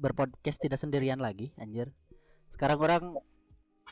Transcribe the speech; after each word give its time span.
berpodcast 0.00 0.64
tidak 0.64 0.80
sendirian 0.80 1.20
lagi, 1.20 1.52
anjir. 1.60 1.92
Sekarang 2.56 2.80
orang 2.80 3.04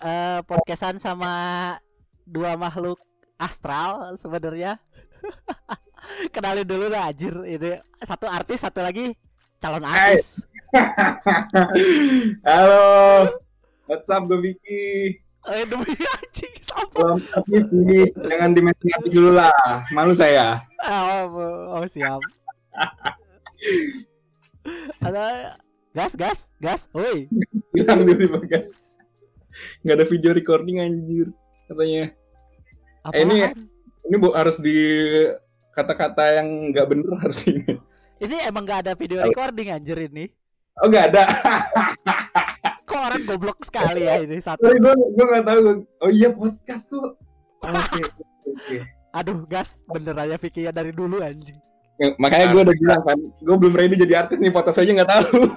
eh 0.01 0.41
podcastan 0.49 0.97
sama 0.97 1.77
dua 2.25 2.57
makhluk 2.57 2.97
astral 3.37 4.17
sebenarnya. 4.17 4.81
Kenalin 6.35 6.65
dulu 6.65 6.89
lah 6.89 7.13
anjir 7.13 7.37
ini 7.45 7.77
satu 8.01 8.25
artis 8.25 8.65
satu 8.65 8.81
lagi 8.81 9.13
calon 9.61 9.85
artis. 9.85 10.49
Halo, 12.49 12.81
what's 13.85 14.09
up 14.09 14.25
gue 14.25 14.41
Vicky? 14.41 15.21
Eh 15.53 15.65
demi 15.69 15.93
anjing. 16.17 16.57
Belum 16.95 17.19
habis 17.35 17.65
jangan 18.27 18.51
dimention 18.55 18.91
aku 18.99 19.09
dulu 19.11 19.31
lah, 19.35 19.83
malu 19.91 20.15
saya. 20.15 20.63
Oh, 20.87 21.27
oh 21.79 21.85
siap. 21.87 22.23
Ada 25.03 25.59
gas 25.93 26.13
gas 26.15 26.39
gas, 26.61 26.83
woi. 26.93 27.29
Bilang 27.75 28.05
dulu 28.05 28.41
bagas. 28.41 28.97
Nggak 29.83 29.97
ada 29.99 30.07
video 30.07 30.31
recording 30.37 30.77
anjir, 30.81 31.29
katanya. 31.67 32.13
Eh, 33.15 33.23
ini-? 33.25 33.53
Ini 34.09 34.17
bu 34.17 34.33
harus 34.33 34.57
di 34.57 34.77
kata-kata 35.77 36.41
yang 36.41 36.73
nggak 36.73 36.87
bener 36.89 37.13
harus 37.21 37.45
ini. 37.45 37.77
Ini 38.19 38.51
emang 38.51 38.67
gak 38.67 38.89
ada 38.89 38.93
video 38.99 39.23
recording 39.23 39.71
anjir 39.71 40.11
ini. 40.11 40.27
Oh 40.83 40.91
nggak 40.91 41.15
ada. 41.15 41.25
Kok 42.89 42.99
orang 42.99 43.23
goblok 43.29 43.61
sekali 43.63 44.07
ya 44.09 44.19
ini 44.23 44.41
satu. 44.43 44.65
Sorry 44.65 44.81
gue 44.81 44.95
gue 44.95 45.27
nggak 45.29 45.45
tahu. 45.47 45.61
Oh 46.03 46.11
iya 46.11 46.33
podcast 46.33 46.83
tuh. 46.89 47.15
Oke. 47.67 48.03
Oke. 48.49 48.79
Aduh, 49.13 49.45
gas 49.47 49.77
bener 49.87 50.15
aja 50.19 50.37
Vicky 50.39 50.67
ya 50.67 50.73
dari 50.73 50.91
dulu 50.91 51.21
anjing. 51.23 51.59
Ya, 51.99 52.15
Makanya 52.15 52.47
gue 52.55 52.63
udah 52.63 52.77
bilang 52.79 53.03
kan, 53.03 53.19
gue 53.19 53.57
belum 53.59 53.75
ready 53.75 53.99
jadi 53.99 54.23
artis 54.23 54.39
nih, 54.39 54.55
foto 54.55 54.71
saja 54.71 54.87
nggak 54.87 55.11
tahu. 55.11 55.51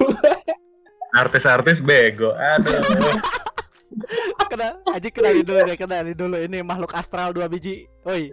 artis-artis 1.12 1.84
bego 1.84 2.32
aduh 2.32 2.80
Kena 4.52 4.80
anjing 4.88 5.12
kenalin 5.12 5.44
dulu 5.44 5.60
deh, 5.68 5.76
kenalin 5.80 6.16
dulu 6.16 6.36
ini 6.40 6.60
makhluk 6.64 6.92
astral 6.96 7.32
dua 7.36 7.48
biji. 7.48 7.88
Oi. 8.08 8.32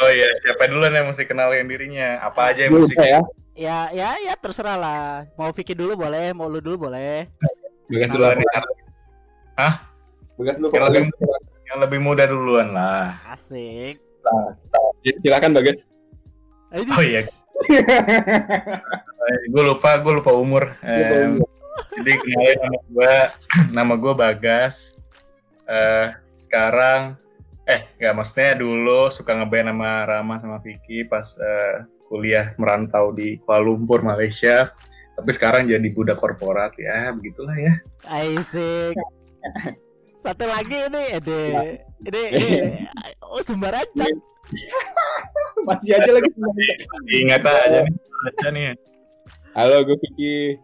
oh 0.00 0.10
iya 0.12 0.28
siapa 0.44 0.68
dulu 0.68 0.84
yang 0.88 1.08
mesti 1.08 1.24
kenalin 1.24 1.64
dirinya 1.68 2.20
apa 2.20 2.52
aja 2.52 2.68
yang 2.68 2.80
mesti 2.80 2.96
ya. 2.96 3.20
Ya 3.52 3.78
ya 3.92 4.08
ya 4.20 4.32
terserah 4.36 4.76
lah. 4.76 5.28
Mau 5.36 5.52
Vicky 5.52 5.76
dulu 5.76 5.96
boleh, 5.96 6.32
mau 6.36 6.48
lu 6.48 6.60
dulu 6.60 6.88
boleh. 6.88 7.28
Bagas 7.88 8.08
dulu. 8.12 8.24
kenalin 8.28 8.44
Hah? 9.56 9.72
Bagas 10.36 10.56
dulu. 10.56 10.68
Yang 10.72 10.84
lebih, 10.88 11.04
yang 11.68 11.78
lebih 11.80 11.98
muda 12.00 12.24
duluan 12.28 12.68
lah 12.72 13.20
Asik. 13.28 14.00
Silakan 15.20 15.52
Bagas. 15.52 15.84
Oh, 16.72 17.04
iya. 17.04 17.20
gue 19.52 19.62
lupa 19.62 20.00
gue 20.00 20.12
lupa 20.18 20.32
umur 20.34 20.72
Eh, 20.82 21.38
jadi 22.00 22.12
kenalin 22.18 22.58
nama 22.58 22.78
gue 22.88 23.14
nama 23.72 23.94
gue 23.96 24.12
Bagas 24.16 24.96
eh 25.68 26.16
sekarang 26.42 27.14
eh 27.70 27.86
nggak 27.96 28.14
maksudnya 28.18 28.58
dulu 28.58 29.08
suka 29.14 29.30
ngeband 29.38 29.70
sama 29.70 29.92
Rama 30.04 30.34
sama 30.42 30.58
Vicky 30.58 31.06
pas 31.06 31.38
eh, 31.38 31.86
kuliah 32.10 32.52
merantau 32.58 33.14
di 33.14 33.38
Kuala 33.46 33.62
Lumpur 33.62 34.02
Malaysia 34.02 34.74
tapi 35.14 35.30
sekarang 35.36 35.70
jadi 35.70 35.88
budak 35.92 36.18
korporat 36.18 36.74
ya 36.80 37.12
begitulah 37.14 37.54
ya 37.54 37.74
Asik. 38.08 38.96
Satu 40.22 40.46
lagi 40.46 40.78
ini 40.86 41.02
Ede. 41.18 41.42
Ini 42.02 42.22
ini 42.30 42.48
oh 43.26 43.42
sembaran 43.42 43.86
cak. 43.94 44.06
Masih 45.72 45.92
aja 45.96 46.10
lagi. 46.12 46.28
ingat 47.12 47.42
aja 47.44 47.80
nih 47.84 47.94
aja 48.22 48.48
nih 48.52 48.64
Halo, 49.52 49.84
gue 49.84 49.96
Vicky. 50.00 50.56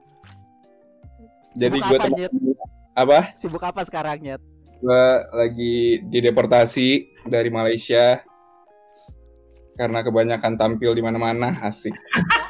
Jadi 1.53 1.77
Sibuk 1.77 1.93
gue 1.93 1.99
apa, 2.01 2.07
teman 2.09 2.57
apa? 2.97 3.19
Sibuk 3.37 3.61
apa 3.61 3.81
sekarang, 3.85 4.17
Nyet? 4.25 4.41
Gue 4.81 5.07
lagi 5.37 6.01
dideportasi 6.09 7.13
dari 7.29 7.53
Malaysia 7.53 8.25
karena 9.77 10.01
kebanyakan 10.01 10.57
tampil 10.57 10.97
di 10.97 11.05
mana-mana. 11.05 11.61
Asik. 11.61 11.93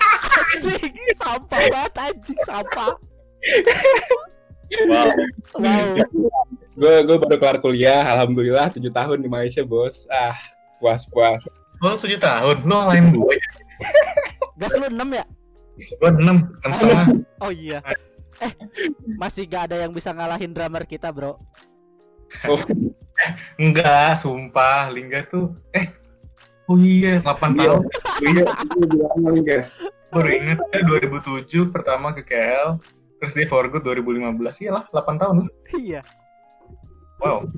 Anjing, 0.54 0.94
sampah 1.18 1.60
banget 1.68 1.94
anjing, 1.98 2.40
sampah. 2.46 2.94
wow 4.86 5.10
Wow. 5.58 5.88
Gue 6.78 6.94
gue 7.02 7.16
baru 7.18 7.36
kelar 7.36 7.58
kuliah, 7.58 8.06
alhamdulillah 8.06 8.70
7 8.70 8.80
tahun 8.94 9.18
di 9.26 9.28
Malaysia, 9.28 9.66
Bos. 9.66 10.06
Ah, 10.06 10.38
puas-puas. 10.78 11.42
Lo 11.78 11.94
tujuh 11.98 12.20
tahun. 12.20 12.56
Lo 12.66 12.76
lain 12.90 13.04
gue 13.14 13.34
ya? 13.34 13.48
Gas 14.60 14.74
lu 14.74 14.86
6 14.90 14.98
ya? 15.14 15.24
gue 15.78 16.10
enam. 16.10 16.50
Enam 16.62 16.72
setengah. 16.74 17.06
Oh 17.44 17.54
iya. 17.54 17.78
Eh, 18.42 18.50
masih 19.14 19.46
gak 19.46 19.70
ada 19.70 19.86
yang 19.86 19.94
bisa 19.94 20.10
ngalahin 20.10 20.50
drummer 20.50 20.82
kita, 20.82 21.14
Bro. 21.14 21.38
Oh, 22.50 22.60
enggak 23.56 24.20
sumpah. 24.20 24.90
Lingga 24.90 25.24
tuh 25.30 25.54
eh. 25.72 25.88
Oh 26.68 26.76
iya 26.76 27.22
8 27.24 27.56
tahun. 27.56 27.80
Iya, 28.20 28.44
itu 28.44 28.78
bilang 28.84 29.18
paling 29.24 29.44
kayak 29.46 29.64
baru 30.12 30.28
inget 30.28 30.58
ya 30.68 30.80
2007 30.84 31.72
pertama 31.72 32.12
ke 32.12 32.20
KL 32.24 32.76
terus 33.18 33.32
dia 33.34 33.48
for 33.48 33.64
good 33.72 33.84
2015 33.84 34.60
iya 34.60 34.70
lah 34.76 34.84
8 34.92 35.16
tahun. 35.16 35.34
Lah 35.40 35.48
Iya, 35.80 36.00
wow. 37.24 37.48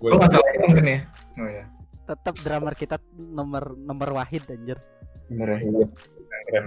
Gue 0.00 0.10
nggak 0.16 0.30
salah 0.32 0.50
hitung 0.56 0.72
kan 0.72 0.86
ya? 0.88 1.00
Oh 1.36 1.48
iya 1.52 1.64
tetap 2.06 2.34
drummer 2.40 2.72
kita 2.72 2.96
nomor 3.12 3.74
nomor 3.74 4.16
wahid 4.16 4.46
anjir. 4.46 4.78
bener 5.26 5.58
ya. 5.58 5.58
iya. 5.58 6.60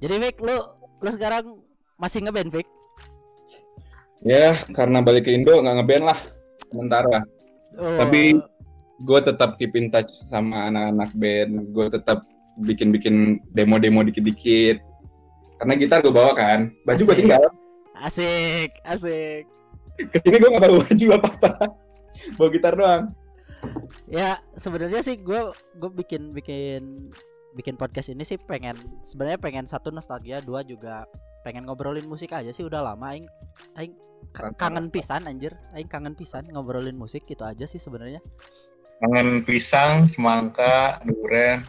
Jadi 0.00 0.14
Vic, 0.16 0.36
lu 0.40 0.56
lu 1.00 1.10
sekarang 1.12 1.60
masih 1.96 2.24
ngeband 2.24 2.50
Vic? 2.50 2.68
Ya, 4.24 4.64
karena 4.72 5.04
balik 5.04 5.28
ke 5.28 5.36
Indo 5.36 5.60
nggak 5.60 5.76
ngeband 5.78 6.04
lah 6.08 6.18
sementara. 6.72 7.18
Oh. 7.76 7.98
Tapi- 8.00 8.40
Gue 9.02 9.18
tetap 9.18 9.58
keep 9.58 9.74
in 9.74 9.90
touch 9.90 10.06
sama 10.30 10.70
anak-anak 10.70 11.10
band. 11.18 11.74
Gue 11.74 11.90
tetap 11.90 12.22
bikin-bikin 12.62 13.42
demo-demo 13.50 14.06
dikit-dikit. 14.06 14.78
Karena 15.58 15.74
gitar 15.74 15.98
gue 15.98 16.14
bawa 16.14 16.30
kan, 16.32 16.70
baju 16.86 17.02
gue 17.02 17.16
tinggal. 17.18 17.42
asik, 17.98 18.70
asik. 18.86 19.50
Ke 19.98 20.16
sini 20.22 20.38
gue 20.38 20.46
nggak 20.46 20.62
bawa 20.62 20.86
baju 20.86 21.06
apa-apa, 21.10 21.50
bawa 22.38 22.48
gitar 22.54 22.72
doang. 22.78 23.02
Ya, 24.06 24.38
sebenarnya 24.54 25.00
sih 25.00 25.16
gue 25.18 25.40
gue 25.52 25.90
bikin 25.90 26.32
bikin 26.32 27.10
bikin 27.54 27.74
podcast 27.78 28.10
ini 28.10 28.22
sih 28.22 28.36
pengen 28.36 28.74
sebenarnya 29.06 29.38
pengen 29.38 29.66
satu 29.66 29.90
nostalgia, 29.90 30.42
dua 30.42 30.62
juga 30.62 31.06
pengen 31.44 31.68
ngobrolin 31.68 32.08
musik 32.08 32.32
aja 32.32 32.50
sih 32.50 32.64
udah 32.64 32.80
lama 32.82 33.12
aing 33.12 33.26
aing 33.76 33.92
ka- 34.32 34.50
kangen 34.56 34.88
pisan 34.88 35.28
anjir, 35.28 35.52
aing 35.72 35.86
kangen 35.86 36.16
pisan 36.16 36.48
ngobrolin 36.48 36.96
musik 36.96 37.22
gitu 37.24 37.44
aja 37.44 37.64
sih 37.64 37.78
sebenarnya. 37.78 38.18
kangen 38.94 39.42
pisang 39.42 40.06
semangka 40.06 41.02
durian 41.04 41.66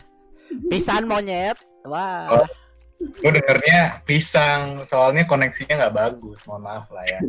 Pisan 0.69 1.09
monyet. 1.09 1.57
Wah. 1.83 2.41
Oh. 2.41 2.47
gue 2.95 3.27
dengernya 3.27 3.99
pisang 4.07 4.87
soalnya 4.87 5.27
koneksinya 5.27 5.83
nggak 5.83 5.95
bagus 5.99 6.39
mohon 6.47 6.63
maaf 6.63 6.87
lah 6.95 7.03
ya 7.03 7.19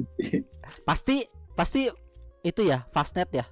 Pasti 0.86 1.26
pasti 1.52 1.90
itu 2.40 2.62
ya 2.62 2.86
fastnet 2.88 3.28
ya. 3.34 3.42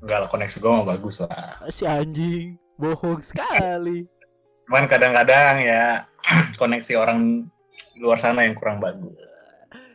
Enggak 0.00 0.18
lah 0.18 0.28
koneksi 0.28 0.56
gue 0.56 0.70
mah 0.70 0.86
bagus 0.86 1.16
lah 1.20 1.60
Si 1.68 1.84
anjing 1.84 2.56
bohong 2.76 3.20
sekali. 3.20 4.08
cuman 4.64 4.86
kadang-kadang 4.86 5.60
ya 5.60 6.08
koneksi 6.60 6.92
orang 6.96 7.44
luar 7.96 8.16
sana 8.16 8.46
yang 8.46 8.54
kurang 8.54 8.80
bagus 8.80 9.12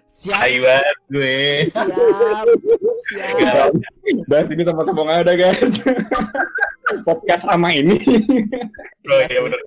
Siap, 0.06 0.32
Hai 0.38 0.56
banget 0.64 0.98
gue 1.12 1.36
siap, 1.68 1.92
siap. 3.36 3.68
Bahas 4.32 4.48
ini 4.48 4.64
sama-sama 4.64 5.04
nggak 5.04 5.28
ada 5.28 5.34
guys. 5.36 5.76
Podcast 7.08 7.44
sama 7.44 7.76
ini. 7.76 8.00
oh 9.04 9.20
iya 9.28 9.40
bener 9.44 9.60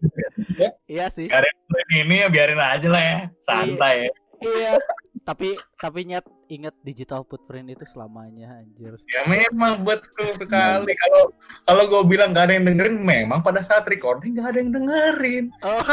Iya 0.89 1.07
sih. 1.13 1.29
Biarin 1.29 1.53
ini 1.69 1.97
ini 2.01 2.15
ya 2.25 2.29
biarin 2.33 2.57
aja 2.57 2.89
lah 2.89 3.03
ya 3.03 3.19
santai 3.45 4.09
ya. 4.09 4.13
Iya. 4.39 4.79
tapi 5.23 5.53
tapi 5.77 6.07
nyet 6.07 6.25
inget 6.49 6.73
digital 6.81 7.21
footprint 7.23 7.69
itu 7.69 7.85
selamanya 7.85 8.57
anjir 8.57 8.97
Ya 9.07 9.27
memang 9.27 9.85
betul 9.85 10.33
sekali. 10.35 10.95
Kalau 10.95 11.23
kalau 11.65 11.83
gue 11.85 12.03
bilang 12.09 12.33
gak 12.33 12.49
ada 12.49 12.55
yang 12.57 12.65
dengerin, 12.65 12.97
memang 12.97 13.43
pada 13.43 13.61
saat 13.61 13.85
recording 13.85 14.39
gak 14.39 14.55
ada 14.55 14.59
yang 14.59 14.73
dengerin. 14.73 15.45
oh 15.63 15.83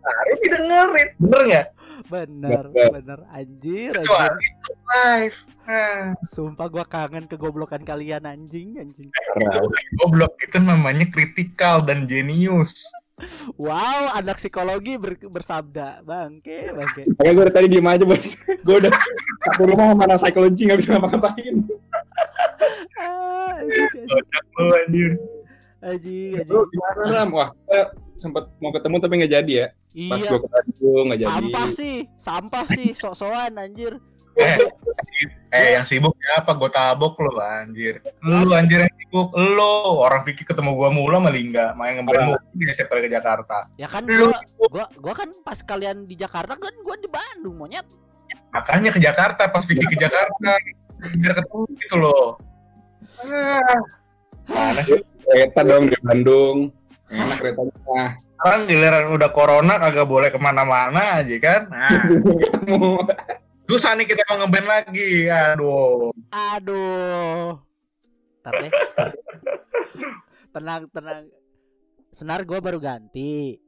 Harus 0.00 0.38
didengerin, 0.42 1.08
bener 1.16 1.42
nggak? 1.46 1.66
bener 2.02 2.64
Bener. 2.72 2.90
bener 2.90 3.20
anjir 3.30 3.92
anjir 3.94 4.02
Kecuali 4.02 4.46
live. 4.90 5.38
Nah, 5.62 6.18
sumpah 6.26 6.66
gua 6.66 6.82
kangen 6.82 7.24
kegoblokan 7.24 7.84
kalian 7.84 8.26
anjing 8.26 8.74
anjing 8.76 9.06
Parah. 9.12 9.62
goblok 9.96 10.34
itu 10.42 10.58
namanya 10.58 11.06
kritikal 11.06 11.78
dan 11.80 12.04
jenius. 12.04 12.74
Wow 13.56 14.12
anak 14.12 14.36
psikologi 14.36 14.96
ber- 14.96 15.20
bersabda 15.22 16.00
bangke 16.00 16.70
bangke 16.70 17.02
Makanya 17.10 17.32
gue 17.32 17.44
tadi 17.50 17.66
diem 17.68 17.86
aja 17.86 18.04
bos. 18.04 18.24
gue 18.58 18.76
udah 18.78 18.92
satu 19.42 19.62
rumah 19.64 19.86
sama 19.88 20.02
anak 20.04 20.18
psikologi 20.18 20.62
nggak 20.64 20.78
bisa 20.78 20.90
ngapa-ngapain. 20.92 21.54
ah, 22.96 23.54
Kocak 24.06 24.44
lu 24.54 24.72
anjir. 24.76 25.10
anjing, 25.80 26.32
Lu 26.42 26.60
anjing. 26.60 26.68
gimana 26.68 27.02
Ram? 27.10 27.28
Wah, 27.30 27.48
kita 27.56 27.80
sempet 28.16 28.44
mau 28.58 28.70
ketemu 28.70 28.96
tapi 28.98 29.14
nggak 29.16 29.32
jadi 29.34 29.52
ya. 29.54 29.66
Pas 30.06 30.16
iya 30.16 30.28
gue 30.28 30.38
ke 30.38 30.48
Bandung 30.48 31.04
nggak 31.08 31.18
jadi. 31.18 31.30
sampah 31.30 31.66
sih 31.72 31.96
sampah 32.14 32.64
sih 32.68 32.88
sok-sokan 32.92 33.52
anjir 33.56 33.92
Eh, 34.38 34.56
eh 35.50 35.68
yang 35.74 35.84
sibuk 35.86 36.14
siapa? 36.20 36.54
Gue 36.54 36.70
tabok 36.70 37.18
lu 37.18 37.34
anjir. 37.42 37.98
Lu 38.22 38.54
anjir 38.54 38.86
yang 38.86 38.94
sibuk. 38.94 39.34
Lu 39.34 39.98
orang 39.98 40.22
Vicky 40.22 40.46
ketemu 40.46 40.78
gua 40.78 40.88
mulu 40.94 41.18
sama 41.18 41.30
Lingga, 41.34 41.74
main 41.74 41.98
ngeband 41.98 42.30
mulu 42.30 42.38
dia 42.54 42.72
setiap 42.74 42.94
kali 42.94 43.10
ke 43.10 43.10
Jakarta. 43.10 43.66
ya 43.74 43.90
kan 43.90 44.06
Lu 44.06 44.30
gua 44.30 44.68
gua 44.70 44.86
gua 45.02 45.14
kan 45.18 45.28
pas 45.42 45.58
kalian 45.66 46.06
di 46.06 46.14
Jakarta 46.14 46.54
kan 46.54 46.74
gua 46.86 46.94
di 46.94 47.10
Bandung 47.10 47.58
monyet 47.58 47.86
makanya 48.54 48.90
ke 48.94 49.02
Jakarta 49.02 49.50
pas 49.50 49.66
Vicky 49.66 49.82
ke 49.82 49.98
Jakarta 49.98 50.50
biar 51.18 51.32
ketemu 51.38 51.60
gitu 51.80 51.96
loh. 51.98 52.26
Ah, 53.26 53.78
mana 54.46 54.82
sih? 54.84 55.00
Kereta 55.26 55.60
dong 55.64 55.88
dari 55.88 56.02
Bandung. 56.04 56.56
Enak 57.10 57.36
keretanya. 57.40 58.20
Sekarang 58.36 58.62
giliran 58.68 59.06
udah 59.16 59.30
corona 59.32 59.74
kagak 59.80 60.06
boleh 60.06 60.28
ke 60.30 60.38
mana-mana 60.38 61.24
aja 61.24 61.36
kan. 61.40 61.60
Nah. 61.74 61.90
Susah 63.70 63.94
nih 63.94 64.06
kita 64.10 64.22
mau 64.26 64.42
ngeband 64.42 64.66
lagi. 64.66 65.30
Aduh. 65.30 66.10
aduh 66.34 67.62
Ntar 68.40 68.52
deh 68.66 68.72
tenang 70.54 70.82
tenang 70.90 71.24
senar 72.10 72.42
gua 72.42 72.58
baru 72.58 72.82
ganti 72.82 73.60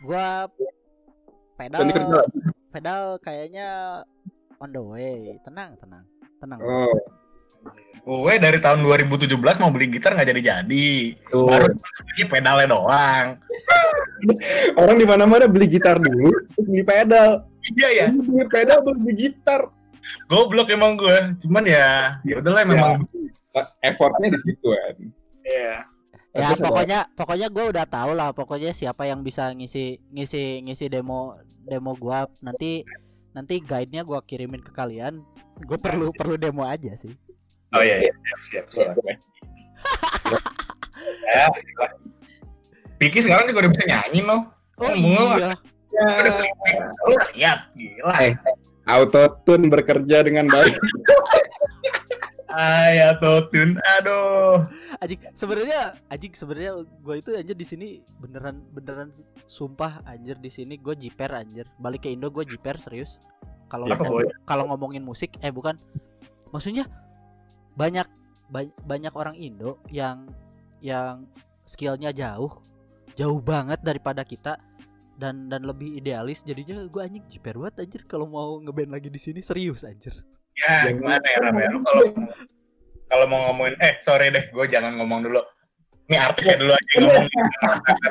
gua 0.00 0.48
pedal 1.60 1.84
pedal 2.72 3.02
kayaknya 3.20 4.00
on 4.56 4.72
the 4.72 4.80
way 4.80 5.36
tenang 5.44 5.76
tenang 5.76 6.04
tenang 6.40 6.60
Oh, 8.06 8.22
Gue 8.22 8.38
dari 8.38 8.62
tahun 8.62 8.86
2017 8.86 9.34
mau 9.58 9.74
beli 9.74 9.90
gitar 9.90 10.14
nggak 10.14 10.30
jadi-jadi. 10.30 10.90
tuh. 11.26 11.50
Baru 11.50 11.74
beli 11.74 12.22
pedalnya 12.30 12.70
doang. 12.70 13.26
Orang 14.78 14.94
di 14.94 15.02
mana-mana 15.02 15.50
beli 15.50 15.66
gitar 15.66 15.98
dulu, 15.98 16.30
terus 16.54 16.70
beli 16.70 16.86
pedal. 16.86 17.42
Iya 17.74 17.88
ya. 17.90 18.06
Beli 18.12 18.44
pedal 18.46 18.78
baru 18.86 18.98
beli 19.00 19.14
gitar. 19.16 19.66
Goblok 20.30 20.70
emang 20.70 20.94
gue. 20.94 21.16
Cuman 21.42 21.66
ya, 21.66 22.20
ya 22.22 22.38
udahlah 22.38 22.62
memang. 22.62 23.02
Effortnya 23.82 24.30
di 24.30 24.38
situ 24.38 24.68
kan. 24.68 24.94
Iya. 25.42 25.76
ya 26.36 26.52
pokoknya 26.52 27.08
pokoknya 27.16 27.48
gue 27.48 27.64
udah 27.72 27.88
tahu 27.88 28.12
lah 28.12 28.28
pokoknya 28.28 28.76
siapa 28.76 29.08
yang 29.08 29.24
bisa 29.24 29.56
ngisi 29.56 29.96
ngisi 30.12 30.60
ngisi 30.68 30.92
demo 30.92 31.32
demo 31.64 31.96
gua 31.96 32.28
nanti 32.44 32.84
nanti 33.32 33.56
guide-nya 33.56 34.04
gua 34.04 34.20
kirimin 34.20 34.60
ke 34.60 34.68
kalian 34.68 35.24
gue 35.64 35.78
perlu 35.80 36.12
perlu 36.12 36.36
demo 36.36 36.68
aja 36.68 36.92
sih 36.92 37.16
Oh 37.72 37.80
iya, 37.80 38.04
iya. 38.04 38.12
siap 38.52 38.68
siap 38.68 38.92
siap. 39.00 39.16
ya. 41.24 41.48
Piki 42.96 43.24
sekarang 43.24 43.48
juga 43.48 43.64
udah 43.64 43.72
bisa 43.72 43.84
nyanyi 43.88 44.20
loh. 44.20 44.40
oh 44.76 44.92
Bunga. 44.92 45.00
iya 45.00 45.36
Ya, 45.40 45.52
Lihat, 47.36 47.60
gila. 47.72 48.14
Eh. 48.22 48.34
autotune 48.86 49.66
bekerja 49.66 50.22
dengan 50.22 50.46
baik. 50.46 50.78
Ay, 52.56 53.02
autotune. 53.02 53.76
Aduh. 53.98 54.64
Anjing 55.02 55.20
sebenarnya 55.34 55.80
anjing 56.08 56.32
sebenarnya 56.32 56.72
gue 56.86 57.14
itu 57.18 57.30
anjir 57.36 57.56
di 57.58 57.66
sini 57.66 57.86
beneran 58.16 58.62
beneran 58.72 59.10
sumpah 59.44 60.00
anjir 60.06 60.38
di 60.40 60.48
sini 60.48 60.78
gue 60.80 60.94
jiper 60.96 61.34
anjir 61.36 61.68
balik 61.76 62.06
ke 62.06 62.14
Indo 62.14 62.32
gue 62.32 62.48
jiper 62.48 62.80
serius 62.80 63.20
kalau 63.68 63.90
Boy? 63.92 64.24
kalau 64.48 64.70
ngomongin 64.72 65.04
musik 65.04 65.36
eh 65.44 65.52
bukan 65.52 65.76
maksudnya 66.54 66.88
banyak 67.76 68.08
ba- 68.48 68.72
banyak 68.88 69.12
orang 69.12 69.36
Indo 69.36 69.82
yang 69.92 70.30
yang 70.80 71.28
skillnya 71.66 72.14
jauh 72.14 72.62
jauh 73.18 73.40
banget 73.42 73.84
daripada 73.84 74.22
kita 74.24 74.56
dan 75.16 75.48
dan 75.48 75.64
lebih 75.64 75.96
idealis 75.96 76.44
jadinya 76.44 76.84
gue 76.84 77.00
anjing 77.00 77.24
jiper 77.26 77.56
banget 77.56 77.88
anjir 77.88 78.02
kalau 78.04 78.28
mau 78.28 78.60
ngeband 78.60 78.92
lagi 78.92 79.08
di 79.08 79.16
sini 79.16 79.40
serius 79.40 79.82
anjir 79.82 80.12
Ya, 80.56 80.88
gimana 80.88 81.20
ya, 81.20 81.38
Ram 81.44 81.56
ya? 81.60 81.68
Lu 81.68 81.84
kalau 81.84 82.16
kalau 83.12 83.24
mau 83.28 83.52
ngomongin 83.52 83.76
eh 83.76 84.00
sorry 84.00 84.32
deh, 84.32 84.48
gue 84.48 84.64
jangan 84.72 84.96
ngomong 84.96 85.28
dulu. 85.28 85.44
Ini 86.08 86.16
artisnya 86.16 86.56
dulu 86.56 86.72
aja 86.72 86.96
ngomong. 86.96 87.26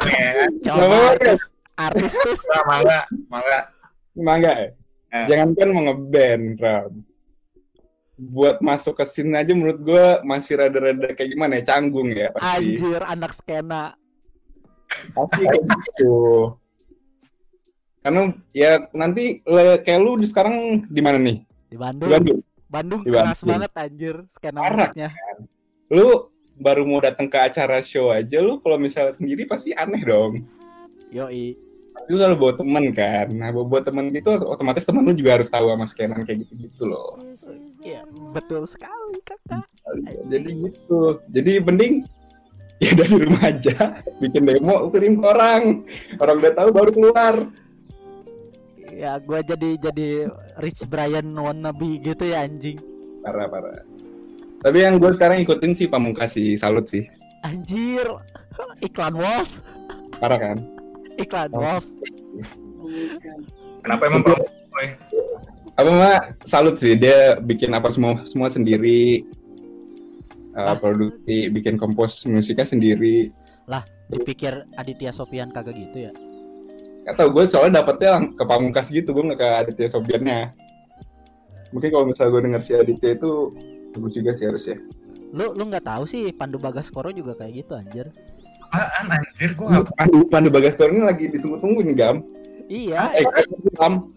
ya. 0.06 0.46
coba 0.70 0.98
artis 1.18 1.42
artis 1.74 2.14
tis 2.14 2.42
Nah, 2.46 2.64
mangga, 2.70 3.00
mangga. 3.34 3.60
Mangga 4.14 4.52
ya? 4.62 4.70
Eh. 5.10 5.26
Jangan 5.26 5.58
kan 5.58 5.68
mau 5.74 5.84
ngeband, 5.90 6.46
Ram. 6.62 6.92
Buat 8.14 8.62
masuk 8.62 9.02
ke 9.02 9.10
scene 9.10 9.34
aja 9.34 9.50
menurut 9.58 9.82
gue 9.82 10.06
masih 10.22 10.62
rada-rada 10.62 11.18
kayak 11.18 11.30
gimana 11.34 11.58
ya, 11.60 11.64
canggung 11.66 12.14
ya 12.14 12.30
pasti. 12.30 12.78
anjir 12.78 13.02
anak 13.02 13.34
skena 13.34 13.98
Pasti 15.12 15.42
kayak 15.44 15.66
gitu. 15.66 16.14
Karena 18.06 18.30
ya 18.54 18.86
nanti 18.94 19.42
kayak 19.82 19.98
lu 19.98 20.22
di 20.22 20.30
sekarang 20.30 20.86
di 20.86 21.02
mana 21.02 21.18
nih? 21.18 21.42
di 21.42 21.74
Di 21.74 21.78
Bandung 21.82 22.10
Bandung. 22.14 22.40
Bandung 22.70 23.02
Di 23.02 23.10
keras 23.10 23.42
Bandung. 23.42 23.50
banget 23.50 23.72
anjir 23.82 24.16
skena 24.30 24.60
Parah. 24.62 24.94
musiknya. 24.94 25.10
Lu 25.90 26.30
baru 26.62 26.86
mau 26.86 27.02
datang 27.02 27.26
ke 27.26 27.38
acara 27.42 27.82
show 27.82 28.14
aja 28.14 28.38
lu 28.46 28.62
kalau 28.62 28.78
misalnya 28.78 29.18
sendiri 29.18 29.50
pasti 29.50 29.74
aneh 29.74 30.06
dong. 30.06 30.46
Yoi. 31.10 31.58
Lu 32.06 32.22
selalu 32.22 32.36
bawa 32.38 32.54
temen 32.54 32.86
kan. 32.94 33.28
Nah, 33.34 33.50
bawa, 33.50 33.66
bawa 33.66 33.82
temen 33.82 34.06
gitu 34.14 34.30
otomatis 34.46 34.86
temen 34.86 35.02
lu 35.02 35.18
juga 35.18 35.42
harus 35.42 35.50
tahu 35.50 35.66
sama 35.74 35.86
skenan 35.90 36.22
kayak 36.30 36.46
gitu-gitu 36.46 36.86
loh. 36.86 37.18
Iya, 37.82 38.06
betul 38.30 38.70
sekali 38.70 39.18
kakak. 39.26 39.66
Jadi 40.30 40.50
gitu. 40.62 41.26
Jadi 41.34 41.52
mending 41.58 41.94
ya 42.78 42.92
dari 42.94 43.16
rumah 43.18 43.50
aja 43.50 43.98
bikin 44.22 44.46
demo 44.46 44.94
kirim 44.94 45.18
ke 45.18 45.26
orang. 45.26 45.82
Orang 46.22 46.38
udah 46.38 46.54
tahu 46.54 46.70
baru 46.70 46.92
keluar. 46.94 47.36
Ya 48.96 49.20
gua 49.20 49.44
jadi 49.44 49.76
jadi 49.76 50.32
Rich 50.64 50.88
Brian 50.88 51.36
wannabe 51.36 52.00
gitu 52.00 52.24
ya 52.32 52.48
anjing. 52.48 52.80
Parah 53.20 53.52
parah. 53.52 53.84
Tapi 54.64 54.78
yang 54.82 54.98
gue 54.98 55.12
sekarang 55.14 55.44
ikutin 55.46 55.78
sih 55.78 55.86
Pamungkas 55.86 56.34
sih, 56.34 56.58
salut 56.58 56.90
sih. 56.90 57.06
Anjir. 57.46 58.08
Iklan 58.88 59.14
Wolf, 59.20 59.60
Parah 60.18 60.40
kan? 60.40 60.58
iklan 61.20 61.52
Oh. 61.52 61.60
Wolf. 61.60 61.86
Kenapa 63.84 64.04
emang? 64.08 64.24
Boy? 64.24 64.88
Apa 65.76 65.90
mak 65.92 66.22
salut 66.48 66.80
sih 66.80 66.96
dia 66.96 67.36
bikin 67.44 67.76
apa 67.76 67.92
semua 67.92 68.24
semua 68.24 68.48
sendiri. 68.48 69.28
Uh, 70.56 70.72
Ah. 70.72 70.80
produksi, 70.80 71.52
bikin 71.52 71.76
kompos 71.76 72.24
musiknya 72.24 72.64
sendiri. 72.64 73.28
Dipikir 74.06 74.70
Aditya 74.78 75.10
Sofian 75.10 75.50
kagak 75.50 75.76
gitu 75.76 76.08
ya. 76.08 76.12
Gak 77.06 77.16
tau 77.16 77.30
gue 77.30 77.44
soalnya 77.46 77.80
dapetnya 77.80 78.10
lang- 78.14 78.34
ke 78.34 78.44
Pamungkas 78.44 78.90
gitu, 78.90 79.14
gue 79.14 79.24
gak 79.30 79.38
ke 79.38 79.48
Aditya 79.62 79.88
Sobiannya. 79.88 80.40
Mungkin 81.70 81.90
kalau 81.90 82.06
misalnya 82.06 82.32
gue 82.32 82.42
denger 82.44 82.62
si 82.62 82.72
Aditya 82.74 83.10
itu 83.14 83.54
bagus 83.92 84.14
juga 84.14 84.32
sih 84.34 84.46
harusnya. 84.46 84.78
Lu 85.30 85.52
lu 85.52 85.64
nggak 85.66 85.84
tahu 85.84 86.04
sih 86.04 86.32
Pandu 86.32 86.58
Bagaskoro 86.58 87.12
juga 87.12 87.36
kayak 87.36 87.54
gitu 87.62 87.74
anjir. 87.76 88.08
Apaan 88.66 89.12
anjir? 89.12 89.54
Gue 89.54 89.68
nggak 89.68 89.86
Pandu, 89.94 90.18
Pandu 90.26 90.50
Bagaskoro 90.50 90.90
ini 90.90 91.04
lagi 91.04 91.26
ditunggu-tunggu 91.30 91.80
nih 91.84 91.96
Gam. 91.96 92.18
Iya, 92.66 93.14
Eh, 93.14 93.26
Gam. 93.76 94.10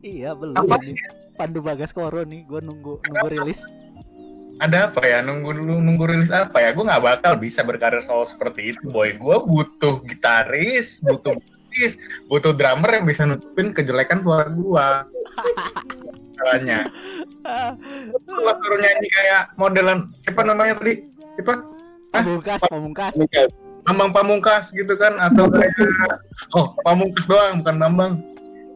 iya 0.00 0.30
belum 0.34 0.52
Apa? 0.54 0.76
ini. 0.82 0.98
Pandu 1.34 1.60
Bagaskoro 1.60 2.22
nih 2.22 2.44
gua 2.44 2.60
nunggu 2.60 3.00
nunggu 3.00 3.28
rilis. 3.32 3.62
ada 4.54 4.86
apa 4.86 5.02
ya 5.02 5.18
nunggu 5.18 5.50
dulu 5.52 5.82
nunggu 5.82 6.04
rilis 6.06 6.30
apa 6.30 6.62
ya 6.62 6.70
gue 6.70 6.86
nggak 6.86 7.02
bakal 7.02 7.34
bisa 7.34 7.60
berkarir 7.60 8.06
solo 8.06 8.22
seperti 8.24 8.70
itu 8.70 8.86
boy 8.86 9.10
gue 9.10 9.36
butuh 9.42 9.98
gitaris 10.06 11.02
butuh 11.02 11.34
bassist 11.74 11.98
butuh 12.30 12.54
drummer 12.54 12.90
yang 12.94 13.04
bisa 13.04 13.26
nutupin 13.26 13.74
kejelekan 13.74 14.22
suara 14.22 14.46
gue 14.46 14.88
caranya. 16.38 16.86
Gue 18.22 18.52
suruh 18.62 18.78
nyanyi 18.78 19.08
kayak 19.10 19.42
modelan 19.58 20.14
siapa 20.22 20.46
namanya 20.46 20.78
tadi? 20.78 21.02
Siapa? 21.34 21.52
Pamungkas, 22.14 22.62
Pamungkas. 22.70 23.12
Pamungkas. 23.18 23.50
Bambang 23.84 24.10
Pamungkas 24.14 24.64
gitu 24.72 24.94
kan 24.96 25.18
atau 25.18 25.50
kayak 25.50 25.74
oh 26.54 26.78
Pamungkas 26.86 27.26
doang 27.26 27.60
bukan 27.60 27.76
Bambang. 27.82 28.12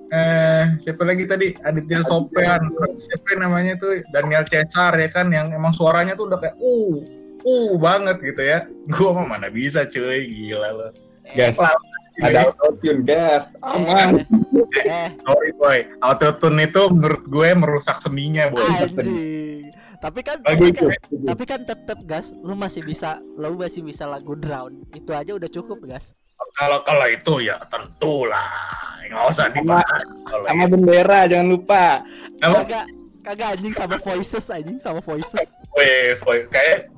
Eh 0.09 0.65
siapa 0.83 1.05
lagi 1.07 1.29
tadi? 1.29 1.55
Aditya 1.63 2.03
Sopean 2.03 2.61
siapa 2.99 3.39
namanya 3.39 3.79
tuh? 3.79 4.03
Daniel 4.11 4.43
Cesar 4.51 4.99
ya 4.99 5.09
kan 5.09 5.31
yang 5.31 5.55
emang 5.55 5.71
suaranya 5.77 6.19
tuh 6.19 6.27
udah 6.27 6.41
kayak 6.43 6.57
uh 6.59 6.99
uh 7.47 7.71
banget 7.79 8.17
gitu 8.25 8.43
ya. 8.43 8.59
Gua 8.91 9.23
mah 9.23 9.37
mana 9.39 9.49
bisa 9.53 9.87
cuy 9.87 10.27
gila 10.27 10.69
lo 10.75 10.89
Gas. 11.37 11.61
Lah, 11.61 11.77
Ada 12.19 12.51
autotune, 12.51 13.03
gas. 13.07 13.51
Aman. 13.63 14.27
eh. 14.85 15.09
Sorry 15.23 15.51
boy. 15.55 15.79
Autotune 16.03 16.67
itu 16.67 16.83
menurut 16.91 17.25
gue 17.27 17.49
merusak 17.55 18.03
seninya 18.03 18.51
boy. 18.51 18.65
Anjing. 18.65 19.71
Tapi 19.99 20.23
kan 20.23 20.39
tapi 20.47 20.71
kan, 20.71 20.95
tapi 21.27 21.43
kan 21.43 21.61
tetep 21.67 21.99
gas 22.07 22.31
lu 22.31 22.55
masih 22.55 22.87
bisa 22.87 23.19
lu 23.35 23.59
masih 23.59 23.83
bisa 23.83 24.07
lagu 24.07 24.39
drown. 24.39 24.87
Itu 24.95 25.11
aja 25.11 25.35
udah 25.35 25.51
cukup 25.51 25.83
gas 25.91 26.15
kalau 26.59 26.79
kalau 26.83 27.07
itu 27.07 27.33
ya 27.47 27.57
tentulah. 27.71 28.51
Nggak 29.09 29.25
usah 29.33 29.47
dibahas. 29.55 30.05
Kalau 30.27 30.45
Sama 30.45 30.65
bendera, 30.69 31.21
jangan 31.31 31.49
lupa. 31.49 31.85
Kagak 32.43 32.87
kagak 33.25 33.49
anjing 33.57 33.75
sama 33.75 33.97
voices 34.01 34.47
anjing 34.53 34.79
sama 34.83 35.01
voices. 35.01 35.49
Weh, 35.77 36.17
voice 36.23 36.49
kayak 36.51 36.91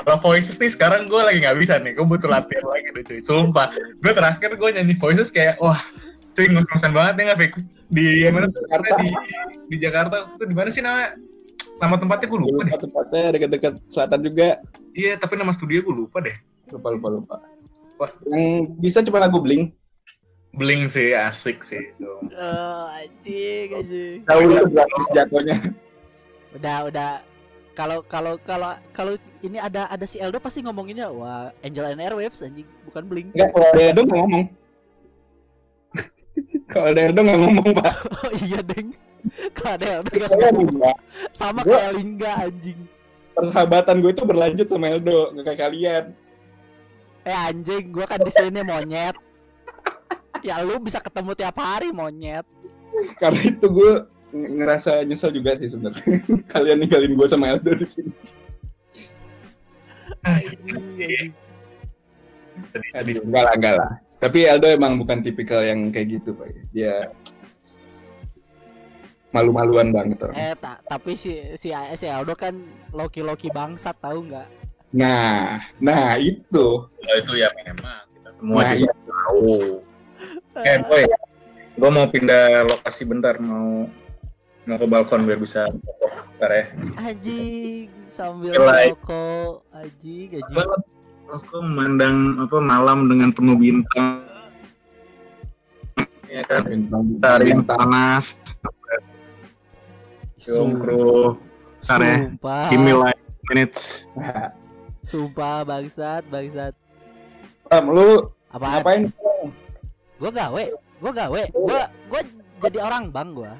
kalau 0.00 0.18
voices 0.24 0.56
nih 0.56 0.72
sekarang 0.72 1.04
gue 1.04 1.20
lagi 1.20 1.44
nggak 1.44 1.58
bisa 1.60 1.76
nih, 1.76 1.92
gue 1.92 2.06
butuh 2.08 2.32
latihan 2.32 2.64
lagi 2.64 2.88
tuh 2.96 3.02
cuy. 3.04 3.18
Sumpah, 3.20 3.68
gue 3.76 4.12
terakhir 4.16 4.50
gue 4.56 4.68
nyanyi 4.72 4.96
voices 4.96 5.28
kayak 5.28 5.60
wah, 5.60 5.84
cuy 6.32 6.48
ngos-ngosan 6.48 6.92
banget 6.96 7.12
ya 7.12 7.22
nggak 7.28 7.38
Fik? 7.44 7.52
Di 7.92 8.04
mana 8.32 8.46
tuh? 8.48 8.64
Jakarta. 8.64 8.94
Di, 8.96 9.08
di 9.68 9.76
Jakarta 9.76 10.16
tuh 10.40 10.46
di 10.48 10.54
mana 10.56 10.68
sih 10.72 10.80
nama 10.80 11.12
nama 11.76 11.94
tempatnya 12.00 12.26
gue 12.32 12.40
lupa 12.40 12.60
deh. 12.64 12.72
Tempatnya 12.80 13.24
dekat-dekat 13.36 13.74
selatan 13.92 14.20
juga. 14.24 14.48
Iya, 14.96 15.20
tapi 15.20 15.36
nama 15.36 15.52
studio 15.52 15.84
gue 15.84 15.94
lupa 16.08 16.24
deh. 16.24 16.36
Lupa, 16.72 16.88
lupa, 16.88 17.08
lupa. 17.12 17.36
Wah. 18.00 18.10
Yang 18.24 18.72
bisa 18.80 18.98
cuma 19.04 19.20
lagu 19.20 19.44
Blink. 19.44 19.76
Bling 20.52 20.88
sih, 20.92 21.16
asik 21.16 21.64
sih. 21.64 21.80
So. 21.96 22.20
Eh, 22.28 22.84
anjing 23.00 23.68
anjing 23.72 24.20
Tahu 24.28 24.40
itu 24.52 24.64
gratis 24.68 25.06
jatuhnya. 25.16 25.56
udah 26.52 26.76
udah 26.92 27.10
kalau 27.72 28.04
kalau 28.04 28.36
kalau 28.38 28.70
kalau 28.92 29.12
ini 29.40 29.56
ada 29.56 29.86
ada 29.86 30.04
si 30.04 30.16
Eldo 30.16 30.36
pasti 30.36 30.60
ngomonginnya 30.60 31.08
wah 31.08 31.48
Angel 31.60 31.88
and 31.88 32.00
Airwaves 32.00 32.40
anjing 32.40 32.68
bukan 32.84 33.02
Blink 33.04 33.28
Enggak, 33.32 33.48
kalau 33.50 33.66
ada 33.68 33.82
Edo 33.82 34.00
nggak 34.02 34.20
ngomong. 34.20 34.44
kalau 36.66 36.86
ada 36.88 37.00
Edo 37.02 37.20
nggak 37.20 37.38
ngomong, 37.38 37.68
Pak. 37.74 37.92
oh 38.16 38.30
iya 38.38 38.60
deng 38.62 38.88
kalau 39.52 39.72
ada 39.74 39.86
Eldo 39.94 40.10
nggak 40.10 40.30
ngomong. 40.52 40.96
sama 41.32 41.60
Gua- 41.62 41.78
kayak 41.78 41.92
Lingga 41.94 42.30
anjing 42.40 42.80
Persahabatan 43.32 43.96
gue 43.98 44.12
itu 44.12 44.22
berlanjut 44.22 44.66
sama 44.68 44.86
Eldo, 44.88 45.32
nggak 45.32 45.44
kayak 45.48 45.60
kalian. 45.62 46.04
eh 47.22 47.38
anjing 47.38 47.84
gua 47.88 48.04
kan 48.04 48.18
di 48.18 48.28
sini 48.28 48.60
monyet 48.60 49.14
ya 50.42 50.58
lu 50.60 50.76
bisa 50.76 50.98
ketemu 50.98 51.32
tiap 51.32 51.54
hari 51.54 51.88
monyet 51.88 52.42
Karena 53.20 53.40
itu 53.42 53.62
gue 53.64 53.92
ngerasa 54.32 55.04
nyesel 55.04 55.36
juga 55.36 55.54
sih 55.60 55.68
sebenarnya. 55.68 56.24
kalian 56.52 56.80
ninggalin 56.80 57.12
gue 57.12 57.26
sama 57.28 57.52
Eldo 57.52 57.72
di 57.76 57.86
sini. 57.86 58.12
Tadi, 60.22 61.32
tadi 62.92 62.96
Aduh, 62.96 63.22
enggak 63.28 63.42
lah, 63.44 63.54
enggak 63.54 63.74
lah. 63.76 63.90
Tapi 64.22 64.38
Eldo 64.48 64.66
emang 64.70 64.96
bukan 64.96 65.20
tipikal 65.20 65.60
yang 65.62 65.92
kayak 65.92 66.20
gitu, 66.20 66.32
Pak. 66.32 66.48
Dia 66.70 67.10
malu-maluan 69.32 69.88
banget 69.88 70.28
orang. 70.28 70.36
eh 70.36 70.52
tak 70.60 70.84
tapi 70.84 71.16
si 71.16 71.40
si 71.56 71.72
si 71.72 72.04
Eldo 72.04 72.36
kan 72.36 72.52
Loki 72.92 73.24
Loki 73.24 73.48
bangsat 73.48 73.96
tahu 73.96 74.28
nggak 74.28 74.48
Nah, 74.92 75.56
nah 75.80 76.20
itu. 76.20 76.84
Oh, 76.84 77.16
itu 77.16 77.32
ya 77.40 77.48
memang 77.64 78.04
kita 78.12 78.30
semua 78.36 78.60
Nah, 78.60 78.72
juga 78.76 78.94
tahu. 79.08 79.56
Eh 80.68 80.76
boy, 80.84 81.04
gue 81.80 81.90
mau 81.90 82.06
pindah 82.12 82.44
lokasi 82.68 83.02
bentar 83.08 83.40
mau 83.40 83.88
mau 84.62 84.78
ke 84.78 84.86
balkon 84.86 85.26
biar 85.26 85.38
bisa 85.42 85.66
foto 85.82 86.06
bentar 86.06 86.50
ya. 86.54 86.64
anjing 87.02 87.90
sambil 88.06 88.54
rokok 88.54 89.66
anjing 89.74 90.28
anjing. 90.38 90.54
Banget 90.54 90.80
aku 91.26 91.56
memandang 91.66 92.16
apa 92.46 92.58
malam 92.62 92.98
dengan 93.10 93.30
penuh 93.34 93.58
bintang. 93.58 94.22
Ya 96.30 96.40
kan? 96.48 96.64
Hari 97.20 97.52
yang 97.52 97.62
panas. 97.66 98.38
Sum- 100.42 100.74
Yongkro 100.74 101.38
Ntar 101.82 102.00
ya. 102.02 102.16
sumpah. 102.26 102.66
Give 102.70 102.82
me 102.82 102.92
like 102.94 103.22
minutes. 103.50 104.06
Sumpah 105.02 105.66
bangsat 105.66 106.22
bangsat. 106.30 106.74
Ram, 107.66 107.86
lu 107.90 108.30
apaan? 108.54 108.78
ngapain? 108.78 109.02
gua 110.22 110.30
gawe 110.30 110.64
gua 111.02 111.12
gawe. 111.14 111.42
Gua 111.50 111.80
gua 112.06 112.20
jadi 112.62 112.78
orang 112.78 113.10
bang 113.10 113.28
gua 113.34 113.54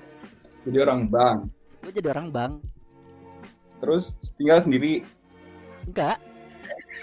Jadi 0.62 0.78
orang 0.78 1.00
bang. 1.06 1.38
gua 1.82 1.90
jadi 1.90 2.08
orang 2.10 2.28
bang 2.30 2.52
Terus 3.78 4.04
tinggal 4.36 4.62
sendiri 4.62 5.02
enggak 5.82 6.22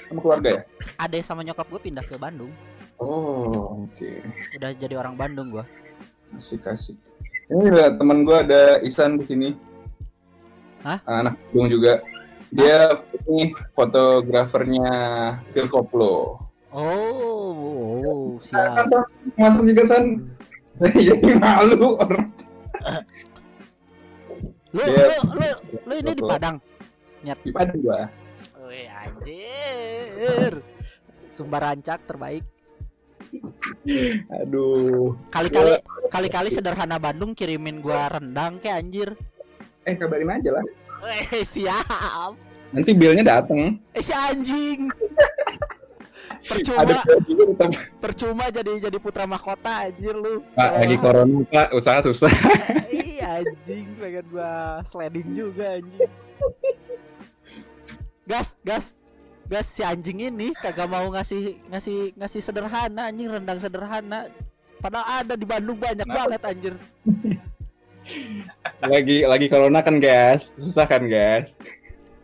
sama 0.07 0.19
keluarga 0.19 0.49
ya? 0.49 0.61
ade 0.97 1.19
sama 1.19 1.43
nyokap 1.43 1.67
gua 1.67 1.77
pindah 1.77 2.01
ke 2.01 2.15
Bandung 2.15 2.49
Oh, 2.95 3.83
oke. 3.83 4.11
udah 4.55 4.71
jadi 4.73 4.95
orang 4.95 5.15
Bandung 5.15 5.51
gua 5.51 5.67
Asik 6.29 6.63
asik. 6.63 6.93
Ini 7.49 7.73
ada 7.73 7.97
teman 7.97 8.21
gue 8.21 8.37
ada 8.37 8.77
Isan 8.79 9.17
di 9.17 9.25
sini. 9.25 9.49
Hah? 10.85 11.01
Anak 11.03 11.41
Bandung 11.49 11.73
juga. 11.73 12.05
Dia 12.53 13.01
ini 13.25 13.49
fotografernya 13.73 14.93
Phil 15.49 15.65
Koplo. 15.65 16.37
oh, 16.69 17.49
oh 18.05 18.37
Kan 18.37 18.45
siap 18.45 18.85
San, 18.85 19.03
masuk 19.33 19.63
juga 19.65 19.83
San. 19.89 20.05
Jadi 20.93 21.33
malu 21.35 21.97
orang. 21.97 22.29
lu 24.69 24.81
Dia- 24.85 24.97
lu 25.01 25.15
lu 25.33 25.47
lu 25.85 25.93
ini 25.97 26.11
di 26.13 26.23
Padang? 26.23 26.55
Di 27.25 27.51
Padang 27.51 27.79
gua. 27.81 28.01
Wih 28.69 28.85
anjir. 28.85 30.53
Sumber 31.33 31.61
rancak 31.65 32.05
terbaik. 32.05 32.45
Aduh. 34.41 35.17
Kali-kali 35.33 35.73
kali-kali 36.09 36.49
sederhana 36.53 37.01
Bandung 37.01 37.33
kirimin 37.33 37.81
gua 37.81 38.13
rendang 38.13 38.61
kayak 38.61 38.77
anjir. 38.85 39.09
Eh 39.89 39.97
kabarin 39.97 40.29
aja 40.37 40.49
lah. 40.53 40.65
Weh 41.01 41.41
siap. 41.45 42.33
Nanti 42.69 42.93
bilnya 42.93 43.25
dateng. 43.25 43.81
Eh 43.97 44.03
si 44.05 44.13
anjing. 44.13 44.93
Percuma. 46.45 46.85
Ada 46.85 47.01
juga 47.25 47.43
percuma 47.97 48.43
jadi 48.53 48.71
jadi 48.77 48.97
putra 49.01 49.25
mahkota 49.25 49.89
anjir 49.89 50.13
lu. 50.13 50.45
Pak 50.53 50.71
lagi 50.77 50.97
corona 51.01 51.41
pak, 51.49 51.67
usaha 51.73 51.99
susah. 52.05 52.29
Iya 53.29 53.45
anjing 53.45 53.85
pengen 54.01 54.25
gua 54.33 54.81
sliding 54.81 55.29
juga 55.37 55.77
anjing. 55.77 56.09
Gas 58.25 58.57
gas. 58.65 58.85
Gas 59.45 59.65
si 59.69 59.81
anjing 59.85 60.33
ini 60.33 60.49
kagak 60.57 60.89
mau 60.89 61.09
ngasih 61.13 61.61
ngasih 61.69 62.17
ngasih 62.17 62.41
sederhana 62.41 63.13
anjing 63.13 63.29
rendang 63.29 63.61
sederhana. 63.61 64.33
Padahal 64.81 65.21
ada 65.21 65.37
di 65.37 65.45
Bandung 65.45 65.77
banyak 65.77 66.05
Kenapa? 66.09 66.25
banget 66.25 66.41
anjir. 66.41 66.73
Lagi 68.81 69.17
lagi 69.29 69.45
corona 69.45 69.85
kan 69.85 70.01
guys, 70.01 70.49
susah 70.57 70.89
kan 70.89 71.05
guys. 71.05 71.53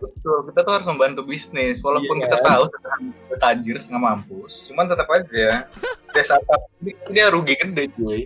Betul, 0.02 0.50
kita 0.50 0.60
tuh 0.66 0.74
harus 0.74 0.88
membantu 0.90 1.22
bisnis. 1.26 1.82
Walaupun 1.86 2.18
Iya. 2.18 2.24
kita 2.30 2.38
tahu 2.42 2.64
kita 2.74 2.90
tajir 3.38 3.76
setengah 3.78 4.02
mampus. 4.02 4.66
Cuman 4.66 4.90
tetap 4.90 5.06
aja 5.14 5.70
desa 6.14 6.34
ini 6.82 6.98
dia 7.14 7.30
rugi 7.30 7.54
gede 7.58 7.94
cuy. 7.94 8.26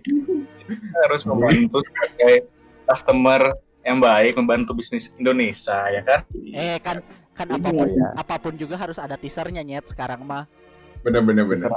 Harus 1.08 1.28
membantu 1.28 1.84
sebagai 1.84 2.48
customer 2.90 3.54
yang 3.86 4.02
baik 4.02 4.34
membantu 4.36 4.74
bisnis 4.74 5.08
Indonesia 5.16 5.88
ya 5.88 6.02
kan 6.02 6.20
Eh 6.52 6.78
kan 6.82 6.98
kan 7.38 7.48
Iya, 7.48 7.56
apa 7.56 7.70
pun 7.72 7.88
ya. 7.88 8.10
apa 8.18 8.36
pun 8.42 8.54
juga 8.60 8.76
harus 8.76 8.98
ada 9.00 9.16
teasernya 9.16 9.64
nyet 9.64 9.88
sekarang 9.88 10.28
mah. 10.28 10.44
Bener 11.06 11.24
bener 11.24 11.48
bener. 11.48 11.72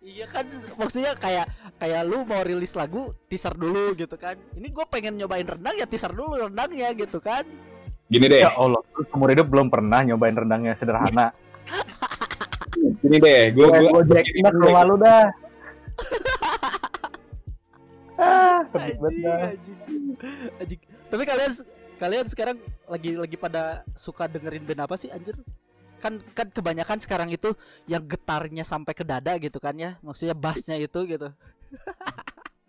Iya 0.00 0.24
kan 0.30 0.48
maksudnya 0.80 1.12
kayak 1.12 1.50
kayak 1.76 2.02
lu 2.08 2.24
mau 2.24 2.40
rilis 2.40 2.72
lagu 2.72 3.12
teaser 3.28 3.52
dulu 3.52 3.92
gitu 3.98 4.16
kan. 4.16 4.38
Ini 4.56 4.72
gue 4.72 4.84
pengen 4.88 5.20
nyobain 5.20 5.44
rendang 5.44 5.76
ya 5.76 5.84
teaser 5.84 6.14
dulu 6.16 6.48
rendangnya 6.48 6.88
gitu 6.96 7.20
kan. 7.20 7.44
Gini 8.08 8.30
deh, 8.30 8.46
ya 8.46 8.54
Allah 8.54 8.80
seumur 9.10 9.34
hidup 9.34 9.50
belum 9.50 9.68
pernah 9.68 10.00
nyobain 10.06 10.32
rendangnya 10.32 10.78
sederhana 10.78 11.34
gini 13.02 13.16
deh, 13.22 13.42
gue 13.54 13.66
gue 13.66 13.90
Gojeknya 13.90 14.50
ke 14.50 14.58
rumah 14.60 14.82
lu 14.86 14.96
dah 15.00 15.24
ah 18.22 18.64
dah. 18.72 19.52
anjing. 19.52 19.78
Anjing. 20.60 20.80
Tapi 21.12 21.22
kalian 21.22 21.52
kalian 21.96 22.26
sekarang 22.28 22.56
lagi 22.88 23.16
lagi 23.16 23.36
pada 23.40 23.84
suka 23.96 24.28
dengerin 24.28 24.64
band 24.64 24.84
apa 24.88 24.94
sih 24.96 25.12
anjir? 25.12 25.36
Kan 26.00 26.20
kan 26.36 26.48
kebanyakan 26.52 27.00
sekarang 27.00 27.28
itu 27.32 27.56
yang 27.88 28.04
getarnya 28.04 28.64
sampai 28.64 28.92
ke 28.92 29.04
dada 29.04 29.36
gitu 29.40 29.60
kan 29.60 29.76
ya. 29.76 30.00
Maksudnya 30.00 30.36
bassnya 30.36 30.76
itu 30.76 30.98
gitu. 31.04 31.28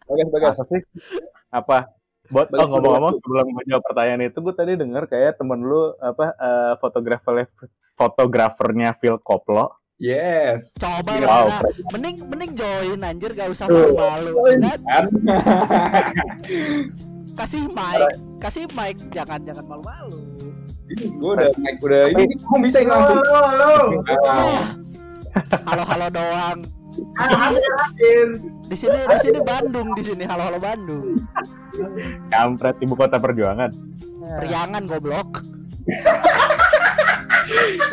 bagas 0.07 0.27
bagas. 0.31 0.55
apa 0.55 0.63
sih 0.71 0.81
apa 1.51 1.77
buat 2.27 2.47
oh, 2.51 2.67
ngomong-ngomong 2.67 3.23
sebelum 3.23 3.45
gue 3.55 3.63
jawab 3.71 3.83
pertanyaan 3.87 4.27
itu 4.27 4.39
gue 4.39 4.55
tadi 4.55 4.73
denger 4.75 5.03
kayak 5.07 5.39
temen 5.39 5.63
lu 5.63 5.95
apa 5.99 6.35
eh, 6.35 6.73
fotografer 6.79 7.47
fotografernya 7.95 8.95
Phil 8.99 9.15
Koplo 9.23 9.71
Yes. 9.97 10.77
Coba 10.77 11.17
Iya. 11.17 11.25
Wow. 11.25 11.49
Mending 11.89 12.15
mending 12.29 12.51
join 12.53 13.01
anjir 13.01 13.33
gak 13.33 13.49
usah 13.49 13.65
malu-malu. 13.65 14.37
Kasih 17.37 17.69
mic, 17.69 18.17
kasih 18.41 18.65
mic 18.73 18.97
jangan 19.13 19.37
jangan 19.45 19.61
malu-malu. 19.69 20.25
Ini 20.89 21.05
gue 21.21 21.31
udah 21.37 21.49
naik 21.61 21.77
udah 21.85 22.09
ini 22.09 22.33
kamu 22.33 22.57
bisa 22.65 22.81
ini 22.81 22.89
langsung. 22.89 23.21
Ah, 24.25 24.73
Halo 25.69 25.85
halo 25.85 26.07
doang. 26.09 26.65
Ah. 27.21 27.53
Di 28.65 28.73
sini 28.73 28.97
di 29.05 29.17
sini 29.21 29.37
Bandung 29.45 29.93
di 29.93 30.01
sini 30.01 30.25
halo 30.25 30.49
halo 30.49 30.57
Bandung. 30.57 31.21
Kampret 32.33 32.81
ibu 32.81 32.97
kota 32.97 33.21
perjuangan. 33.21 33.69
Priangan 34.41 34.89
goblok. 34.89 35.45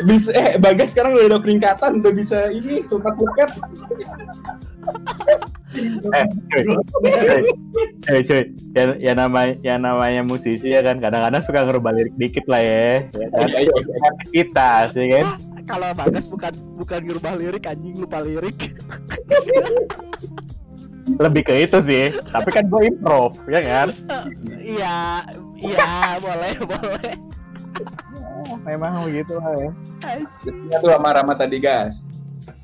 Bisa 0.05 0.29
eh 0.35 0.49
Bagas 0.59 0.91
sekarang 0.91 1.15
udah 1.15 1.27
ada 1.31 1.39
peningkatan 1.39 2.03
udah 2.03 2.13
bisa 2.13 2.51
ini 2.51 2.83
sumpah 2.85 3.13
buket. 3.15 3.49
Eh, 5.75 6.25
cuy. 6.51 6.63
Eh, 8.11 8.21
cuy. 8.23 8.41
Ya, 8.75 8.83
ya 8.99 9.13
namanya 9.15 9.55
ya 9.63 9.75
namanya 9.79 10.21
musisi 10.23 10.71
ya 10.71 10.83
kan 10.83 10.99
kadang-kadang 10.99 11.41
suka 11.43 11.63
ngerubah 11.63 11.91
lirik 11.95 12.15
dikit 12.19 12.45
lah 12.47 12.61
ya. 12.63 13.07
ya 13.15 13.27
kan? 13.31 13.47
Iya, 13.47 13.59
iya. 13.63 14.09
Kita 14.31 14.69
sih 14.91 15.07
kan. 15.11 15.25
Kalau 15.65 15.89
Bagas 15.97 16.29
bukan 16.29 16.53
bukan 16.77 16.99
ngerubah 17.03 17.33
lirik 17.39 17.65
anjing 17.65 17.95
lupa 17.97 18.21
lirik. 18.21 18.75
Lebih 21.05 21.41
ke 21.45 21.53
itu 21.69 21.77
sih. 21.85 22.05
Tapi 22.33 22.49
kan 22.49 22.65
gue 22.65 22.81
improv, 22.89 23.37
ya 23.45 23.61
kan? 23.61 23.89
Iya, 24.57 24.97
iya 25.61 26.17
boleh 26.17 26.53
boleh. 26.65 27.34
Memang 28.65 29.05
begitu 29.07 29.37
lah 29.37 29.53
ya. 29.57 29.71
Ya 30.69 30.77
tuh 30.81 30.89
sama 30.93 31.09
Rama 31.15 31.33
tadi 31.33 31.57
gas. 31.57 32.01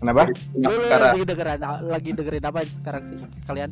Kenapa? 0.02 0.30
Lu, 0.58 0.72
lagi 0.90 1.22
dengerin 1.26 1.62
lagi 1.86 2.10
dengerin 2.14 2.44
apa 2.46 2.60
sekarang 2.66 3.04
sih 3.06 3.18
kalian? 3.46 3.70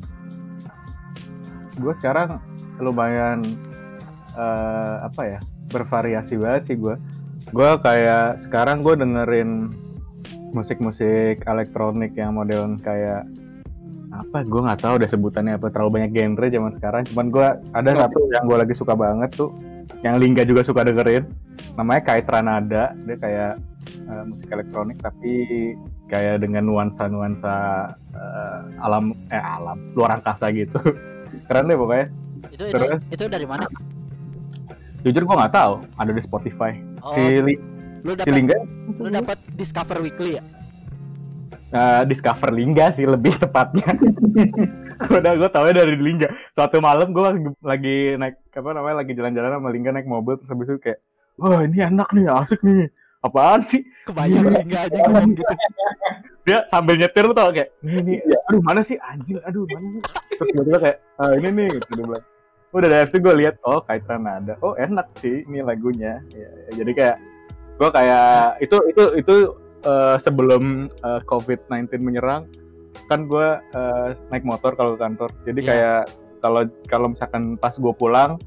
Gue 1.78 1.94
sekarang 1.98 2.42
lumayan 2.82 3.58
eh, 4.34 4.96
apa 5.06 5.22
ya? 5.38 5.40
Bervariasi 5.70 6.38
banget 6.38 6.64
sih 6.74 6.78
gue. 6.78 6.96
Gue 7.50 7.72
kayak 7.82 8.50
sekarang 8.50 8.82
gue 8.82 8.94
dengerin 8.98 9.74
musik-musik 10.54 11.46
elektronik 11.46 12.18
yang 12.18 12.34
modern 12.34 12.82
kayak 12.82 13.26
apa 14.10 14.42
gue 14.42 14.62
nggak 14.66 14.82
tahu 14.82 14.94
udah 14.98 15.10
sebutannya 15.10 15.54
apa 15.56 15.70
terlalu 15.70 16.02
banyak 16.02 16.12
genre 16.18 16.48
zaman 16.50 16.72
sekarang 16.82 17.02
cuman 17.14 17.28
gue 17.30 17.48
ada 17.78 17.90
satu 17.94 18.20
yang 18.34 18.44
gue 18.50 18.58
lagi 18.58 18.74
suka 18.74 18.94
banget 18.98 19.30
tuh 19.38 19.54
yang 20.02 20.16
Lingga 20.18 20.44
juga 20.44 20.62
suka 20.62 20.84
dengerin. 20.84 21.28
Namanya 21.76 22.02
Kait 22.04 22.26
Ranada. 22.26 22.96
Dia 22.96 23.18
kayak 23.18 23.54
eh, 23.88 24.24
musik 24.26 24.48
elektronik 24.48 24.98
tapi 25.00 25.74
kayak 26.08 26.42
dengan 26.42 26.66
nuansa-nuansa 26.66 27.56
eh, 28.12 28.60
alam 28.80 29.14
eh 29.30 29.42
alam 29.42 29.78
luar 29.94 30.18
angkasa 30.18 30.50
gitu. 30.52 30.80
Keren 31.48 31.68
deh 31.68 31.78
pokoknya. 31.78 32.08
Itu 32.50 32.64
itu, 32.66 32.74
Terus? 32.74 33.00
itu 33.12 33.24
dari 33.28 33.46
mana? 33.46 33.66
jujur 35.00 35.24
gue 35.24 35.36
nggak 35.36 35.56
tahu. 35.56 35.74
Ada 35.96 36.12
di 36.12 36.22
Spotify. 36.22 36.76
Oh, 37.00 37.16
si, 37.16 37.40
Li- 37.40 37.62
lu 38.04 38.12
si 38.12 38.20
dapat 38.20 38.36
Lingga? 38.36 38.58
lu 39.00 39.08
dapat 39.08 39.38
Discover 39.56 40.04
Weekly 40.04 40.36
ya? 40.36 40.44
eh, 41.72 42.02
Discover 42.04 42.52
Lingga 42.52 42.92
sih 42.92 43.08
lebih 43.08 43.40
tepatnya. 43.40 43.88
Udah 45.16 45.32
gue 45.40 45.50
tau 45.52 45.64
dari 45.68 45.96
Lingga. 45.96 46.28
Suatu 46.52 46.84
malam 46.84 47.16
gue 47.16 47.24
lagi, 47.24 47.40
lagi 47.64 47.98
naik 48.20 48.36
apa 48.50 48.70
namanya 48.74 49.06
lagi 49.06 49.14
jalan-jalan 49.14 49.56
sama 49.56 49.70
Lingga 49.70 49.92
naik 49.94 50.10
mobil 50.10 50.34
terus 50.42 50.50
habis 50.50 50.68
itu 50.68 50.82
kayak 50.82 51.00
wah 51.38 51.62
ini 51.62 51.78
enak 51.80 52.10
nih 52.12 52.26
asik 52.28 52.60
nih. 52.66 52.90
Apaan 53.20 53.68
sih? 53.68 53.84
Kebayang 54.08 54.48
Lingga 54.48 54.80
aja 54.88 54.98
ngomong 55.06 55.36
gitu. 55.36 55.44
dia 56.48 56.66
sambil 56.72 56.96
nyetir 56.98 57.24
tuh 57.30 57.36
tau 57.36 57.52
kayak 57.54 57.70
ini 57.86 58.00
nih 58.02 58.18
aduh 58.50 58.62
mana 58.64 58.82
sih? 58.82 58.98
Anjing 58.98 59.38
aduh 59.46 59.64
mana 59.70 59.88
nih 59.94 60.02
terus 60.40 60.48
tiba-tiba 60.50 60.78
kayak 60.82 60.98
ah, 61.20 61.32
ini 61.38 61.48
nih 61.52 61.68
gitu 61.78 61.88
dia 61.94 62.06
bilang. 62.08 62.26
Udah 62.70 62.88
dari 62.90 63.06
situ 63.10 63.18
gue 63.22 63.36
lihat 63.38 63.56
oh 63.66 63.80
kaitan 63.86 64.24
ada. 64.26 64.54
Oh 64.62 64.74
enak 64.78 65.08
sih 65.22 65.46
ini 65.46 65.60
lagunya. 65.62 66.22
Ya, 66.34 66.50
ya, 66.70 66.72
jadi 66.82 66.92
kayak 66.96 67.18
gue 67.80 67.90
kayak 67.92 68.62
itu 68.62 68.78
itu 68.90 69.04
itu 69.20 69.36
eh, 69.84 70.16
sebelum 70.26 70.64
eh, 70.90 71.22
COVID-19 71.28 71.90
menyerang 72.02 72.50
kan 73.10 73.26
gue 73.26 73.48
eh, 73.74 74.08
naik 74.30 74.46
motor 74.46 74.74
kalau 74.74 74.96
ke 74.98 75.02
kantor. 75.02 75.30
Jadi 75.46 75.60
Iya. 75.60 75.68
kayak 75.70 76.02
kalau 76.40 76.62
kalau 76.88 77.08
misalkan 77.12 77.56
pas 77.56 77.72
gue 77.72 77.94
pulang 77.94 78.40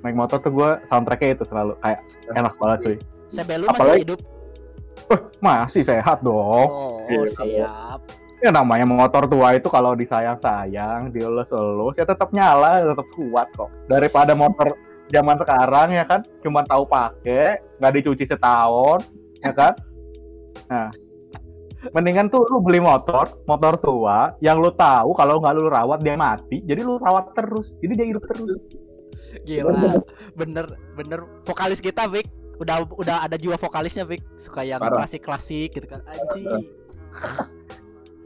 naik 0.00 0.16
motor 0.16 0.40
tuh 0.40 0.48
gue 0.50 0.70
soundtracknya 0.88 1.36
itu 1.36 1.44
selalu 1.44 1.76
kayak 1.78 2.00
enak 2.32 2.54
banget 2.56 2.78
cuy. 2.80 2.96
Sebelu 3.28 3.64
masih 3.68 3.76
Apalagi- 3.76 4.02
hidup. 4.06 4.20
Wah, 5.10 5.20
masih 5.42 5.82
sehat 5.82 6.18
dong. 6.22 6.68
Oh, 6.70 7.02
Iya, 7.10 7.26
siap. 7.34 8.00
ya 8.40 8.48
namanya 8.48 8.86
motor 8.86 9.26
tua 9.26 9.52
itu 9.52 9.68
kalau 9.68 9.92
disayang-sayang 9.92 11.10
dielus-elus 11.10 11.98
ya 11.98 12.06
tetap 12.06 12.32
nyala 12.32 12.80
tetap 12.86 13.04
kuat 13.12 13.50
kok. 13.52 13.68
Daripada 13.84 14.32
motor 14.32 14.72
zaman 15.10 15.36
sekarang 15.36 15.88
ya 15.92 16.04
kan 16.06 16.22
cuma 16.40 16.62
tahu 16.64 16.86
pakai 16.86 17.58
nggak 17.76 17.92
dicuci 18.00 18.24
setahun 18.24 19.02
ya 19.42 19.52
kan? 19.52 19.74
Nah 20.70 20.88
mendingan 21.96 22.28
tuh 22.28 22.44
lu 22.52 22.60
beli 22.60 22.80
motor 22.80 23.40
motor 23.48 23.80
tua 23.80 24.36
yang 24.44 24.60
lu 24.60 24.68
tahu 24.76 25.16
kalau 25.16 25.40
nggak 25.40 25.54
lu 25.56 25.72
rawat 25.72 26.04
dia 26.04 26.16
mati 26.16 26.60
jadi 26.68 26.84
lu 26.84 27.00
rawat 27.00 27.32
terus 27.32 27.72
jadi 27.80 27.92
dia 27.96 28.06
hidup 28.12 28.24
terus 28.28 28.76
Gila. 29.42 30.00
Bener 30.38 30.78
bener 30.94 31.26
vokalis 31.42 31.82
kita 31.82 32.06
Vic 32.06 32.30
udah 32.60 32.86
udah 32.94 33.16
ada 33.26 33.34
jiwa 33.40 33.56
vokalisnya 33.56 34.04
Vic 34.06 34.22
suka 34.36 34.62
yang 34.62 34.78
Parah. 34.78 35.02
klasik-klasik 35.02 35.74
gitu 35.74 35.86
kan. 35.88 36.00
Anjing. 36.06 36.46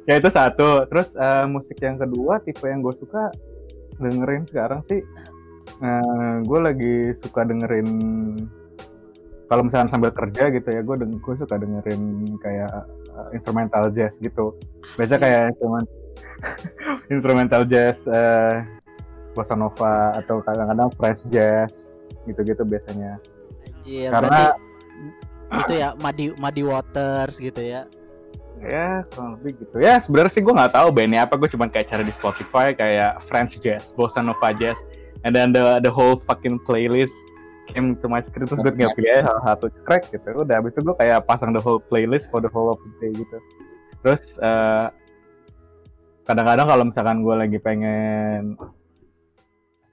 ya 0.04 0.20
itu 0.20 0.28
satu 0.28 0.84
terus 0.92 1.08
eh, 1.16 1.48
musik 1.48 1.80
yang 1.80 1.96
kedua 1.96 2.36
tipe 2.44 2.68
yang 2.68 2.84
gue 2.84 2.92
suka 3.00 3.32
dengerin 3.96 4.44
sekarang 4.44 4.84
sih 4.84 5.00
gue 6.44 6.60
lagi 6.60 7.16
suka 7.24 7.48
dengerin 7.48 7.88
kalau 9.48 9.62
misalnya 9.64 9.88
sambil 9.88 10.12
kerja 10.12 10.52
gitu 10.52 10.68
ya 10.68 10.84
gue 10.84 10.96
gue 11.00 11.34
suka 11.40 11.56
dengerin 11.56 12.36
kayak 12.36 12.84
eh, 13.14 13.28
instrumental 13.32 13.88
jazz 13.90 14.18
gitu 14.18 14.58
biasa 14.94 15.16
Asik. 15.16 15.22
kayak 15.22 15.44
cuman 15.58 15.82
instrumental 17.14 17.62
jazz 17.64 17.96
eh, 18.04 18.54
bossa 19.34 19.54
nova 19.54 20.14
atau 20.14 20.38
kadang-kadang 20.42 20.90
fresh 20.94 21.26
jazz 21.28 21.90
gitu-gitu 22.24 22.62
biasanya 22.62 23.18
Anjir, 23.64 24.08
karena- 24.10 24.54
berarti 24.54 24.72
itu 25.54 25.74
ya 25.76 25.88
Muddy 25.94 26.26
Muddy 26.34 26.62
Waters 26.66 27.36
gitu 27.38 27.62
ya. 27.62 27.86
ya 28.64 29.04
kurang 29.12 29.38
lebih 29.38 29.60
gitu 29.66 29.76
ya 29.78 30.00
sebenarnya 30.00 30.32
sih 30.32 30.42
gue 30.42 30.54
nggak 30.54 30.72
tahu 30.72 30.88
bandnya 30.90 31.26
apa 31.26 31.34
gue 31.36 31.50
cuma 31.50 31.66
kayak 31.68 31.90
cari 31.90 32.06
di 32.06 32.14
Spotify 32.14 32.72
kayak 32.72 33.20
French 33.28 33.58
Jazz, 33.60 33.90
Bossa 33.92 34.22
Nova 34.24 34.54
Jazz, 34.56 34.78
and 35.26 35.34
then 35.34 35.50
the 35.52 35.82
the 35.82 35.90
whole 35.90 36.16
fucking 36.24 36.56
playlist 36.64 37.12
came 37.70 37.96
to 37.98 38.06
my 38.10 38.20
screen 38.24 38.44
terus 38.44 38.60
gue 38.60 38.72
tinggal 38.74 38.92
pilih 38.96 39.10
aja 39.14 39.22
salah 39.30 39.42
satu 39.54 39.66
crack 39.88 40.12
gitu. 40.12 40.44
Udah 40.44 40.60
habis 40.60 40.76
itu 40.76 40.80
gue 40.84 40.96
kayak 41.00 41.24
pasang 41.24 41.56
the 41.56 41.62
whole 41.62 41.80
playlist 41.80 42.28
for 42.28 42.44
the 42.44 42.50
whole 42.52 42.72
of 42.72 42.80
the 42.82 42.90
day 43.00 43.12
gitu. 43.16 43.38
Terus 44.04 44.22
eh, 44.40 44.86
kadang-kadang 46.24 46.66
kalau 46.68 46.84
misalkan 46.88 47.20
gue 47.20 47.34
lagi 47.36 47.58
pengen 47.60 48.56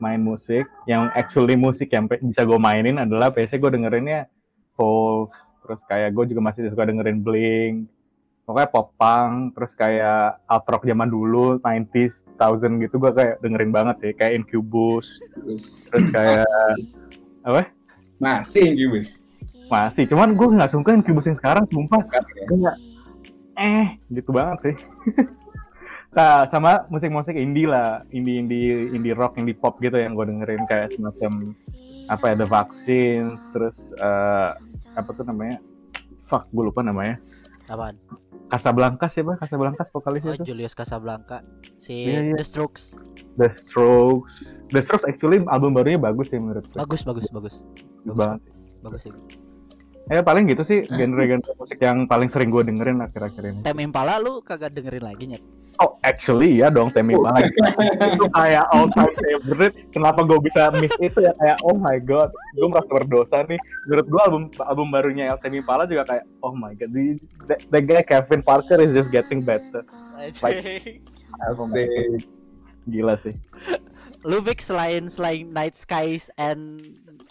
main 0.01 0.21
musik 0.23 0.65
yang 0.89 1.13
actually 1.13 1.53
musik 1.53 1.93
yang 1.93 2.09
bisa 2.09 2.41
gue 2.41 2.57
mainin 2.57 2.97
adalah 2.97 3.29
biasanya 3.29 3.61
gue 3.61 3.71
dengerinnya 3.77 4.19
Pulse 4.73 5.37
terus 5.61 5.85
kayak 5.85 6.17
gue 6.17 6.33
juga 6.33 6.41
masih 6.41 6.73
suka 6.73 6.89
dengerin 6.89 7.21
Blink 7.21 7.85
pokoknya 8.49 8.69
pop 8.73 8.97
punk 8.97 9.53
terus 9.53 9.77
kayak 9.77 10.41
alt 10.49 10.65
rock 10.65 10.83
zaman 10.89 11.07
dulu 11.07 11.61
90s 11.61 12.25
1000 12.41 12.81
gitu 12.81 12.97
gue 12.97 13.11
kayak 13.13 13.37
dengerin 13.45 13.71
banget 13.71 13.95
sih 14.01 14.11
kayak 14.17 14.41
Incubus 14.41 15.21
Terus. 15.37 15.77
terus 15.85 16.09
kayak 17.43 17.67
masih 18.21 18.63
Incubus. 18.73 19.25
masih 19.67 20.03
cuman 20.05 20.35
gue 20.35 20.47
nggak 20.53 20.71
suka 20.71 20.91
Incubus 20.93 21.25
yang 21.25 21.37
sekarang 21.39 21.65
sumpah 21.69 22.01
Kan, 22.05 22.23
ya. 22.37 22.45
kayak 22.47 22.75
eh 23.57 23.87
gitu 24.09 24.29
banget 24.31 24.57
sih 24.63 24.75
nah 26.15 26.43
sama 26.51 26.83
musik-musik 26.91 27.33
indie 27.33 27.65
lah 27.65 28.03
indie 28.11 28.35
indie 28.43 28.91
indie 28.91 29.15
rock 29.15 29.39
indie 29.39 29.55
pop 29.55 29.79
gitu 29.79 29.95
yang 29.95 30.11
gue 30.11 30.27
dengerin 30.27 30.67
kayak 30.67 30.91
semacam 30.91 31.55
apa 32.11 32.23
ya 32.27 32.35
The 32.35 32.47
Vaccines 32.51 33.39
terus 33.55 33.77
eh, 33.95 34.49
apa 34.91 35.09
tuh 35.15 35.23
namanya 35.23 35.55
fuck 36.27 36.51
gue 36.51 36.67
lupa 36.67 36.83
namanya 36.83 37.15
Apaan? 37.71 37.95
Casablanca 38.51 39.07
siapa 39.07 39.39
Casablanca 39.39 39.87
vokalis 39.87 40.21
Oh, 40.27 40.35
itu 40.35 40.43
Julius 40.51 40.75
Casablanca. 40.75 41.39
Si 41.79 41.95
Iya, 42.03 42.19
iya. 42.31 42.35
The 42.35 42.43
Strokes. 42.43 42.99
The 43.39 43.47
Strokes. 43.55 44.33
The 44.75 44.83
Strokes 44.83 45.07
actually 45.07 45.39
album 45.47 45.71
barunya 45.71 45.95
bagus 45.95 46.27
sih 46.27 46.37
menurut 46.37 46.67
gue. 46.67 46.75
Bagus 46.75 47.07
bagus 47.07 47.31
bagus. 47.31 47.63
Bagus 48.03 48.17
banget. 48.19 48.39
Bagus 48.83 49.01
sih. 49.07 49.13
Ya 50.11 50.19
paling 50.19 50.43
gitu 50.51 50.67
sih 50.67 50.83
genre-genre 50.83 51.55
musik 51.55 51.79
yang 51.79 52.03
paling 52.03 52.27
sering 52.27 52.51
gue 52.51 52.67
dengerin 52.67 52.99
akhir-akhir 52.99 53.43
ini. 53.47 53.59
Tem 53.63 53.77
Impala 53.79 54.19
lu 54.19 54.43
kagak 54.43 54.75
dengerin 54.75 55.07
lagi 55.07 55.23
nyet. 55.31 55.43
Oh 55.81 55.97
actually 56.05 56.61
ya 56.61 56.69
dong 56.69 56.93
Temi 56.93 57.17
Oh. 57.17 57.25
Impala 57.25 57.43
itu 57.43 58.25
kayak 58.31 58.65
all 58.71 58.87
time 58.93 59.13
favorite. 59.17 59.75
Kenapa 59.91 60.23
gue 60.23 60.39
bisa 60.39 60.71
miss 60.77 60.93
itu 61.01 61.19
ya? 61.19 61.33
Kayak 61.41 61.57
oh 61.65 61.75
my 61.75 61.97
god 61.99 62.29
gue 62.55 62.67
merasa 62.69 62.87
berdosa 62.87 63.37
nih. 63.49 63.59
Menurut 63.89 64.07
gue 64.07 64.21
album 64.21 64.43
album 64.63 64.87
barunya 64.93 65.33
El 65.33 65.39
Temi 65.41 65.59
Impala 65.59 65.89
juga 65.89 66.05
kayak 66.07 66.23
oh 66.45 66.53
my 66.53 66.71
god 66.77 66.93
the, 66.93 67.17
the, 67.49 67.55
the 67.73 67.81
guy 67.81 68.01
Kevin 68.05 68.45
Parker 68.45 68.79
is 68.79 68.93
just 68.93 69.09
getting 69.09 69.41
better. 69.41 69.83
Anjing. 70.21 71.01
album 71.49 71.73
Asik. 71.73 72.29
gila 72.85 73.15
sih. 73.19 73.35
Lu 74.21 74.37
Vic 74.45 74.61
selain 74.61 75.09
selain 75.09 75.49
Night 75.49 75.73
Skies 75.73 76.29
and 76.37 76.77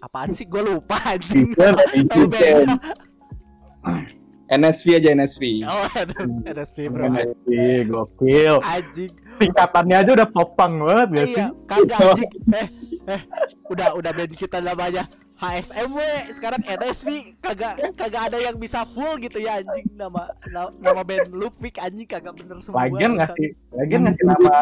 apaan 0.02 0.34
sih? 0.34 0.42
Gue 0.46 0.62
lupa 0.62 0.98
anjing. 1.06 1.54
NSV 4.50 4.86
aja 4.92 5.08
NSV. 5.12 5.42
Oh, 5.62 5.86
aduh, 5.94 6.42
NSP 6.44 6.76
bro. 6.86 7.06
NXT 7.06 7.46
gokil 7.86 8.58
Anjing. 8.60 9.12
tingkatannya 9.38 9.96
aja 9.96 10.10
udah 10.12 10.28
popang 10.28 10.74
banget 10.80 11.08
gak 11.08 11.24
sih 11.24 11.34
Iya, 11.36 11.46
kagak 11.64 11.98
anjing. 12.10 12.30
Eh, 12.50 12.68
eh, 13.08 13.20
udah 13.64 13.88
udah 13.94 14.10
band 14.10 14.34
kita 14.34 14.58
namanya 14.58 15.06
HSMW, 15.40 15.96
sekarang 16.30 16.60
NSV 16.60 17.08
kagak 17.40 17.72
kagak 17.96 18.22
ada 18.28 18.38
yang 18.38 18.60
bisa 18.60 18.84
full 18.84 19.16
gitu 19.16 19.38
ya 19.38 19.56
anjing 19.56 19.88
nama 19.90 20.28
nama, 20.44 21.00
band 21.00 21.30
lu 21.30 21.48
Vic 21.56 21.78
anjing 21.78 22.04
kagak 22.04 22.36
bener 22.36 22.60
semua. 22.60 22.84
lagian 22.84 23.16
ngasih 23.16 23.48
lagian 23.72 24.04
ngasih 24.04 24.24
nama 24.26 24.52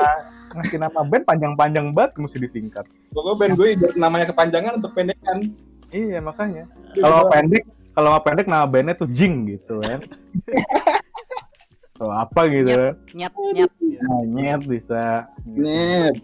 ngasih 0.55 0.79
nama 0.79 1.01
band 1.03 1.25
panjang-panjang 1.25 1.87
banget 1.91 2.13
mesti 2.15 2.39
disingkat 2.39 2.87
Pokoknya 3.11 3.35
band 3.35 3.55
gue 3.57 3.69
namanya 3.97 4.27
kepanjangan 4.29 4.73
atau 4.79 4.91
pendekan. 4.93 5.39
iya 5.91 6.21
makanya 6.21 6.69
kalau 6.95 7.27
pendek 7.27 7.67
kalau 7.99 8.15
nggak 8.15 8.25
pendek 8.31 8.47
nama 8.47 8.63
bandnya 8.63 8.95
tuh 8.95 9.11
Jing 9.11 9.51
gitu 9.51 9.83
kan 9.83 9.99
atau 11.99 12.15
apa 12.15 12.47
gitu 12.47 12.95
nyet 13.11 13.35
nyet. 13.35 13.73
nah, 14.07 14.23
nyet 14.23 14.63
bisa 14.71 15.27
Net. 15.43 16.15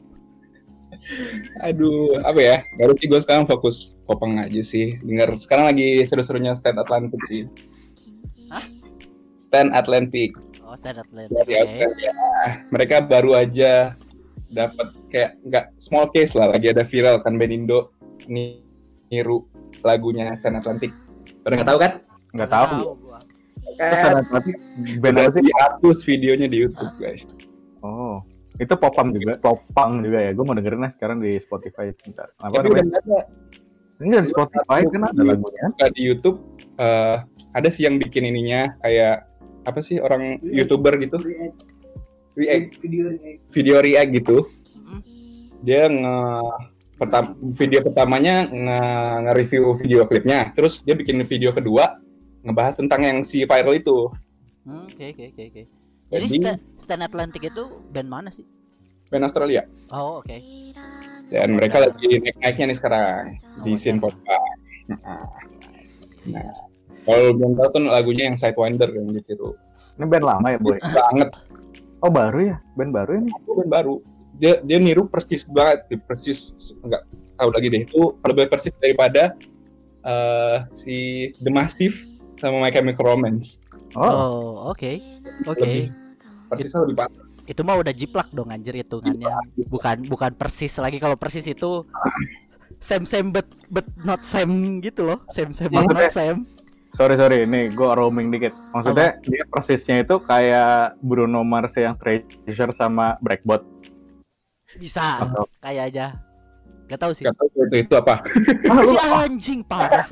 Aduh, 1.61 2.17
apa 2.25 2.41
ya? 2.41 2.57
Baru 2.81 2.97
sih 2.97 3.11
gue 3.11 3.21
sekarang 3.21 3.45
fokus 3.45 3.93
popang 4.09 4.41
aja 4.41 4.63
sih. 4.65 4.97
Dengar 5.05 5.37
sekarang 5.37 5.69
lagi 5.69 6.01
seru-serunya 6.01 6.57
Stand 6.57 6.81
Atlantic 6.81 7.21
sih. 7.29 7.45
Hah? 8.49 8.65
Stand 9.37 9.77
Atlantic 9.77 10.33
Oh, 10.65 10.73
stand 10.81 11.05
dari 11.05 11.29
Oke. 11.29 11.55
Australia. 11.61 12.15
Mereka 12.73 13.05
baru 13.05 13.37
aja 13.37 13.93
dapat 14.49 14.97
kayak 15.13 15.37
nggak 15.45 15.65
small 15.77 16.09
case 16.09 16.33
lah. 16.33 16.49
Lagi 16.57 16.73
ada 16.73 16.89
viral 16.89 17.21
kan 17.21 17.37
band 17.37 17.53
Indo 17.53 17.93
ni- 18.25 18.65
niru 19.13 19.45
lagunya 19.85 20.33
Stand 20.41 20.57
Atlantic. 20.65 20.91
Udah 21.45 21.57
nggak 21.61 21.71
tahu 21.71 21.79
kan? 21.81 21.93
nggak 22.35 22.51
tahu. 22.51 22.77
Kan 23.79 24.15
tapi 24.29 24.51
apa 25.01 25.31
sih? 25.33 25.43
Dihapus 25.47 25.99
videonya 26.05 26.47
di 26.51 26.57
YouTube 26.67 26.95
guys. 26.99 27.23
oh. 27.81 28.21
Itu 28.55 28.79
popang 28.79 29.11
juga? 29.11 29.35
Popang 29.43 30.03
juga 30.07 30.23
ya. 30.23 30.31
Gue 30.31 30.45
mau 30.47 30.55
dengerin 30.55 30.87
lah 30.87 30.93
sekarang 30.95 31.19
di 31.19 31.35
Spotify 31.43 31.91
bentar 31.91 32.31
apa 32.39 32.63
Tapi 32.63 32.71
udah 32.71 32.87
ada. 32.87 33.21
ini 34.03 34.11
dari 34.11 34.29
Spotify 34.31 34.81
kan 34.87 35.03
ada 35.11 35.23
lagunya? 35.23 35.67
Di 35.91 36.03
YouTube 36.03 36.39
eh, 36.79 37.17
ada 37.55 37.69
sih 37.71 37.87
yang 37.87 37.99
bikin 37.99 38.27
ininya 38.27 38.75
kayak 38.83 39.27
apa 39.67 39.81
sih 39.83 39.99
orang 39.99 40.39
youtuber 40.43 40.95
gitu? 41.03 41.19
React. 42.39 42.83
Video 43.51 43.77
react. 43.83 44.11
Gitu. 44.15 44.39
Mm. 44.75 45.03
dia 45.65 45.89
nge 45.89 46.17
pertam- 46.95 47.35
video 47.53 47.81
pertamanya 47.81 48.45
nge, 48.45 48.81
nge-review 49.23 49.63
video 49.77 50.01
klipnya 50.05 50.51
terus 50.51 50.81
dia 50.81 50.93
bikin 50.93 51.19
video 51.23 51.51
kedua 51.51 51.99
ngebahas 52.41 52.75
tentang 52.75 53.01
yang 53.03 53.19
si 53.21 53.43
viral 53.43 53.75
itu 53.75 54.11
Hmm, 54.63 54.89
Oke 54.89 55.13
oke 55.13 55.25
oke 55.29 55.43
oke. 55.45 55.63
Jadi 56.07 56.25
Jadi- 56.27 56.41
Sta- 56.41 56.61
Stand 56.79 57.05
Atlantic 57.05 57.43
itu 57.45 57.65
band 57.87 58.09
mana 58.09 58.29
sih? 58.29 58.49
band 59.07 59.25
Australia 59.25 59.69
Oh 59.89 60.19
oke. 60.19 60.33
dan 61.27 61.53
mereka 61.53 61.81
lagi 61.81 62.01
naik-naiknya 62.15 62.65
nih 62.67 62.79
sekarang 62.79 63.25
di 63.61 63.71
Oh, 63.71 63.77
scene 63.77 63.99
oke. 63.99 64.09
pop. 64.09 64.15
Nah, 64.25 65.25
Nah. 66.27 66.49
kalau 67.03 67.29
belum 67.31 67.53
tahu 67.55 67.69
tuh 67.71 67.81
lagunya 67.85 68.25
yang 68.25 68.35
Sidewinder 68.35 68.89
yang 68.89 69.09
ditiru 69.11 69.53
ini 69.95 70.05
band 70.07 70.25
lama 70.25 70.47
ya 70.47 70.59
boy 70.59 70.79
banget 70.81 71.29
oh 71.99 72.09
baru 72.09 72.39
ya 72.47 72.57
band 72.73 72.91
baru 72.91 73.13
ini 73.19 73.29
band 73.47 73.69
baru 73.71 73.95
dia 74.39 74.61
dia 74.63 74.79
niru 74.83 75.07
persis 75.07 75.47
banget 75.47 75.87
persis 76.05 76.55
nggak 76.83 77.03
tahu 77.39 77.51
lagi 77.51 77.67
deh 77.71 77.83
itu 77.87 78.01
lebih 78.23 78.51
persis 78.51 78.75
daripada 78.79 79.35
eh, 80.03 80.57
si 80.75 80.97
The 81.39 81.51
Mastiff 81.51 81.95
sama 82.39 82.63
My 82.63 82.71
Chemical 82.75 83.07
Romance 83.07 83.59
oh 83.95 84.03
Oh 84.05 84.75
oke 84.75 84.91
oke. 85.47 85.63
Lebih. 85.63 85.85
persisnya 86.51 86.81
lebih 86.87 86.97
parah 86.99 87.23
Itu 87.45 87.61
mah 87.61 87.77
udah 87.77 87.93
jiplak 87.93 88.33
dong 88.33 88.49
anjir 88.49 88.73
hitungannya. 88.73 89.29
Bukan 89.69 90.09
bukan 90.09 90.33
persis 90.33 90.81
lagi 90.81 90.97
kalau 90.97 91.13
persis 91.13 91.45
itu 91.45 91.85
same 92.81 93.05
same 93.05 93.37
but 93.37 93.45
but 93.69 93.85
not 94.01 94.25
same 94.25 94.81
gitu 94.81 95.05
loh. 95.05 95.21
Same 95.29 95.53
same 95.53 95.69
but 95.69 95.93
not 95.93 96.09
same. 96.09 96.49
sorry 96.95 97.19
sorry 97.19 97.43
ini 97.43 97.75
gue 97.75 97.91
roaming 97.91 98.31
dikit 98.31 98.55
maksudnya 98.71 99.19
dia 99.27 99.43
persisnya 99.51 100.07
itu 100.07 100.15
kayak 100.23 100.95
Bruno 101.03 101.43
Mars 101.43 101.75
yang 101.75 101.99
Treasure 101.99 102.71
sama 102.79 103.19
Breakbot 103.19 103.67
Bisa. 104.77 105.23
Atau- 105.23 105.49
kayak 105.59 105.85
aja. 105.91 106.07
Gak 106.85 107.01
tahu 107.01 107.13
sih. 107.17 107.25
nggak 107.25 107.37
tahu 107.37 107.49
itu 107.49 107.77
itu 107.81 107.95
apa. 107.97 108.15
Lu- 108.69 108.93
Si 108.93 108.97
anjing 109.01 109.61
parah. 109.65 110.05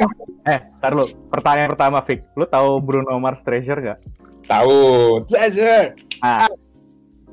eh 0.43 0.59
tar 0.81 0.93
lu. 0.93 1.05
Pertanyaan 1.29 1.71
pertama 1.71 2.01
Vic 2.01 2.25
lu 2.33 2.45
tahu 2.45 2.81
Bruno 2.81 3.13
Mars 3.21 3.45
Treasure 3.45 3.81
gak? 3.83 3.99
tahu. 4.43 5.21
Treasure. 5.29 5.93
Ah. 6.19 6.49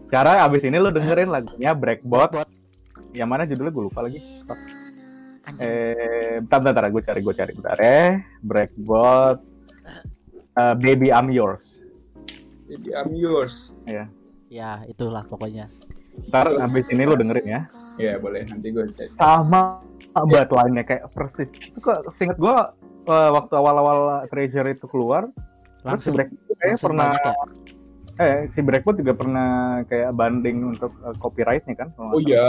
Sekarang 0.05 0.43
abis 0.43 0.61
ini 0.61 0.75
lu 0.75 0.91
dengerin 0.91 1.29
lagunya 1.29 1.71
Breakbot. 1.71 2.29
Bot 2.35 2.49
yang 3.15 3.25
mana 3.25 3.47
judulnya? 3.47 3.71
Gue 3.71 3.83
lupa 3.87 4.03
lagi. 4.03 4.19
Anjing. 5.47 5.65
eh 5.65 6.37
bentar 6.43 6.59
bentar. 6.61 6.83
Gue 6.91 7.01
cari 7.01 7.19
gue 7.23 7.33
cari. 7.33 7.51
Bentar 7.55 7.77
ya 7.79 8.19
Breakbot. 8.43 9.37
Eh, 10.51 10.73
Baby 10.77 11.09
I'm 11.09 11.31
Yours. 11.31 11.79
Baby 12.67 12.91
I'm 12.91 13.09
yours. 13.15 13.71
Ya 14.51 14.83
itulah 14.85 15.25
pokoknya. 15.25 15.71
Ntar 16.27 16.47
abis 16.59 16.85
ini 16.91 17.03
lu 17.07 17.15
dengerin 17.15 17.47
ya 17.47 17.61
ya 17.99 18.13
boleh 18.19 18.43
nanti 18.47 18.67
gue 18.71 18.83
cek 18.95 19.15
sama 19.19 19.83
banget 20.15 20.49
lainnya 20.51 20.83
kayak 20.87 21.03
persis 21.11 21.49
itu 21.51 21.79
kok 21.79 22.03
seinget 22.15 22.39
gue 22.39 22.55
eh, 23.07 23.29
waktu 23.31 23.53
awal-awal 23.55 24.23
Treasure 24.27 24.67
itu 24.67 24.85
keluar 24.87 25.27
si 25.29 25.85
Langsung 25.87 26.11
Breakbot 26.15 26.39
kayaknya 26.59 26.67
langsung 26.75 26.87
pernah 26.91 27.07
banyak 27.11 27.23
ya. 27.23 27.35
eh 28.19 28.37
si 28.51 28.59
Breakbot 28.59 28.95
juga 28.99 29.13
pernah 29.15 29.49
kayak 29.87 30.11
banding 30.15 30.57
untuk 30.75 30.91
eh, 31.03 31.15
copyrightnya 31.19 31.75
kan 31.75 31.89
oh 31.99 32.19
iya 32.19 32.47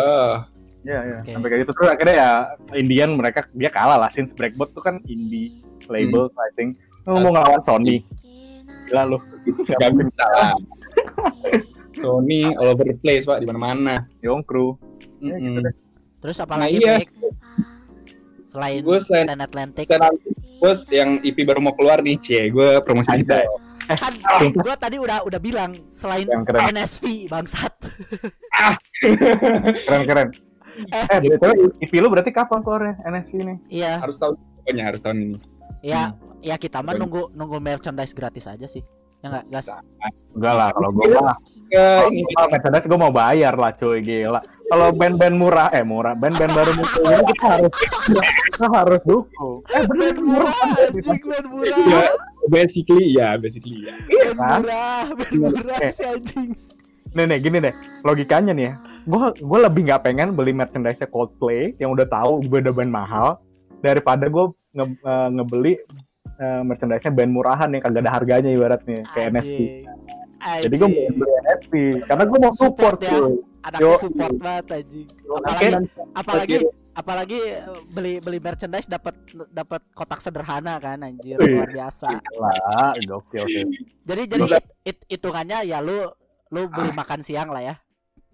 Iya, 0.80 0.96
iya. 1.04 1.18
Sampai 1.28 1.52
kayak 1.52 1.68
gitu 1.68 1.76
terus 1.76 1.92
akhirnya 1.92 2.16
ya 2.16 2.30
Indian 2.72 3.12
mereka 3.12 3.44
dia 3.52 3.68
kalah 3.68 4.00
lah 4.00 4.08
since 4.16 4.32
Breakbot 4.32 4.72
tuh 4.72 4.80
kan 4.80 4.96
indie 5.04 5.60
label 5.92 6.32
I 6.40 6.48
think. 6.56 6.80
Lu 7.04 7.20
mau 7.20 7.36
ngelawan 7.36 7.60
Sony. 7.68 8.00
Gila 8.88 9.04
lu. 9.04 9.20
nggak 9.44 9.92
bisa 10.00 10.24
lah 10.32 10.56
Sony 11.96 12.54
all 12.54 12.70
over 12.72 12.86
the 12.86 12.96
place 12.98 13.26
pak 13.26 13.42
di 13.42 13.46
mana-mana 13.48 14.06
Young 14.20 14.46
Crew. 14.46 14.78
Ya, 15.20 15.36
Mm-mm. 15.36 15.42
gitu 15.42 15.58
deh. 15.66 15.74
Terus 16.20 16.36
Nah, 16.36 16.44
apalagi 16.46 16.76
iya. 16.78 16.94
Vic? 17.00 17.08
Selain 18.50 18.80
Gue 18.82 18.98
selain 18.98 19.24
Stand 19.30 19.42
Atlantic 19.46 19.84
Stand 19.86 20.02
Atlantic, 20.02 20.34
gue 20.34 20.72
yang 20.90 21.10
EP 21.22 21.38
baru 21.46 21.60
mau 21.62 21.72
keluar 21.72 22.02
nih 22.02 22.18
cie 22.18 22.50
gue 22.50 22.82
promosi 22.82 23.22
kita 23.22 23.46
kan 23.90 24.14
gua 24.54 24.78
tadi 24.78 25.02
udah 25.02 25.26
udah 25.26 25.40
bilang 25.42 25.74
selain 25.90 26.22
Yang 26.22 26.46
keren. 26.46 26.62
NSV 26.70 27.04
bangsat. 27.26 27.74
Keren 29.86 30.02
keren. 30.06 30.28
Eh, 30.94 31.18
BTW 31.18 31.82
IP 31.82 31.92
lu 31.98 32.06
berarti 32.06 32.30
kapan 32.30 32.62
keluarnya 32.62 32.94
NSV 33.02 33.32
ini? 33.42 33.54
Iya, 33.66 33.98
harus 33.98 34.14
tahu 34.14 34.38
pokoknya 34.62 34.84
harus 34.86 35.00
tahun 35.02 35.18
ini 35.18 35.36
ya 35.80 36.12
ya 36.44 36.56
kita 36.60 36.84
mah 36.84 36.94
nunggu 36.94 37.32
nunggu 37.34 37.56
merchandise 37.58 38.14
gratis 38.14 38.46
aja 38.46 38.68
sih. 38.68 38.84
Ya 39.20 39.28
enggak, 39.28 39.44
gas. 39.52 39.66
Enggak 40.32 40.54
lah 40.54 40.68
kalau 40.72 40.90
gua 40.94 41.34
mah. 41.34 41.38
Ke 41.70 41.78
Kalau 41.78 42.10
ini 42.10 42.22
gua 42.28 42.46
Mercedes 42.48 42.84
gua 42.84 42.98
mau 42.98 43.12
bayar 43.12 43.54
lah 43.54 43.70
cuy 43.72 43.98
gila. 44.00 44.40
Kalau 44.66 44.86
band-band 44.92 45.34
murah 45.34 45.68
eh 45.70 45.82
murah, 45.82 46.12
band-band 46.12 46.50
baru 46.50 46.70
muncul 46.74 47.02
ini 47.04 47.22
kita 47.30 47.46
harus 47.48 47.72
kita 48.50 48.66
harus 48.68 49.00
dukung. 49.02 49.56
Eh 49.68 49.82
bener 49.84 50.10
Band 50.10 50.20
murah, 50.20 50.54
anjing 50.76 51.20
band 51.20 51.46
ya 51.46 51.48
murah. 51.48 52.10
basically 52.48 53.06
ya 53.10 53.28
basically 53.36 53.78
ya 53.82 53.94
Iya 54.06 54.30
Band 54.30 54.36
kan? 54.36 54.58
murah, 54.58 55.02
band 55.08 55.32
murah 55.32 55.78
Eh. 55.78 55.90
si 55.90 56.02
anjing. 56.02 56.50
nih 57.10 57.24
nih 57.26 57.38
gini 57.40 57.58
deh 57.58 57.74
logikanya 58.00 58.52
nih 58.52 58.64
ya 58.64 58.74
gue 59.02 59.18
gue 59.36 59.58
lebih 59.60 59.82
nggak 59.82 60.02
pengen 60.04 60.30
beli 60.30 60.52
merchandise 60.52 61.02
Coldplay 61.06 61.74
yang 61.76 61.90
udah 61.90 62.06
tahu 62.06 62.38
gue 62.40 62.58
udah 62.60 62.70
band 62.70 62.86
mahal 62.88 63.42
daripada 63.80 64.26
gue 64.26 64.44
nge, 64.70 64.84
eh, 65.02 65.28
ngebeli 65.34 65.74
eh, 66.36 66.62
merchandise 66.62 67.10
band 67.10 67.34
murahan 67.34 67.66
yang 67.66 67.82
kagak 67.82 68.06
ada 68.06 68.12
harganya 68.12 68.50
ibaratnya 68.50 69.02
kayak 69.10 69.34
NFT 69.34 69.58
jadi 70.62 70.74
gue 70.76 70.88
mau 70.88 71.10
beli 71.12 71.32
NFT 71.50 71.72
karena 72.04 72.22
gue 72.24 72.38
mau 72.38 72.52
support, 72.52 72.96
Support 72.96 72.98
ya. 73.00 73.10
tuh 73.12 73.34
Anaknya 73.60 73.84
Yo. 73.84 73.98
support 73.98 74.34
banget 74.34 74.66
anjing. 74.72 75.08
Oke. 75.26 75.44
Apalagi 75.44 75.68
apalagi 76.12 76.56
apalagi 76.90 77.38
eh, 77.44 77.60
beli 77.88 78.14
beli 78.18 78.38
merchandise 78.38 78.86
dapat 78.86 79.14
dapat 79.48 79.84
kotak 79.92 80.18
sederhana 80.18 80.76
kan 80.76 80.96
anjir 80.98 81.36
luar 81.36 81.68
biasa. 81.68 82.08
lah 82.34 82.96
gokil 82.98 83.44
sih 83.46 83.64
Jadi 84.02 84.22
jadi 84.26 84.42
Gila. 84.42 84.56
hit- 84.56 84.74
hit- 84.82 85.06
hitungannya 85.08 85.58
ya 85.66 85.78
lu 85.78 86.08
lu 86.48 86.66
beli 86.66 86.90
makan 86.90 87.20
siang 87.20 87.48
lah 87.48 87.62
ya. 87.62 87.74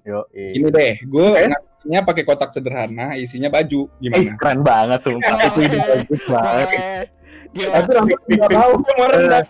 Yo, 0.00 0.22
Ini 0.30 0.70
deh, 0.70 1.02
gue 1.02 1.26
ngasihnya 1.26 2.00
pakai 2.00 2.22
kotak 2.22 2.54
sederhana, 2.54 3.18
isinya 3.18 3.50
baju. 3.50 3.90
Eh, 3.90 4.06
Gimana? 4.06 4.38
keren 4.38 4.60
banget 4.62 5.00
sumpah. 5.02 5.34
Itu 5.50 5.60
ide 5.60 5.78
bagus 5.82 6.22
banget. 6.24 6.68
Eh, 6.70 7.02
Gila. 7.50 7.74
Tapi 7.74 7.90
rambut 7.90 8.20
nggak 8.22 8.50
tahu 8.54 8.72
kemarin 8.86 9.20
dah. 9.26 9.44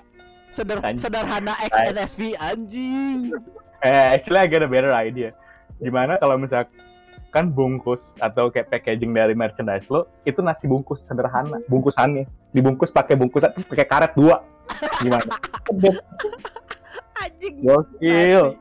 Seder- 0.50 0.80
Anjing. 0.80 1.02
sederhana 1.02 1.52
XNSV 1.62 2.20
anjing. 2.38 3.35
Eh, 3.80 4.06
actually 4.14 4.40
I 4.40 4.46
got 4.48 4.64
a 4.64 4.70
better 4.70 4.90
idea. 4.90 5.37
Gimana 5.76 6.16
kalau 6.16 6.40
misalkan 6.40 7.52
bungkus 7.52 8.00
atau 8.16 8.48
kayak 8.48 8.72
packaging 8.72 9.12
dari 9.12 9.37
merchandise 9.37 9.85
lo 9.92 10.09
itu 10.24 10.40
nasi 10.40 10.64
bungkus 10.64 11.04
sederhana, 11.04 11.61
bungkusannya 11.68 12.24
dibungkus 12.50 12.88
pakai 12.88 13.12
bungkusan 13.14 13.52
terus 13.52 13.68
pakai 13.68 13.85
karet 13.85 14.12
dua. 14.16 14.40
Gimana? 15.04 15.37
Anjing. 17.22 17.54
Gokil. 17.61 18.56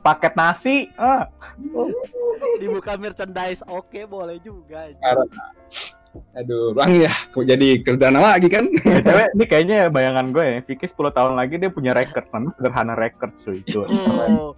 Paket 0.00 0.32
nasi. 0.32 0.88
Ah. 0.96 1.28
Dibuka 2.56 2.96
merchandise. 2.96 3.60
Oke, 3.68 4.08
boleh 4.08 4.40
juga. 4.40 4.88
anjing. 4.88 5.28
Aduh, 6.34 6.72
bang 6.72 7.08
ya, 7.08 7.12
kok 7.30 7.44
jadi 7.44 7.68
kesederhana 7.84 8.20
lagi 8.34 8.48
kan? 8.48 8.64
BTW, 8.70 9.18
ini 9.36 9.44
kayaknya 9.44 9.78
bayangan 9.92 10.32
gue 10.32 10.44
ya. 10.44 10.58
Vicky 10.64 10.86
10 10.88 11.16
tahun 11.16 11.32
lagi 11.36 11.54
dia 11.60 11.70
punya 11.70 11.92
record 11.92 12.26
namanya 12.32 12.54
sederhana 12.58 12.94
record 12.96 13.32
cuy. 13.44 13.58
Itu. 13.62 13.82
Oh. 13.84 14.56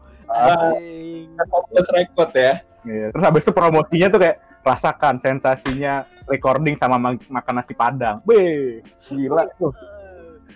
Fokus 1.51 1.89
record 1.91 2.31
ya. 2.37 2.63
Iya. 2.87 3.07
Terus 3.13 3.25
habis 3.25 3.43
itu 3.45 3.53
promosinya 3.53 4.09
tuh 4.09 4.21
kayak 4.23 4.37
rasakan 4.61 5.15
sensasinya 5.21 6.05
recording 6.29 6.77
sama 6.77 6.97
ma- 7.01 7.17
makan 7.29 7.55
nasi 7.61 7.75
padang. 7.75 8.21
Weh, 8.29 8.81
gila 9.09 9.45
tuh. 9.57 9.73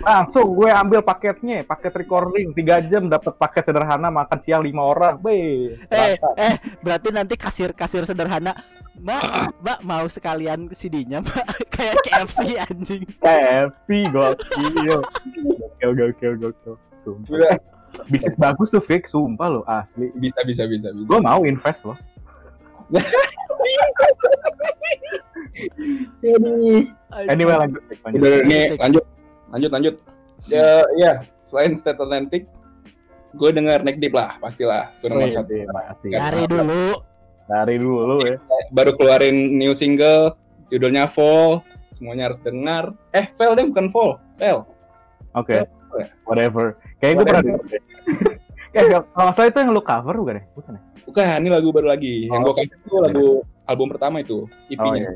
Langsung 0.02 0.58
gue 0.58 0.66
ambil 0.74 1.06
paketnya, 1.06 1.62
paket 1.62 1.94
recording 1.94 2.50
3 2.50 2.90
jam 2.90 3.06
dapat 3.06 3.38
paket 3.38 3.70
sederhana 3.70 4.10
makan 4.10 4.38
siang 4.42 4.62
lima 4.66 4.82
orang. 4.82 5.22
Weh. 5.22 5.78
Eh, 5.86 6.18
eh, 6.18 6.54
berarti 6.82 7.14
nanti 7.14 7.34
kasir 7.38 7.70
kasir 7.72 8.02
sederhana. 8.02 8.54
Mbak, 8.94 9.58
Mbak 9.58 9.78
mau 9.82 10.06
sekalian 10.06 10.70
CD-nya, 10.70 11.18
Mbak. 11.18 11.46
Kayak 11.74 11.96
KFC 12.06 12.40
anjing. 12.62 13.02
Happy 13.20 14.06
gokil. 14.14 15.02
Gokil 15.82 15.90
gokil 15.98 16.32
gokil. 16.38 16.74
Sumpah. 17.02 17.58
Bisnis 18.10 18.34
bagus 18.34 18.74
tuh 18.74 18.82
Fix, 18.82 19.14
sumpah 19.14 19.48
lo 19.50 19.62
asli. 19.70 20.10
Bisa, 20.18 20.42
bisa, 20.42 20.66
bisa, 20.66 20.90
bisa. 20.90 21.06
Gue 21.06 21.18
mau 21.22 21.42
invest 21.46 21.82
loh. 21.86 21.98
Anyway 27.30 27.54
lanjut. 27.54 27.82
Lanjut. 28.02 28.20
Nih, 28.42 28.74
lanjut, 28.74 29.04
lanjut, 29.54 29.70
lanjut. 29.70 29.94
Ya, 30.50 30.82
ya, 30.98 31.12
selain 31.46 31.78
State 31.78 32.02
Atlantic, 32.02 32.50
gue 33.38 33.50
dengar 33.54 33.80
Neck 33.86 34.02
Deep 34.02 34.12
lah, 34.12 34.36
pastilah. 34.42 34.90
Itu 34.98 35.08
nomor 35.08 35.30
satu. 35.30 35.54
Dari 36.10 36.42
dulu. 36.50 37.13
Dari 37.44 37.76
dulu 37.76 38.24
ya. 38.24 38.36
Baru 38.72 38.96
keluarin 38.96 39.54
new 39.54 39.76
single, 39.76 40.32
judulnya 40.72 41.04
Fall. 41.06 41.60
Semuanya 41.92 42.32
harus 42.32 42.40
dengar. 42.42 42.90
Eh, 43.12 43.30
Fall 43.36 43.54
deh, 43.54 43.66
bukan 43.68 43.86
Fall. 43.88 44.16
Fall. 44.36 44.64
Oke. 45.36 45.62
Apa 45.62 45.94
ya? 46.00 46.08
Whatever. 46.26 46.64
Kayaknya 46.98 47.14
gue 47.14 47.26
pernah. 47.26 47.42
Eh, 48.74 48.86
kalau 49.14 49.30
salah 49.36 49.48
itu 49.48 49.58
yang 49.60 49.70
lu 49.70 49.82
cover 49.84 50.14
bukan 50.16 50.34
ya? 50.40 50.44
Bukan 50.56 50.72
ya? 50.74 50.82
Bukan, 51.04 51.36
ini 51.38 51.50
lagu 51.52 51.68
baru 51.70 51.86
lagi. 51.92 52.26
Yang 52.26 52.40
Oh. 52.40 52.44
gue 52.48 52.54
kasih 52.58 52.76
itu 52.80 52.96
lagu 52.98 53.26
album 53.68 53.86
pertama 53.92 54.16
itu, 54.24 54.48
Oh 54.48 54.72
EP-nya. 54.72 54.98
iya. 54.98 55.12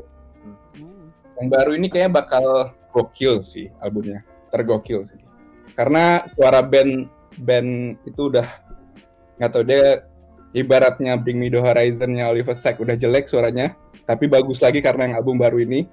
Hmm. 0.77 1.09
Yang 1.41 1.47
baru 1.49 1.71
ini 1.75 1.87
kayaknya 1.89 2.11
bakal 2.13 2.45
gokil 2.93 3.41
sih 3.41 3.67
albumnya. 3.81 4.21
Tergokil 4.53 5.03
sih. 5.03 5.19
Karena 5.73 6.23
suara 6.37 6.61
band 6.61 7.09
band 7.41 7.99
itu 8.03 8.27
udah 8.27 8.47
nggak 9.37 9.49
tahu 9.53 9.63
dia 9.63 10.03
ibaratnya 10.51 11.13
Bring 11.15 11.37
Me 11.37 11.47
The 11.47 11.61
Horizon-nya 11.61 12.29
Oliver 12.29 12.57
Sacks 12.57 12.81
udah 12.81 12.97
jelek 12.97 13.29
suaranya, 13.29 13.77
tapi 14.05 14.25
bagus 14.25 14.59
lagi 14.59 14.81
karena 14.81 15.09
yang 15.09 15.15
album 15.21 15.37
baru 15.37 15.61
ini 15.61 15.85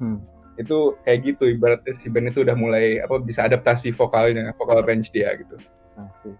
Hmm. 0.00 0.18
itu 0.58 0.98
kayak 1.06 1.18
gitu 1.24 1.46
ibaratnya 1.46 1.94
si 1.94 2.10
band 2.10 2.34
itu 2.34 2.42
udah 2.42 2.52
mulai 2.58 2.98
apa 2.98 3.22
bisa 3.22 3.46
adaptasi 3.46 3.94
vokalnya, 3.94 4.50
vokal 4.58 4.82
range 4.82 5.14
dia 5.14 5.30
gitu. 5.38 5.56
Asik. 5.94 6.34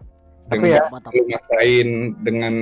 Tapi 0.51 0.67
Dengan 0.67 0.91
ya, 0.91 1.31
maksain 1.31 1.89
dengan 2.27 2.55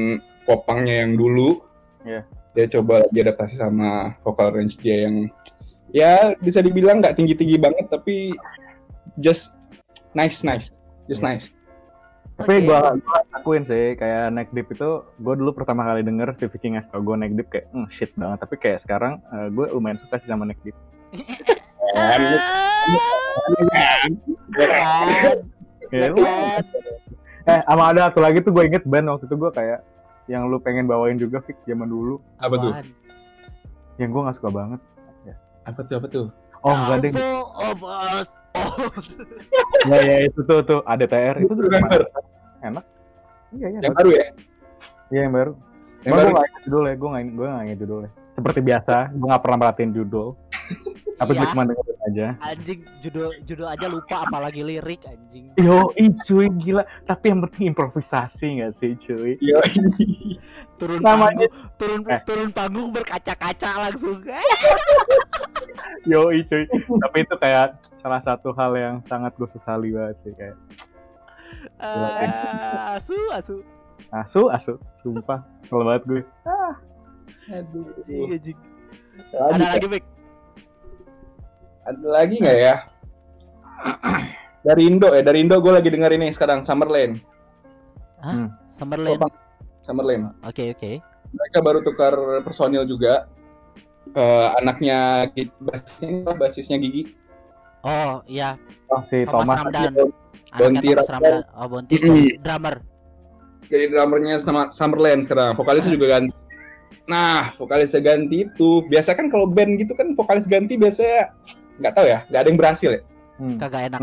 popangnya 0.45 1.07
yang 1.07 1.17
dulu. 1.17 1.65
Iya. 2.05 2.23
Dia 2.53 2.67
coba 2.79 3.03
lagi 3.07 3.19
adaptasi 3.19 3.55
sama 3.57 4.13
vokal 4.21 4.53
range 4.53 4.77
dia 4.79 5.09
yang 5.09 5.31
ya 5.91 6.37
bisa 6.39 6.61
dibilang 6.63 7.01
nggak 7.03 7.17
tinggi-tinggi 7.19 7.57
banget 7.59 7.89
tapi 7.91 8.31
just 9.17 9.51
nice 10.13 10.45
nice. 10.45 10.71
Just 11.09 11.25
Iya. 11.25 11.35
nice. 11.35 11.47
Tapi 12.41 12.65
gua 12.65 12.97
gua 12.97 13.19
akuin 13.37 13.65
sih 13.69 13.95
kayak 14.01 14.33
Neck 14.33 14.49
Deep 14.57 14.73
itu 14.73 15.05
gue 15.05 15.35
dulu 15.37 15.53
pertama 15.53 15.85
kali 15.85 16.01
denger 16.01 16.33
si 16.41 16.49
Vicky 16.49 16.73
ngasih 16.73 16.89
tau 16.89 17.05
gue 17.05 17.17
Neck 17.21 17.33
Deep 17.37 17.49
kayak 17.53 17.67
hmm, 17.71 17.87
shit 17.93 18.11
banget 18.17 18.39
tapi 18.41 18.55
kayak 18.57 18.79
sekarang 18.81 19.21
gue 19.53 19.67
lumayan 19.77 20.01
suka 20.01 20.17
sih 20.19 20.29
sama 20.29 20.49
Neck 20.49 20.61
Deep. 20.65 20.77
Ya, 25.91 26.07
lumayan. 26.15 26.63
eh 27.51 27.61
sama 27.67 27.83
ada 27.91 28.01
satu 28.09 28.21
lagi 28.23 28.39
tuh 28.41 28.53
gue 28.55 28.65
inget 28.69 28.85
band 28.87 29.11
waktu 29.11 29.27
itu 29.27 29.37
gue 29.37 29.51
kayak 29.53 29.81
yang 30.31 30.47
lu 30.47 30.63
pengen 30.63 30.87
bawain 30.87 31.19
juga 31.19 31.43
Vick 31.43 31.59
zaman 31.67 31.91
dulu 31.91 32.23
Apa 32.39 32.55
tuh? 32.57 32.73
Yang 33.99 34.09
gue 34.17 34.21
gak 34.31 34.37
suka 34.39 34.51
banget. 34.55 34.81
Apa 35.67 35.81
tuh? 35.85 35.95
Apa 36.01 36.09
tuh? 36.09 36.27
Oh 36.61 36.75
enggak 36.77 36.99
deh. 37.05 37.11
Full 37.17 37.45
of 37.57 37.81
us. 37.85 38.29
Oh. 38.53 38.89
Ya 39.89 39.99
ya 40.05 40.17
itu 40.29 40.41
tuh 40.45 40.61
tuh 40.61 40.81
ADTR 40.85 41.41
itu 41.41 41.53
tuh. 41.53 41.69
Enak. 42.63 42.85
Iya 43.51 43.67
iya. 43.69 43.81
Yang 43.83 43.95
baru 43.97 44.11
ya? 44.11 44.25
Iya 45.11 45.21
yang 45.21 45.35
baru. 45.35 45.53
Yang 46.01 46.11
Gue 46.11 46.17
baru. 46.17 46.31
gak 46.31 46.47
inget 46.47 46.63
judulnya, 46.65 46.95
gue 46.95 47.09
gak, 47.09 47.23
gue 47.29 47.47
gak 47.47 47.65
inget 47.67 47.79
judulnya. 47.79 48.11
Seperti 48.31 48.61
biasa, 48.63 48.95
gue 49.13 49.27
gak 49.29 49.43
pernah 49.43 49.59
merhatiin 49.59 49.93
judul. 49.93 50.29
Tapi 51.21 51.31
gue 51.31 51.45
Iya. 51.45 51.53
cuma 51.53 51.63
dengerin 51.69 51.99
aja. 52.09 52.27
Anjing 52.41 52.81
judul 53.05 53.29
judul 53.45 53.67
aja 53.69 53.87
lupa 53.87 54.17
apalagi 54.25 54.65
lirik 54.65 55.05
anjing. 55.05 55.53
Yo, 55.55 55.93
cuy, 56.25 56.49
gila. 56.57 56.81
Tapi 57.05 57.25
yang 57.29 57.45
penting 57.45 57.65
improvisasi 57.69 58.65
gak 58.65 58.73
sih 58.81 58.97
cuy? 58.97 59.37
Iya. 59.37 59.61
Turun 60.81 61.05
Namanya- 61.05 61.45
panggung, 61.45 61.77
turun 61.77 62.01
Eh. 62.09 62.21
turun 62.25 62.49
panggung 62.51 62.89
berkaca-kaca 62.89 63.71
langsung. 63.85 64.25
Yo, 66.09 66.33
cuy. 66.33 66.65
Tapi 66.73 67.17
itu 67.21 67.35
kayak 67.37 67.67
salah 68.01 68.21
satu 68.25 68.57
hal 68.57 68.73
yang 68.75 68.95
sangat 69.05 69.37
gue 69.37 69.49
sesali 69.51 69.93
banget 69.93 70.17
sih. 70.25 70.33
Kayak 70.33 70.57
Ah, 71.81 72.97
asu 72.97 73.17
asu. 73.33 73.57
asu, 74.13 74.43
asu. 74.53 74.75
Sumpah, 75.01 75.45
kalau 75.69 75.85
banget 75.89 76.03
gue. 76.09 76.23
Aduh. 77.51 77.85
Anjing, 78.01 78.29
anjing. 78.37 78.59
Ada, 79.33 79.55
Ada 79.57 79.67
lagi 79.77 79.87
Bek? 79.89 80.05
ada 81.81 82.07
lagi 82.07 82.35
nggak 82.39 82.59
ya? 82.61 82.75
Dari 84.67 84.83
Indo 84.85 85.09
ya, 85.09 85.25
dari 85.25 85.41
Indo 85.41 85.57
gue 85.57 85.73
lagi 85.73 85.89
denger 85.89 86.13
ini 86.21 86.29
sekarang 86.37 86.61
Summerland. 86.69 87.17
Summerland. 88.69 89.17
Popang. 89.17 89.33
Summerland. 89.81 90.37
Oke 90.45 90.77
oke. 90.77 91.01
mereka 91.31 91.59
baru 91.65 91.81
tukar 91.81 92.13
personil 92.45 92.85
juga 92.85 93.25
Eh, 94.11 94.49
anaknya 94.59 95.31
basisnya 95.63 96.35
basisnya 96.35 96.77
Gigi 96.83 97.15
Oh 97.83 98.21
iya, 98.25 98.61
Oh, 98.87 99.01
si 99.03 99.25
Thomas 99.25 99.47
Thomas. 99.47 99.59
Ramdan. 99.65 99.93
Bonti 100.53 100.87
Thomas 100.89 101.09
Ramdan. 101.09 101.41
Oh 101.55 101.67
Bonti 101.67 101.95
Mm-mm. 101.97 102.27
drummer. 102.39 102.75
jadi 103.65 103.85
drummernya 103.87 104.35
sama 104.37 104.67
Summerland 104.69 105.25
sekarang 105.25 105.55
vokalisnya 105.55 105.95
juga 105.95 106.07
ganti 106.17 106.35
nah 107.07 107.55
vokalisnya 107.55 108.03
ganti 108.03 108.43
itu 108.43 108.83
biasa 108.85 109.15
kan 109.15 109.27
kalau 109.27 109.47
band 109.47 109.79
gitu 109.79 109.95
kan 109.95 110.11
vokalis 110.13 110.43
ganti 110.45 110.75
biasanya 110.75 111.31
nggak 111.79 111.93
tahu 111.93 112.03
ya 112.05 112.19
nggak 112.27 112.41
ada 112.41 112.49
yang 112.49 112.59
berhasil 112.59 112.91
ya 112.91 113.03
Hmm. 113.39 113.57
Kagak 113.57 113.89
enak. 113.89 114.01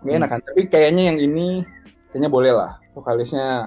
nggak 0.00 0.14
enak 0.16 0.28
kan 0.30 0.40
tapi 0.40 0.60
kayaknya 0.64 1.02
yang 1.04 1.18
ini 1.18 1.66
kayaknya 2.08 2.30
boleh 2.30 2.48
lah 2.48 2.78
vokalisnya 2.94 3.66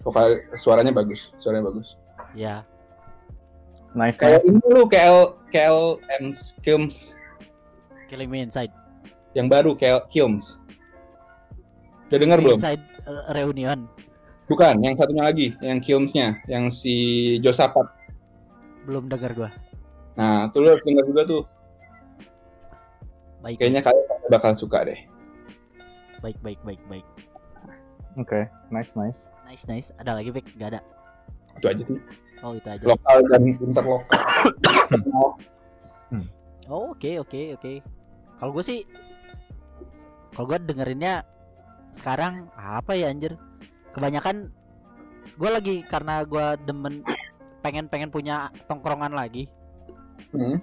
vokal 0.00 0.28
suaranya 0.52 0.92
bagus 0.92 1.32
suaranya 1.38 1.66
bagus 1.66 1.96
Ya. 2.36 2.60
Nice, 3.92 4.14
kayak 4.14 4.38
nice. 4.38 4.48
ini 4.50 4.60
lu 4.68 4.84
KL 4.84 5.18
KL 5.48 5.78
and 6.12 6.34
Kilms 6.60 7.16
Killing 8.08 8.30
Me 8.30 8.44
Inside. 8.44 8.72
yang 9.34 9.50
baru 9.50 9.74
KL 9.74 10.06
Kilms 10.14 10.62
udah 12.06 12.18
dengar 12.22 12.38
belum 12.38 12.54
Inside 12.54 12.84
uh, 13.10 13.34
reunion. 13.34 13.90
Bukan, 14.44 14.76
yang 14.84 14.94
satunya 14.94 15.24
lagi, 15.24 15.56
yang 15.64 15.80
Kilmsnya, 15.80 16.36
yang 16.52 16.68
si 16.68 16.94
Josapat. 17.40 17.88
Belum 18.84 19.08
dengar 19.08 19.32
gua. 19.32 19.50
Nah, 20.20 20.52
tuh 20.52 20.62
lu 20.62 20.68
harus 20.68 20.84
denger 20.84 21.04
juga 21.08 21.22
tuh. 21.24 21.42
Baik. 23.40 23.56
Kayaknya 23.56 23.80
kalian 23.82 24.28
bakal 24.28 24.52
suka 24.56 24.84
deh. 24.84 25.00
baik 26.20 26.40
baik 26.40 26.60
baik 26.64 26.80
baik. 26.88 27.06
Oke, 28.16 28.46
nice, 28.70 28.94
nice. 28.96 29.28
Nice 29.44 29.64
nice. 29.66 29.88
Ada 30.00 30.16
lagi 30.16 30.30
Bek? 30.30 30.46
Gak 30.56 30.76
ada. 30.76 30.80
Itu 31.58 31.66
aja 31.68 31.82
sih. 31.84 31.98
Oh 32.40 32.54
itu 32.56 32.68
aja. 32.68 32.84
Lokal 32.84 33.18
dan 33.28 33.42
interlokal. 33.48 34.20
Oh 36.66 36.92
oke 36.92 37.20
oke 37.20 37.40
oke. 37.54 37.72
Kalau 38.34 38.50
gue 38.50 38.64
sih, 38.64 38.80
kalau 40.32 40.46
gue 40.48 40.58
dengerinnya 40.62 41.22
sekarang 41.92 42.48
apa 42.54 42.94
ya 42.94 43.08
anjir? 43.08 43.38
kebanyakan 43.94 44.50
gue 45.38 45.50
lagi 45.54 45.76
karena 45.86 46.26
gue 46.26 46.46
demen 46.66 47.06
pengen 47.62 47.86
pengen 47.86 48.10
punya 48.10 48.50
tongkrongan 48.66 49.14
lagi 49.14 49.46
Hmm. 50.34 50.58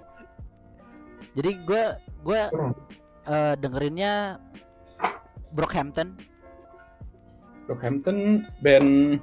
jadi 1.32 1.56
gue 1.64 1.82
gue 2.20 2.40
Hmm. 2.52 2.76
eh, 3.24 3.54
dengerinnya 3.56 4.36
Brockhampton 5.56 6.12
Brockhampton 7.64 8.44
band 8.60 9.16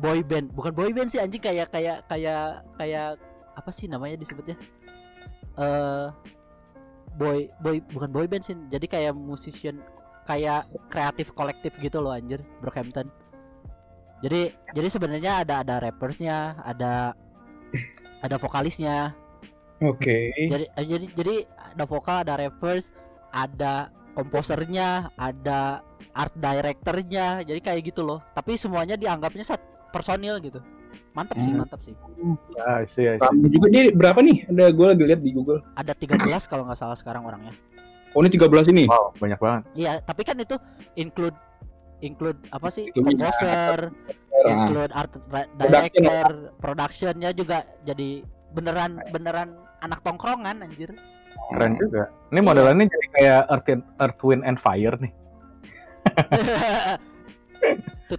boy 0.00 0.24
band 0.24 0.48
bukan 0.56 0.72
boy 0.72 0.96
band 0.96 1.12
sih 1.12 1.20
anjing 1.20 1.44
kayak 1.44 1.68
kayak 1.68 2.08
kayak 2.08 2.64
kayak 2.80 3.20
apa 3.52 3.68
sih 3.68 3.84
namanya 3.84 4.16
disebutnya 4.16 4.56
eh 5.58 6.06
boy 7.16 7.48
boy 7.60 7.76
bukan 7.92 8.10
boy 8.10 8.26
band 8.28 8.44
sih. 8.44 8.56
Jadi 8.72 8.86
kayak 8.88 9.12
musician 9.16 9.80
kayak 10.24 10.70
kreatif 10.86 11.34
kolektif 11.34 11.74
gitu 11.82 11.98
loh 11.98 12.14
anjir 12.14 12.40
Brockhampton. 12.62 13.10
Jadi 14.22 14.54
jadi 14.72 14.88
sebenarnya 14.88 15.42
ada 15.42 15.66
ada 15.66 15.82
rappersnya 15.82 16.56
ada 16.62 17.12
ada 18.24 18.36
vokalisnya. 18.38 19.12
Oke. 19.82 20.30
jadi 20.38 20.70
eh, 20.78 20.86
jadi 20.86 21.06
jadi 21.10 21.34
ada 21.74 21.84
vokal 21.90 22.22
ada 22.22 22.38
rappers 22.38 22.94
ada 23.34 23.90
komposernya 24.14 25.10
ada 25.18 25.82
art 26.14 26.30
directornya 26.38 27.42
jadi 27.42 27.58
kayak 27.58 27.90
gitu 27.90 28.06
loh. 28.06 28.22
Tapi 28.30 28.54
semuanya 28.54 28.94
dianggapnya 28.94 29.42
sat 29.42 29.58
personil 29.90 30.38
gitu 30.38 30.62
mantap 31.12 31.36
sih 31.36 31.48
Hmm. 31.48 31.60
mantap 31.60 31.80
sih 31.80 31.94
Ah, 32.58 32.80
see. 32.84 33.04
Rame 33.12 33.46
juga 33.48 33.66
dia 33.68 33.90
berapa 33.90 34.18
nih? 34.18 34.46
Ada 34.46 34.64
gue 34.68 34.86
lagi 34.86 35.02
lihat 35.04 35.20
di 35.20 35.30
Google. 35.30 35.60
ada 35.72 35.92
13 35.92 36.18
kalau 36.44 36.64
nggak 36.64 36.76
salah 36.76 36.94
sekarang 36.94 37.22
orangnya 37.22 37.52
Oh 38.12 38.20
ini 38.20 38.28
13 38.28 38.44
ini. 38.68 38.84
Wow, 38.84 39.16
banyak 39.16 39.36
banget. 39.36 39.62
iya 39.72 39.92
tapi 39.98 40.20
kan 40.20 40.36
itu 40.36 40.56
include 40.94 41.36
include 42.00 42.36
apa 42.48 42.68
sih 42.68 42.88
Include 42.88 43.08
komposer 43.16 43.78
Nah, 44.34 44.48
include 44.58 44.90
art 44.90 45.12
ra- 45.28 45.46
Production 45.54 46.02
director 46.02 46.32
productionnya 46.58 47.30
juga 47.30 47.58
jadi 47.82 48.24
beneran 48.50 48.98
beneran 49.08 49.48
anak 49.78 50.00
tongkrongan 50.00 50.60
anjir 50.60 50.90
Keren 51.48 51.74
juga. 51.76 52.06
Ini 52.28 52.40
modelannya 52.40 52.86
jadi 52.86 53.06
kayak 53.12 53.40
Earth, 53.48 53.68
Earth 53.98 54.20
Wind 54.22 54.42
and 54.42 54.56
Fire 54.56 54.96
nih. 54.96 55.12
2000 58.08 58.18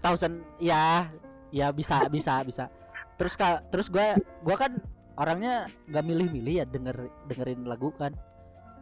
ya 0.60 1.08
ya 1.54 1.70
bisa 1.70 2.10
bisa 2.10 2.42
bisa. 2.42 2.66
Terus 3.14 3.38
ka, 3.38 3.62
terus 3.70 3.88
gua 3.88 4.18
gua 4.42 4.58
kan 4.58 4.82
orangnya 5.14 5.70
nggak 5.86 6.04
milih-milih 6.04 6.54
ya 6.60 6.66
denger 6.66 6.98
dengerin 7.30 7.70
lagu 7.70 7.94
kan. 7.94 8.18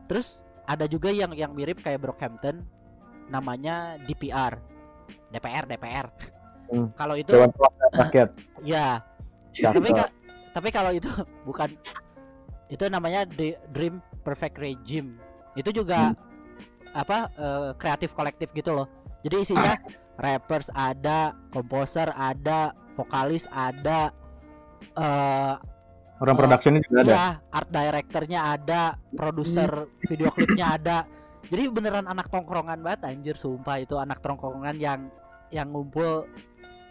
Terus 0.08 0.40
ada 0.64 0.88
juga 0.88 1.12
yang 1.12 1.36
yang 1.36 1.52
mirip 1.52 1.84
kayak 1.84 2.00
Brockhampton 2.00 2.64
namanya 3.28 4.00
DPR 4.08 4.56
DPR 5.30 5.68
DPR 5.68 6.08
Hmm. 6.72 6.88
kalau 6.96 7.20
itu 7.20 7.36
Dewan 7.36 7.52
Perwakilan 7.52 7.92
Rakyat. 8.00 8.30
ya. 8.72 9.04
Tapi 9.52 9.90
ka- 9.92 10.14
tapi 10.56 10.70
kalau 10.72 10.96
itu 10.96 11.12
bukan. 11.48 11.68
Itu 12.72 12.88
namanya 12.88 13.28
The 13.28 13.60
Dream 13.76 14.00
Perfect 14.24 14.56
Regime. 14.56 15.20
Itu 15.60 15.76
juga 15.76 16.16
apa 16.96 17.28
eh, 17.36 17.70
kreatif 17.76 18.16
kolektif 18.16 18.48
gitu 18.56 18.72
loh. 18.72 18.88
Jadi 19.20 19.36
isinya 19.44 19.76
rappers 20.22 20.70
ada 20.72 21.34
komposer 21.50 22.14
ada 22.14 22.72
vokalis 22.94 23.50
ada 23.50 24.14
eh 24.96 25.56
Orang 26.22 26.38
Oh, 26.38 26.42
productionnya 26.46 26.86
juga 26.86 27.02
ada. 27.02 27.10
ya 27.18 27.26
art 27.50 27.70
directornya 27.74 28.40
ada 28.54 28.82
produser 29.10 29.90
video 30.06 30.30
klipnya 30.30 30.78
ada. 30.78 30.98
Jadi 31.50 31.66
beneran 31.74 32.06
anak 32.06 32.30
tongkrongan 32.30 32.78
banget 32.86 33.10
anjir 33.10 33.34
sumpah. 33.34 33.82
Itu 33.82 33.98
anak 33.98 34.22
tongkrongan 34.22 34.78
yang 34.78 35.10
yang 35.50 35.74
ngumpul 35.74 36.30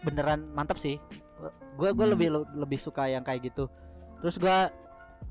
beneran 0.03 0.51
mantap 0.51 0.75
sih. 0.75 0.99
Gue 1.79 1.95
gue 1.95 2.03
Hmm. 2.03 2.11
lebih 2.11 2.27
lebih 2.59 2.75
suka 2.75 3.07
yang 3.07 3.23
kayak 3.23 3.47
gitu. 3.47 3.71
Terus 4.19 4.35
gua 4.35 4.67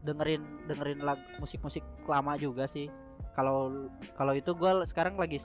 dengerin 0.00 0.48
dengerin 0.64 1.04
lag 1.04 1.20
musik 1.36 1.60
musik 1.60 1.84
lama 2.08 2.40
juga 2.40 2.64
sih. 2.64 2.88
Kalau 3.36 3.84
kalau 4.16 4.32
itu 4.32 4.56
gua 4.56 4.80
sekarang 4.88 5.20
lagi 5.20 5.44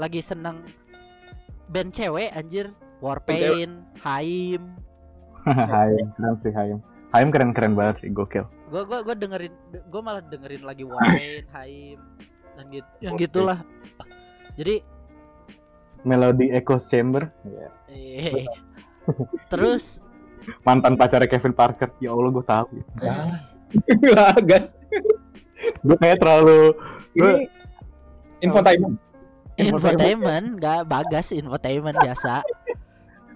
lagi 0.00 0.24
seneng 0.24 0.64
band 1.70 1.90
cewek 1.92 2.30
anjir 2.32 2.70
Warpaint, 3.02 3.84
Haim, 4.02 4.62
Haim, 5.74 6.06
keren 6.16 6.34
sih 6.42 6.52
Haim. 6.54 6.78
Haim 7.14 7.28
keren-keren 7.30 7.72
banget 7.78 8.02
sih, 8.02 8.10
gokil. 8.10 8.44
gue 8.66 8.82
gua 8.82 8.98
gua 9.06 9.14
dengerin 9.14 9.54
gue 9.70 10.00
malah 10.02 10.18
dengerin 10.26 10.62
lagi 10.66 10.82
Warpaint, 10.82 11.46
Haim 11.56 11.98
dan 12.56 12.64
gitu 12.72 12.88
yang 13.04 13.14
Oke. 13.14 13.22
gitulah 13.28 13.58
jadi 14.56 14.80
Melody 16.06 16.54
Echo 16.54 16.78
Chamber. 16.86 17.28
Iya. 17.42 17.68
eh, 17.90 18.46
terus 19.52 20.00
Mantan 20.62 20.94
pacarnya 20.94 21.26
Kevin 21.26 21.50
Parker. 21.50 21.90
Ya 21.98 22.14
Allah, 22.14 22.30
gue 22.30 22.46
tahu. 22.46 22.66
Lah, 24.14 24.38
gas. 24.46 24.70
Gue 25.82 25.98
kayak 25.98 26.22
terlalu 26.22 26.70
Ini 27.18 27.50
infotainment. 28.46 29.02
Infotainment 29.58 30.46
nggak 30.56 30.80
bagas 30.84 31.32
infotainment 31.32 31.96
biasa. 31.96 32.44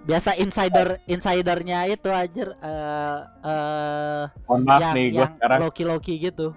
Biasa 0.00 0.32
insider 0.36 0.96
insidernya 1.04 1.84
itu 1.86 2.08
aja 2.08 2.44
eh 2.50 3.18
eh 3.42 4.22
mohon 4.44 4.62
maaf 4.64 4.80
yang 4.82 4.94
nih, 4.94 5.06
gue 5.10 5.18
yang 5.18 5.32
sekarang 5.36 5.58
loki 5.60 5.82
loki 5.84 6.14
gitu. 6.18 6.48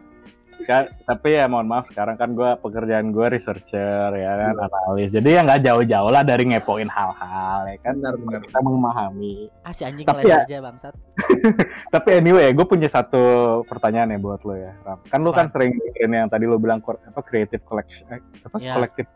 Ka- 0.63 0.87
tapi 1.03 1.35
ya 1.35 1.43
mohon 1.45 1.67
maaf 1.67 1.91
sekarang 1.91 2.15
kan 2.15 2.31
gue 2.31 2.47
pekerjaan 2.55 3.11
gue 3.11 3.25
researcher 3.27 4.15
ya 4.15 4.31
kan 4.31 4.55
analis. 4.57 5.11
Jadi 5.11 5.27
ya 5.29 5.43
nggak 5.43 5.59
jauh-jauh 5.61 6.07
lah 6.07 6.23
dari 6.23 6.47
ngepoin 6.47 6.87
hal-hal 6.87 7.67
ya 7.67 7.77
kan? 7.83 7.99
Benar, 7.99 8.15
benar. 8.15 8.41
kita 8.41 8.59
memahami. 8.63 9.35
Ah 9.59 9.75
si 9.75 9.83
anjing 9.83 10.07
Tapi 10.07 10.23
ya- 10.23 10.47
aja 10.47 10.57
bangsat. 10.63 10.95
Tapi 11.93 12.09
anyway 12.15 12.47
gue 12.49 12.63
punya 12.63 12.87
satu 12.87 13.23
pertanyaan 13.67 14.15
ya 14.15 14.19
buat 14.19 14.39
lo 14.41 14.55
ya 14.55 14.71
Ram. 14.81 15.03
kan 15.03 15.19
lo 15.19 15.35
kan 15.35 15.51
sering 15.51 15.75
dengerin 15.75 16.11
yang 16.15 16.29
tadi 16.31 16.47
lo 16.47 16.55
bilang 16.55 16.79
apa 16.79 17.19
creative 17.21 17.59
collection 17.61 18.07
eh, 18.07 18.23
apa 18.41 18.55
Ya. 18.57 18.71
collective 18.71 19.11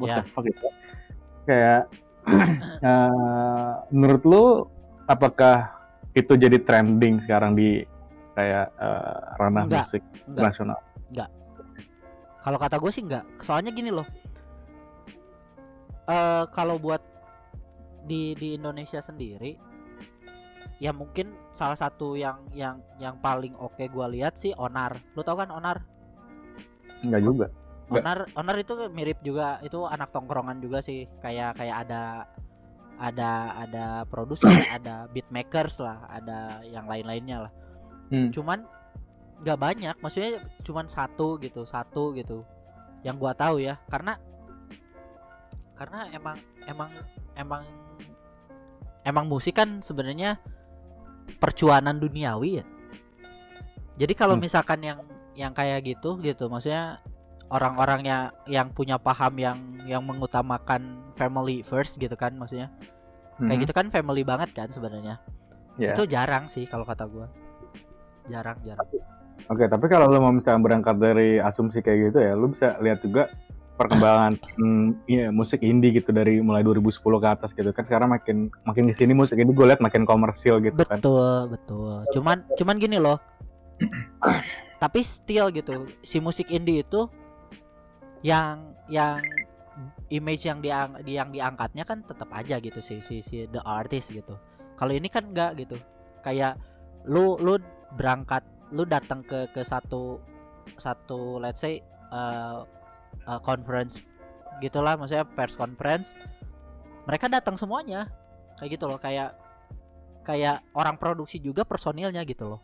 what 0.00 0.08
Ya. 0.08 0.16
the 0.18 0.24
fuck 0.32 0.46
itu? 0.48 0.68
Kayak 1.44 1.82
eh, 2.88 3.72
menurut 3.92 4.22
lo 4.24 4.44
apakah 5.06 5.70
itu 6.16 6.34
jadi 6.34 6.58
trending 6.64 7.20
sekarang 7.22 7.54
di 7.54 7.84
kayak 8.34 8.72
eh, 8.74 9.18
ranah 9.36 9.68
Enggak, 9.68 9.84
musik 9.86 10.02
enggak. 10.26 10.44
nasional? 10.48 10.80
Kalau 12.40 12.56
kata 12.56 12.80
gue 12.80 12.88
sih 12.88 13.04
enggak. 13.04 13.24
Soalnya 13.44 13.68
gini 13.68 13.92
loh. 13.92 14.08
Eh 16.08 16.44
kalau 16.50 16.80
buat 16.80 17.04
di 18.08 18.32
di 18.32 18.56
Indonesia 18.56 19.04
sendiri 19.04 19.60
ya 20.80 20.88
mungkin 20.96 21.36
salah 21.52 21.76
satu 21.76 22.16
yang 22.16 22.40
yang 22.56 22.80
yang 22.96 23.20
paling 23.20 23.52
oke 23.60 23.84
gua 23.92 24.08
lihat 24.08 24.40
sih 24.40 24.56
Onar. 24.56 24.96
Lu 25.12 25.20
tau 25.20 25.36
kan 25.36 25.52
Onar? 25.52 25.84
Enggak 27.04 27.20
juga. 27.20 27.46
Enggak. 27.52 27.52
Onar 27.90 28.18
Onar 28.38 28.56
itu 28.62 28.74
mirip 28.94 29.18
juga 29.26 29.58
itu 29.66 29.82
anak 29.86 30.14
tongkrongan 30.14 30.62
juga 30.62 30.78
sih. 30.78 31.10
Kayak 31.18 31.58
kayak 31.58 31.76
ada 31.86 32.02
ada 33.00 33.30
ada 33.56 33.84
produser 34.06 34.52
ada 34.76 35.08
beatmakers 35.10 35.80
lah 35.82 36.06
ada 36.06 36.62
yang 36.68 36.86
lain-lainnya 36.86 37.48
lah. 37.48 37.52
Hmm. 38.10 38.30
cuman 38.34 38.66
nggak 39.42 39.58
banyak. 39.58 39.94
Maksudnya 40.02 40.42
cuman 40.66 40.86
satu 40.90 41.38
gitu 41.42 41.62
satu 41.66 42.14
gitu. 42.14 42.46
Yang 43.02 43.16
gua 43.18 43.32
tahu 43.34 43.62
ya 43.62 43.78
karena 43.90 44.18
karena 45.78 46.10
emang 46.12 46.36
emang 46.68 46.90
emang 47.38 47.62
emang 49.06 49.24
musik 49.24 49.56
kan 49.56 49.80
sebenarnya 49.80 50.36
percuanan 51.40 51.96
duniawi 51.96 52.60
ya. 52.60 52.64
Jadi 53.96 54.12
kalau 54.16 54.36
Hmm. 54.36 54.44
misalkan 54.44 54.80
yang 54.84 55.00
yang 55.38 55.52
kayak 55.56 55.86
gitu 55.86 56.20
gitu. 56.20 56.50
Maksudnya 56.52 57.00
orang-orang 57.50 58.06
yang 58.46 58.70
punya 58.70 58.96
paham 58.96 59.34
yang 59.36 59.58
yang 59.84 60.02
mengutamakan 60.06 61.02
family 61.18 61.66
first 61.66 61.98
gitu 61.98 62.14
kan 62.14 62.32
maksudnya. 62.38 62.70
Kayak 63.36 63.56
Mhm. 63.56 63.62
gitu 63.66 63.72
kan 63.74 63.86
family 63.90 64.22
banget 64.22 64.50
kan 64.54 64.70
sebenarnya. 64.70 65.18
Ya. 65.78 65.96
itu 65.96 66.04
jarang 66.04 66.44
sih 66.44 66.68
kalau 66.68 66.84
kata 66.84 67.08
gua. 67.08 67.24
Jarang 68.28 68.60
jarang. 68.60 68.84
Oke, 69.48 69.64
tapi 69.64 69.88
kalau 69.88 70.12
lo 70.12 70.20
mau 70.20 70.28
misalnya 70.34 70.60
berangkat 70.60 71.00
dari 71.00 71.40
asumsi 71.40 71.80
kayak 71.80 72.12
gitu 72.12 72.18
ya, 72.20 72.36
lo 72.36 72.52
bisa 72.52 72.76
lihat 72.84 73.00
juga 73.00 73.32
perkembangan 73.80 74.36
hmm, 74.60 75.08
iya, 75.08 75.32
musik 75.32 75.64
indie 75.64 75.96
gitu 75.96 76.12
dari 76.12 76.44
mulai 76.44 76.60
2010 76.60 77.00
ke 77.00 77.28
atas 77.32 77.50
gitu 77.56 77.72
kan. 77.72 77.88
Sekarang 77.88 78.12
makin 78.12 78.52
makin 78.68 78.92
di 78.92 78.94
sini 78.94 79.16
musik 79.16 79.40
ini 79.40 79.56
gue 79.56 79.66
lihat 79.72 79.80
makin 79.80 80.04
komersil 80.04 80.60
gitu 80.60 80.76
kan. 80.84 81.00
betul 81.00 81.48
betul. 81.48 82.04
Cuman 82.12 82.44
cuman 82.60 82.76
gini 82.76 83.00
loh. 83.00 83.16
Tapi 84.84 85.00
still 85.00 85.48
gitu 85.48 85.88
si 86.04 86.20
musik 86.20 86.52
indie 86.52 86.84
itu 86.84 87.08
yang 88.20 88.76
yang 88.92 89.20
image 90.12 90.44
yang 90.44 90.60
diang 90.60 91.00
yang 91.08 91.32
diangkatnya 91.32 91.84
kan 91.88 92.04
tetap 92.04 92.28
aja 92.36 92.60
gitu 92.60 92.80
sih 92.84 93.00
si 93.00 93.24
si 93.24 93.48
the 93.48 93.62
artist 93.64 94.12
gitu. 94.12 94.36
Kalau 94.76 94.92
ini 94.92 95.08
kan 95.08 95.32
enggak 95.32 95.56
gitu. 95.56 95.76
Kayak 96.20 96.60
lu 97.08 97.40
lu 97.40 97.56
berangkat 97.96 98.44
lu 98.76 98.84
datang 98.84 99.24
ke 99.24 99.48
ke 99.50 99.64
satu 99.64 100.20
satu 100.76 101.40
let's 101.40 101.64
say 101.64 101.80
uh, 102.12 102.62
uh, 103.24 103.40
conference 103.40 104.04
gitulah 104.60 104.94
maksudnya 104.94 105.24
pers 105.24 105.56
conference 105.56 106.12
mereka 107.08 107.32
datang 107.32 107.56
semuanya. 107.56 108.10
Kayak 108.60 108.76
gitu 108.76 108.84
loh 108.84 109.00
kayak 109.00 109.32
kayak 110.20 110.60
orang 110.76 111.00
produksi 111.00 111.40
juga 111.40 111.64
personilnya 111.64 112.20
gitu 112.28 112.52
loh. 112.52 112.60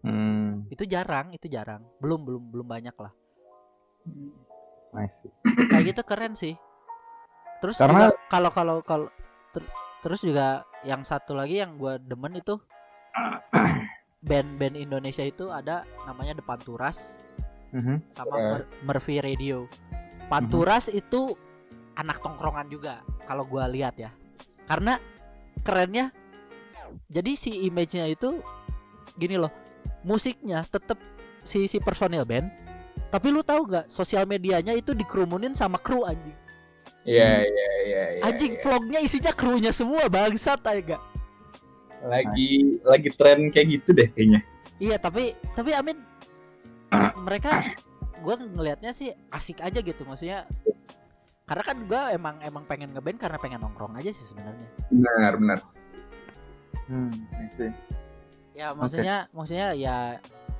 Hmm, 0.00 0.64
itu 0.72 0.88
jarang 0.88 1.36
itu 1.36 1.44
jarang. 1.52 1.84
Belum 2.00 2.24
belum 2.24 2.42
belum 2.48 2.64
banyak 2.64 2.96
lah 2.96 3.12
nice. 4.98 5.16
kayak 5.70 5.84
gitu 5.88 6.02
keren 6.02 6.34
sih 6.34 6.54
terus 7.58 7.76
Karena- 7.76 8.10
juga 8.10 8.18
kalau 8.28 8.50
kalau 8.50 8.76
kalau 8.82 9.06
ter- 9.50 9.70
terus 9.98 10.20
juga 10.20 10.62
yang 10.82 11.02
satu 11.02 11.32
lagi 11.32 11.58
yang 11.58 11.74
gua 11.74 11.96
demen 11.96 12.34
itu 12.34 12.58
band-band 14.20 14.74
Indonesia 14.74 15.22
itu 15.22 15.48
ada 15.48 15.86
namanya 16.04 16.34
The 16.34 16.44
Panturas 16.44 17.18
Mhm. 17.68 17.96
sama 18.10 18.32
Keren. 18.32 18.48
Mur- 18.48 18.68
Murphy 18.84 19.16
Radio. 19.20 19.68
Panturas 20.26 20.88
itu 20.88 21.36
anak 21.94 22.18
tongkrongan 22.18 22.66
juga 22.66 22.94
kalau 23.24 23.44
gua 23.44 23.66
lihat 23.66 23.96
ya. 23.96 24.10
Karena 24.64 24.96
kerennya 25.60 26.10
jadi 27.06 27.32
si 27.34 27.64
image-nya 27.64 28.06
itu 28.06 28.40
gini 29.14 29.36
loh. 29.36 29.52
Musiknya 30.00 30.64
tetap 30.64 30.96
si 31.42 31.66
si 31.66 31.78
personil 31.78 32.24
band. 32.24 32.48
Tapi 33.08 33.26
lu 33.32 33.40
tahu 33.40 33.64
nggak 33.68 33.86
sosial 33.88 34.28
medianya 34.28 34.76
itu 34.76 34.92
dikerumunin 34.92 35.56
sama 35.56 35.80
kru 35.80 36.04
anjing. 36.04 36.36
Iya 37.08 37.40
iya 37.40 37.70
iya. 37.88 38.02
iya, 38.20 38.22
Anjing 38.28 38.52
iya. 38.52 38.60
vlognya 38.60 39.00
isinya 39.00 39.32
krunya 39.32 39.72
semua 39.72 40.12
bangsat 40.12 40.60
aja 40.68 41.00
Lagi 42.04 42.76
lagi 42.84 43.08
tren 43.16 43.48
kayak 43.48 43.80
gitu 43.80 43.96
deh 43.96 44.08
kayaknya. 44.12 44.40
Iya 44.76 45.00
tapi 45.00 45.32
tapi 45.56 45.72
Amin 45.72 45.96
mereka 47.24 47.74
gue 48.18 48.34
ngelihatnya 48.34 48.92
sih 48.92 49.14
asik 49.32 49.64
aja 49.64 49.78
gitu 49.80 50.02
maksudnya 50.04 50.44
karena 51.48 51.62
kan 51.64 51.76
gue 51.80 52.02
emang 52.12 52.36
emang 52.44 52.64
pengen 52.68 52.92
ngeband 52.92 53.18
karena 53.18 53.38
pengen 53.40 53.64
nongkrong 53.64 53.96
aja 53.96 54.12
sih 54.12 54.26
sebenarnya 54.34 54.68
Benar 54.92 55.32
benar. 55.40 55.58
Hmm, 56.88 57.12
ya 58.56 58.72
maksudnya 58.72 59.28
maksudnya 59.32 59.68
ya 59.76 59.96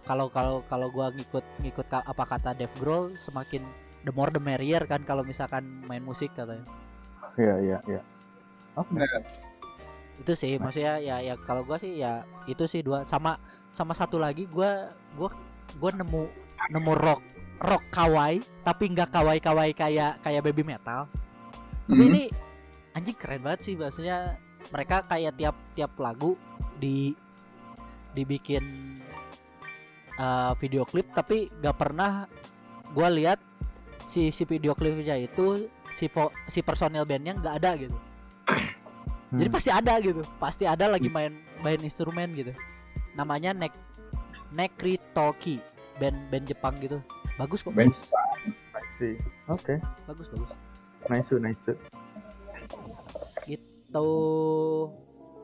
kalau 0.08 0.26
kalau 0.28 0.64
kalau 0.64 0.88
gue 0.88 1.06
ngikut 1.14 1.44
ngikut 1.60 1.86
ka- 1.86 2.02
apa 2.02 2.24
kata 2.26 2.56
Dave 2.56 2.72
Grohl 2.74 3.12
semakin 3.14 3.60
the 4.00 4.10
more 4.10 4.28
the 4.28 4.40
merrier 4.40 4.80
kan 4.82 5.04
kalau 5.04 5.20
misalkan 5.22 5.60
main 5.84 6.00
musik 6.00 6.32
katanya 6.32 6.64
Iya, 7.36 7.54
iya, 7.60 7.78
iya. 7.86 8.00
Oke. 8.74 8.96
Benar. 8.96 9.22
itu 10.18 10.32
sih 10.34 10.56
maksudnya 10.56 10.98
ya 10.98 11.22
ya 11.22 11.38
kalau 11.38 11.62
gue 11.62 11.78
sih 11.78 11.94
ya 11.96 12.26
itu 12.44 12.64
sih 12.64 12.80
dua 12.80 13.04
sama 13.04 13.38
sama 13.70 13.92
satu 13.92 14.18
lagi 14.18 14.48
gue 14.48 14.70
gue 15.14 15.30
gue 15.76 15.90
nemu 15.94 16.22
nemu 16.68 16.92
rock 16.96 17.22
rock 17.60 17.84
kawaii 17.88 18.42
tapi 18.60 18.90
nggak 18.90 19.06
kawaii 19.08 19.38
kawaii 19.38 19.70
kayak 19.72 20.18
kayak 20.18 20.42
baby 20.42 20.66
metal 20.66 21.06
tapi 21.86 21.94
Hmm. 21.94 22.10
ini 22.10 22.22
anjing 22.90 23.14
keren 23.14 23.40
banget 23.40 23.60
sih 23.62 23.74
maksudnya 23.74 24.34
mereka 24.68 25.06
kayak 25.06 25.38
tiap 25.38 25.54
tiap 25.72 25.94
lagu 25.96 26.34
di 26.74 27.14
dibikin 28.10 28.97
eh, 30.18 30.52
video 30.58 30.82
klip 30.82 31.08
tapi 31.14 31.46
nggak 31.48 31.76
pernah 31.78 32.26
gue 32.90 33.08
lihat 33.16 33.38
si 34.04 34.32
si 34.32 34.42
video 34.42 34.72
klipnya 34.72 35.14
itu 35.14 35.68
si 35.92 36.08
vo- 36.08 36.32
si 36.46 36.60
personil 36.60 37.04
bandnya 37.04 37.36
nggak 37.36 37.56
ada 37.58 37.70
gitu 37.76 37.96
jadi 39.28 39.44
Hmm. 39.44 39.56
pasti 39.60 39.68
ada 39.68 39.94
gitu 40.00 40.22
pasti 40.40 40.64
ada 40.64 40.88
lagi 40.88 41.12
main 41.12 41.36
main 41.60 41.76
instrumen 41.78 42.32
gitu 42.32 42.52
namanya 43.12 43.52
nek 43.52 43.72
Nekritoki 44.48 45.60
band 46.00 46.16
band 46.32 46.48
Jepang 46.48 46.72
gitu 46.80 46.96
bagus 47.36 47.60
kok 47.60 47.76
Band 47.76 47.92
bagus. 47.92 48.00
Oke. 49.46 49.76
bagus 50.08 50.26
bagus 50.32 50.50
Nice, 51.08 51.32
nice. 51.36 51.72
tuh 53.88 54.92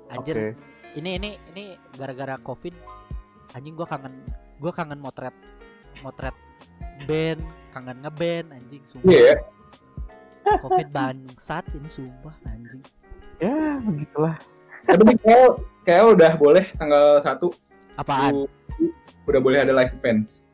anjir 0.08 0.36
Oke. 0.36 0.48
ini 0.96 1.16
ini 1.16 1.30
ini 1.52 1.64
gara-gara 1.96 2.36
covid 2.36 2.72
anjing 3.52 3.72
gua 3.72 3.88
kangen 3.88 4.12
gua 4.58 4.72
kangen 4.72 5.00
motret 5.00 5.34
motret 6.02 6.36
band 7.06 7.42
kangen 7.70 7.98
ngeband 8.02 8.46
anjing 8.54 8.82
sumpah 8.86 9.10
Iya. 9.10 9.34
covid 10.62 10.88
bangsat 10.92 11.64
ini 11.74 11.88
sumpah 11.88 12.34
anjing 12.46 12.82
Ya, 13.42 13.82
begitulah. 13.82 14.38
Tapi 14.86 15.18
kayak 15.18 15.58
kayak 15.82 16.04
udah 16.14 16.32
boleh 16.38 16.64
tanggal 16.78 17.18
1 17.18 17.50
apaan 17.98 18.46
udah 19.26 19.40
boleh 19.40 19.58
ada 19.64 19.72
live 19.74 19.90
events. 19.96 20.44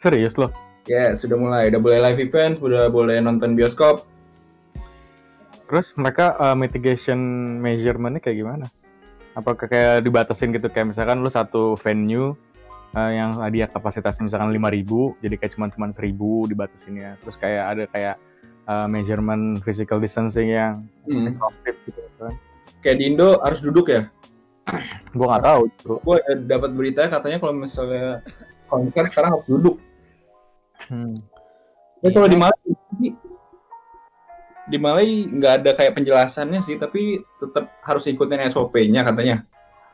Serius 0.00 0.34
loh. 0.40 0.48
Ya, 0.88 1.12
sudah 1.12 1.36
mulai. 1.36 1.68
Udah 1.68 1.80
boleh 1.82 1.98
live 2.00 2.30
events, 2.30 2.58
udah 2.62 2.88
boleh 2.88 3.20
nonton 3.20 3.52
bioskop. 3.52 4.08
Terus 5.68 5.86
mereka 5.94 6.34
uh, 6.40 6.56
mitigation 6.56 7.18
measurementnya 7.62 8.22
kayak 8.22 8.38
gimana? 8.42 8.66
Apakah 9.38 9.70
kayak 9.70 10.02
dibatasin 10.02 10.50
gitu 10.50 10.66
kayak 10.72 10.90
misalkan 10.90 11.22
lu 11.22 11.30
satu 11.30 11.78
venue 11.78 12.34
uh, 12.94 13.10
yang 13.10 13.30
dia 13.50 13.66
kapasitasnya 13.70 14.26
misalkan 14.26 14.50
5000 14.54 15.22
jadi 15.22 15.34
kayak 15.38 15.52
cuma 15.54 15.66
cuma 15.70 15.86
1000 15.90 16.50
dibatasinnya. 16.50 17.10
Terus 17.22 17.36
kayak 17.38 17.64
ada 17.76 17.84
kayak 17.90 18.16
uh, 18.66 18.86
measurement 18.90 19.58
physical 19.62 19.98
distancing 20.02 20.50
yang 20.50 20.86
Hmm. 21.06 21.34
efektif 21.34 21.90
gitu 21.90 22.00
kan. 22.18 22.34
Kayak 22.80 22.96
di 23.02 23.04
Indo 23.10 23.38
harus 23.42 23.60
duduk 23.60 23.90
ya. 23.90 24.06
Gua 25.16 25.26
nggak 25.36 25.44
tahu. 25.44 25.62
Gue 26.06 26.18
dapat 26.46 26.70
berita 26.76 27.10
katanya 27.10 27.38
kalau 27.42 27.54
misalnya 27.56 28.22
konser 28.70 29.04
sekarang 29.10 29.30
harus 29.34 29.48
duduk. 29.50 29.76
Hmm. 30.86 31.18
Ya 32.00 32.08
kalau 32.14 32.28
di 32.30 32.38
Malai 32.38 32.70
sih 32.96 33.12
di 34.70 34.78
Malai 34.78 35.26
nggak 35.26 35.52
ada 35.60 35.70
kayak 35.74 35.98
penjelasannya 35.98 36.62
sih, 36.62 36.78
tapi 36.78 37.18
tetap 37.42 37.74
harus 37.82 38.06
ikutin 38.06 38.46
SOP-nya 38.48 39.02
katanya. 39.02 39.42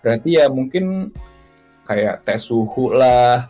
Berarti 0.05 0.37
ya 0.37 0.47
mungkin 0.53 1.17
kayak 1.87 2.27
tes 2.27 2.43
suhu 2.43 2.91
lah, 2.91 3.47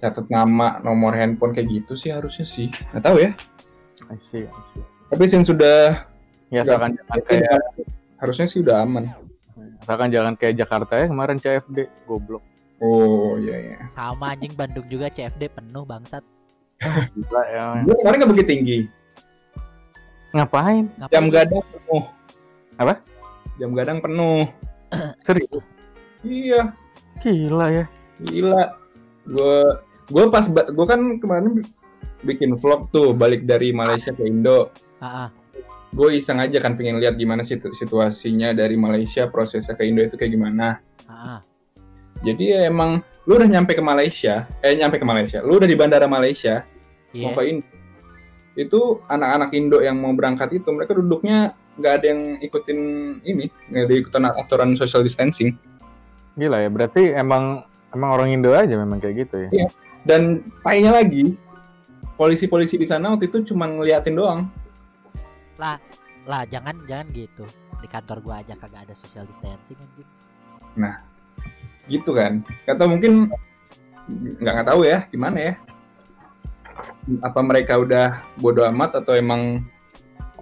catat 0.00 0.26
nama, 0.32 0.80
nomor 0.80 1.12
handphone 1.12 1.52
kayak 1.52 1.68
gitu 1.68 1.94
sih 1.94 2.10
harusnya 2.10 2.48
sih. 2.48 2.72
Nggak 2.90 3.04
tahu 3.04 3.16
ya. 3.20 3.30
I 4.08 4.16
see, 4.32 4.48
I 4.48 4.62
see. 4.72 4.82
Tapi 5.12 5.24
sin 5.28 5.44
sudah 5.44 6.08
Ya 6.48 6.64
asalkan 6.64 6.96
jangan 6.96 7.20
kayak 7.28 7.60
harusnya 8.16 8.46
sih 8.48 8.64
udah 8.64 8.80
aman. 8.80 9.04
asalkan 9.84 10.08
jangan 10.08 10.32
kayak 10.32 10.56
Jakarta 10.56 10.96
ya 10.96 11.06
kemarin 11.12 11.36
CFD 11.36 11.92
goblok. 12.08 12.40
Oh 12.80 13.36
iya 13.36 13.56
iya. 13.58 13.76
sama 13.92 14.32
anjing 14.32 14.54
Bandung 14.54 14.86
juga 14.86 15.10
CFD 15.10 15.50
penuh 15.50 15.82
bangsat 15.84 16.22
Gila 16.78 17.42
ya. 17.50 17.62
Gue 17.82 17.94
kemarin 18.00 18.16
nggak 18.22 18.30
begitu 18.32 18.48
tinggi. 18.48 18.78
Ngapain? 20.30 20.86
Ngapain 20.94 21.10
Jam 21.10 21.26
gadang 21.26 21.64
penuh. 21.74 22.02
Apa? 22.78 22.94
Jam 23.58 23.70
gadang 23.74 23.98
penuh. 23.98 24.46
Serius? 25.26 25.62
Iya. 26.22 26.70
Gila 27.22 27.66
ya. 27.72 27.84
Gila. 28.22 28.62
Gue 29.28 29.58
gue 30.08 30.24
pas 30.32 30.44
gue 30.48 30.86
kan 30.88 31.00
kemarin 31.20 31.60
bikin 32.24 32.56
vlog 32.58 32.88
tuh 32.90 33.14
balik 33.14 33.44
dari 33.44 33.70
Malaysia 33.70 34.10
ke 34.10 34.26
Indo. 34.26 34.72
Ah. 34.98 35.30
Gue 35.88 36.20
iseng 36.20 36.40
aja 36.42 36.60
kan 36.60 36.76
pengen 36.76 37.00
lihat 37.00 37.16
gimana 37.16 37.40
situ 37.40 37.72
situasinya 37.72 38.52
dari 38.52 38.76
Malaysia 38.76 39.24
prosesnya 39.30 39.72
ke 39.78 39.88
Indo 39.88 40.04
itu 40.04 40.18
kayak 40.20 40.32
gimana. 40.36 40.80
ah, 41.08 41.38
ah. 41.38 41.40
Jadi 42.18 42.50
ya 42.50 42.66
emang 42.66 43.00
lu 43.28 43.38
udah 43.38 43.46
nyampe 43.46 43.76
ke 43.78 43.84
Malaysia, 43.84 44.48
eh 44.64 44.74
nyampe 44.74 44.98
ke 44.98 45.06
Malaysia, 45.06 45.38
lu 45.44 45.60
udah 45.60 45.68
di 45.68 45.76
bandara 45.78 46.08
Malaysia 46.10 46.66
Iya. 47.14 47.24
mau 47.24 47.32
ke 47.36 47.42
Indo. 47.46 47.66
Itu 48.58 48.80
anak-anak 49.06 49.50
Indo 49.54 49.78
yang 49.78 49.96
mau 50.02 50.10
berangkat 50.12 50.50
itu 50.50 50.68
mereka 50.74 50.98
duduknya 50.98 51.54
nggak 51.78 51.92
ada 51.94 52.06
yang 52.10 52.20
ikutin 52.42 52.78
ini, 53.22 53.46
nggak 53.70 53.84
ada 53.86 53.94
ikutan 53.94 54.22
aturan 54.34 54.70
social 54.74 55.06
distancing. 55.06 55.54
Gila 56.38 56.62
ya. 56.62 56.70
Berarti 56.70 57.02
emang 57.12 57.66
emang 57.90 58.10
orang 58.14 58.28
Indo 58.30 58.54
aja 58.54 58.72
memang 58.78 59.02
kayak 59.02 59.26
gitu 59.26 59.36
ya. 59.44 59.50
Iya. 59.50 59.68
Dan 60.06 60.46
paynya 60.62 60.94
lagi, 60.94 61.34
polisi-polisi 62.14 62.78
di 62.78 62.86
sana 62.86 63.12
waktu 63.12 63.26
itu 63.26 63.52
cuma 63.52 63.66
ngeliatin 63.66 64.14
doang. 64.14 64.46
lah 66.28 66.44
jangan 66.46 66.76
jangan 66.86 67.08
gitu 67.16 67.42
di 67.82 67.88
kantor 67.90 68.20
gua 68.22 68.44
aja 68.44 68.54
kagak 68.54 68.86
ada 68.86 68.94
social 68.94 69.24
distancing 69.24 69.80
anjing 69.80 70.06
gitu 71.88 72.12
kan 72.12 72.44
kata 72.68 72.84
mungkin 72.84 73.32
nggak 74.38 74.52
nggak 74.60 74.68
tahu 74.68 74.84
ya 74.84 75.08
gimana 75.08 75.38
ya 75.40 75.54
apa 77.24 77.40
mereka 77.40 77.80
udah 77.80 78.20
bodoh 78.36 78.68
amat 78.68 79.00
atau 79.00 79.16
emang 79.16 79.64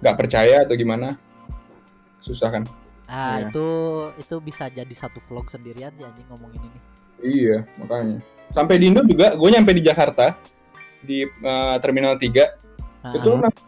nggak 0.03 0.17
percaya 0.19 0.67
atau 0.67 0.75
gimana 0.75 1.15
susah 2.19 2.51
kan 2.51 2.63
ah 3.07 3.39
Iya. 3.39 3.47
itu 3.47 3.67
itu 4.17 4.35
bisa 4.39 4.67
jadi 4.67 4.91
satu 4.91 5.19
vlog 5.21 5.47
sendirian 5.47 5.91
sih 5.91 6.03
anjing 6.03 6.27
ngomongin 6.27 6.61
ini. 6.61 6.79
Iya 7.19 7.57
makanya. 7.77 8.19
Sampai 8.49 8.77
di 8.77 8.87
Indo 8.87 9.01
juga 9.01 9.33
gue 9.33 9.49
nyampe 9.49 9.71
di 9.71 9.81
Jakarta 9.81 10.35
di 10.99 11.23
eh, 11.23 11.75
terminal 11.79 12.15
3 12.15 12.67
Ah, 12.99 13.13
itu 13.13 13.29
nanti 13.33 13.63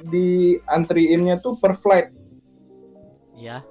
di 0.00 0.28
antriinnya 0.62 1.36
tuh 1.36 1.56
per 1.56 1.74
flight. 1.74 2.08
Iya. 3.34 3.62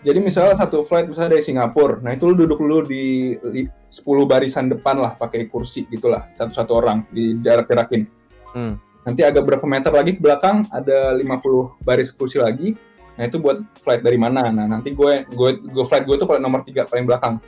Jadi 0.00 0.18
misalnya 0.20 0.54
satu 0.54 0.80
flight 0.80 1.08
misalnya 1.08 1.34
dari 1.34 1.42
Singapura 1.42 1.98
nah 1.98 2.12
itu 2.12 2.24
lu 2.24 2.36
duduk 2.36 2.56
dulu 2.56 2.80
di 2.82 3.34
li- 3.44 3.70
10 3.88 4.02
barisan 4.24 4.68
depan 4.68 4.96
lah 4.96 5.14
pakai 5.14 5.46
kursi 5.46 5.84
gitulah 5.86 6.28
satu-satu 6.34 6.72
orang 6.72 7.04
di 7.08 7.36
jarak-jarakin 7.38 8.04
Hmm. 8.50 8.76
nanti 9.02 9.20
agak 9.20 9.42
berapa 9.42 9.64
meter 9.64 9.90
lagi 9.90 10.12
ke 10.12 10.20
belakang 10.20 10.64
ada 10.70 11.12
50 11.12 11.76
baris 11.80 12.08
kursi 12.08 12.36
lagi 12.36 12.72
nah 13.16 13.24
itu 13.24 13.40
buat 13.40 13.64
flight 13.80 14.04
dari 14.04 14.20
mana? 14.20 14.52
Nah 14.52 14.68
nanti 14.68 14.92
gue 14.92 15.24
gue 15.24 15.50
gue 15.64 15.84
flight 15.88 16.04
gue 16.04 16.16
tuh 16.20 16.28
paling 16.28 16.44
nomor 16.44 16.60
tiga 16.62 16.84
paling 16.84 17.08
belakang. 17.08 17.40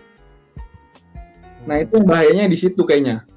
Nah 1.68 1.76
itu 1.84 2.00
bahayanya 2.00 2.48
di 2.48 2.56
situ 2.56 2.80
kayaknya. 2.88 3.28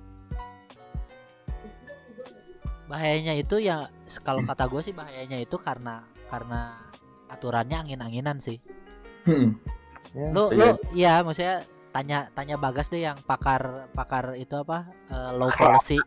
Bahayanya 2.87 3.35
itu 3.35 3.59
ya 3.59 3.91
kalau 4.23 4.43
kata 4.47 4.71
gue 4.71 4.81
sih 4.83 4.95
bahayanya 4.95 5.43
itu 5.43 5.59
karena 5.59 6.07
karena 6.31 6.79
aturannya 7.27 7.83
angin-anginan 7.83 8.39
sih. 8.39 8.59
Hmm. 9.27 9.59
Ya, 10.11 10.27
lu 10.31 10.43
iya. 10.51 10.57
lu 10.59 10.67
ya 10.95 11.13
maksudnya 11.23 11.63
tanya 11.91 12.27
tanya 12.31 12.55
bagas 12.55 12.87
deh 12.87 13.03
yang 13.03 13.19
pakar 13.27 13.91
pakar 13.91 14.35
itu 14.39 14.55
apa 14.55 14.87
eh, 15.11 15.31
low 15.35 15.51
policy. 15.51 15.99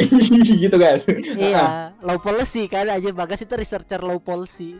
Gitu 0.62 0.74
guys. 0.74 1.06
Iya 1.38 1.94
low 2.02 2.18
policy 2.18 2.66
kan 2.66 2.90
aja 2.90 3.10
bagas 3.14 3.46
itu 3.46 3.54
researcher 3.54 4.02
low 4.02 4.18
policy 4.18 4.78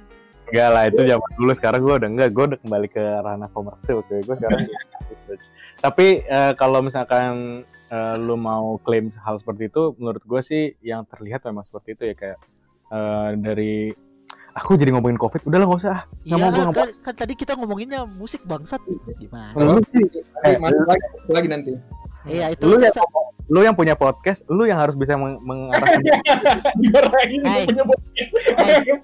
Enggak 0.51 0.69
lah 0.75 0.83
itu 0.91 1.01
zaman 1.07 1.31
dulu. 1.39 1.53
Sekarang 1.55 1.81
gue 1.81 1.95
udah 1.95 2.09
enggak. 2.11 2.29
Gue 2.35 2.45
udah 2.51 2.59
kembali 2.59 2.89
ke 2.91 3.05
ranah 3.23 3.49
komersil 3.55 4.03
cuy. 4.05 4.21
Gue 4.23 4.37
sekarang 4.37 4.67
tapi 5.85 6.21
eh, 6.27 6.53
kalau 6.61 6.85
misalkan 6.85 7.63
eh, 7.89 8.15
lu 8.21 8.37
mau 8.37 8.77
klaim 8.83 9.09
hal 9.25 9.41
seperti 9.41 9.71
itu 9.73 9.97
menurut 9.97 10.21
gue 10.21 10.41
sih 10.45 10.63
yang 10.85 11.07
terlihat 11.09 11.47
memang 11.47 11.65
seperti 11.65 11.95
itu 11.97 12.03
ya. 12.11 12.15
Kayak 12.19 12.39
eh, 12.91 13.29
dari 13.39 13.75
aku 14.53 14.75
jadi 14.75 14.91
ngomongin 14.93 15.17
covid. 15.17 15.47
Udah 15.47 15.59
lah 15.63 15.67
nggak 15.71 15.81
usah. 15.81 15.91
Ah. 15.91 16.03
Nggak 16.27 16.39
iya 16.39 16.45
mau, 16.45 16.51
kan, 16.51 16.67
kan, 16.75 16.89
kan 17.01 17.15
tadi 17.15 17.33
kita 17.39 17.55
ngomonginnya 17.55 18.05
musik 18.05 18.43
bangsat. 18.45 18.83
Gimana? 19.17 19.55
Lu 19.55 19.81
sih, 19.95 20.05
Eh, 20.45 20.57
lagi, 20.59 21.07
lagi 21.31 21.49
nanti. 21.49 21.73
Iya 22.29 22.53
itu 22.53 22.69
lu 22.69 22.77
yang, 22.77 22.93
lu 23.49 23.61
yang 23.65 23.73
punya 23.73 23.97
podcast 23.97 24.45
lu 24.53 24.69
yang 24.69 24.77
harus 24.77 24.93
bisa 24.93 25.17
meng- 25.17 25.41
mengarahkan 25.41 26.05
punya 26.77 27.85
podcast. 27.89 28.33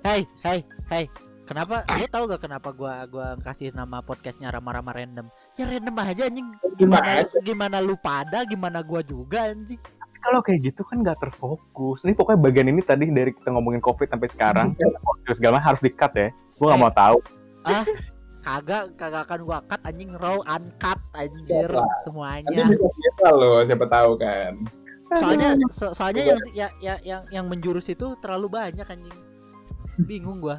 Hai, 0.04 0.20
hai, 0.44 0.58
hai. 0.92 1.04
Kenapa? 1.46 1.86
Lu 1.86 2.06
tahu 2.10 2.24
gak 2.26 2.42
kenapa 2.42 2.68
gua 2.70 3.06
gua 3.06 3.38
kasih 3.38 3.70
nama 3.70 4.02
podcastnya 4.02 4.50
Rama-Rama 4.50 4.90
Random? 4.90 5.26
Ya 5.54 5.64
random 5.64 5.94
aja 5.96 6.26
anjing. 6.26 6.48
Gimana 6.74 7.22
gimana 7.40 7.76
lu 7.78 7.94
pada, 7.96 8.42
gimana 8.42 8.82
gua 8.82 9.00
juga 9.00 9.46
anjing. 9.48 9.78
kalau 10.16 10.42
kayak 10.42 10.58
gitu 10.58 10.82
kan 10.82 11.06
nggak 11.06 11.22
terfokus 11.22 12.02
ini 12.02 12.10
pokoknya 12.10 12.42
bagian 12.42 12.66
ini 12.66 12.82
tadi 12.82 13.06
dari 13.14 13.30
kita 13.30 13.46
ngomongin 13.46 13.78
covid 13.78 14.10
sampai 14.10 14.26
sekarang 14.26 14.74
terus 15.22 15.38
segala 15.38 15.62
harus 15.62 15.78
di 15.78 15.86
cut 15.86 16.10
ya 16.18 16.34
gue 16.34 16.66
nggak 16.66 16.82
mau 16.82 16.90
tahu 16.90 17.22
Kagak 18.42 18.98
kagak 18.98 19.22
akan 19.22 19.40
gua 19.46 19.62
cut 19.62 19.78
anjing 19.86 20.10
raw 20.18 20.42
uncut 20.42 20.98
anjir 21.14 21.70
Siapa? 21.70 22.02
semuanya. 22.02 22.66
viral 22.74 23.34
loh 23.38 23.62
siapa 23.62 23.86
tahu 23.86 24.10
kan 24.18 24.52
Soalnya 25.14 25.48
so- 25.70 25.94
soalnya 25.94 26.34
yang 26.34 26.42
ya, 26.50 26.68
ya, 26.82 26.94
yang 27.06 27.22
yang 27.30 27.44
menjurus 27.46 27.86
itu 27.86 28.18
terlalu 28.18 28.50
banyak 28.50 28.82
anjing. 28.82 29.14
Bingung 30.02 30.42
gua. 30.42 30.58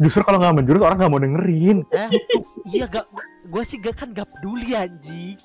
Justru 0.00 0.22
kalau 0.24 0.38
nggak 0.40 0.56
menjurus 0.62 0.82
orang 0.82 0.98
nggak 0.98 1.12
mau 1.12 1.22
dengerin. 1.22 1.78
Eh, 1.92 2.08
iya 2.72 2.86
gak 2.88 3.06
gua 3.50 3.62
sih 3.66 3.82
gak 3.82 3.98
kan 3.98 4.08
gak 4.14 4.30
peduli 4.30 4.72
anjing. 4.78 5.36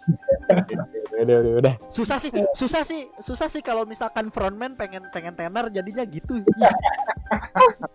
udah 1.16 1.36
udah 1.42 1.54
udah. 1.64 1.74
Susah 1.90 2.22
sih, 2.22 2.30
susah 2.54 2.86
sih, 2.86 3.10
susah 3.18 3.48
sih 3.50 3.66
kalau 3.66 3.84
misalkan 3.88 4.30
frontman 4.30 4.78
pengen 4.78 5.10
pengen 5.10 5.34
tenar 5.34 5.68
jadinya 5.74 6.06
gitu. 6.06 6.38
Ih, 6.40 6.74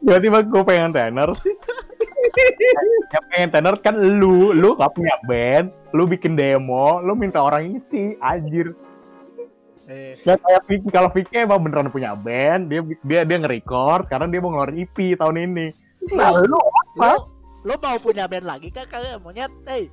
tiba-tiba 0.03 0.43
gue 0.43 0.63
pengen 0.67 0.91
tenor 0.91 1.37
sih. 1.39 1.55
Yang 3.11 3.25
pengen 3.31 3.51
tenor 3.55 3.75
kan 3.79 3.95
lu 3.95 4.51
lu 4.51 4.75
gak 4.75 4.93
punya 4.99 5.15
band 5.25 5.71
lu 5.95 6.07
bikin 6.07 6.35
demo 6.35 6.99
lu 7.03 7.15
minta 7.15 7.43
orang 7.43 7.79
isi 7.79 8.19
anjir. 8.19 8.75
Eh, 9.91 10.23
Gak 10.23 10.39
kayak 10.39 10.63
Vicky 10.71 10.89
kalau 10.91 11.11
Vicky 11.11 11.35
emang 11.43 11.67
beneran 11.67 11.91
punya 11.91 12.15
band 12.15 12.71
dia 12.71 12.83
dia 13.03 13.21
dia 13.27 13.37
nge-record 13.43 14.07
karena 14.07 14.31
dia 14.31 14.39
mau 14.39 14.55
ngeluarin 14.55 14.87
EP 14.87 15.19
tahun 15.19 15.51
ini 15.51 15.67
nah 16.17 16.31
lu 16.41 16.61
lo 16.97 17.15
lo 17.61 17.75
mau 17.77 17.97
punya 18.01 18.25
band 18.25 18.47
lagi 18.49 18.73
kak 18.73 18.89
kagak 18.89 19.21
monyet 19.21 19.53
eh 19.69 19.87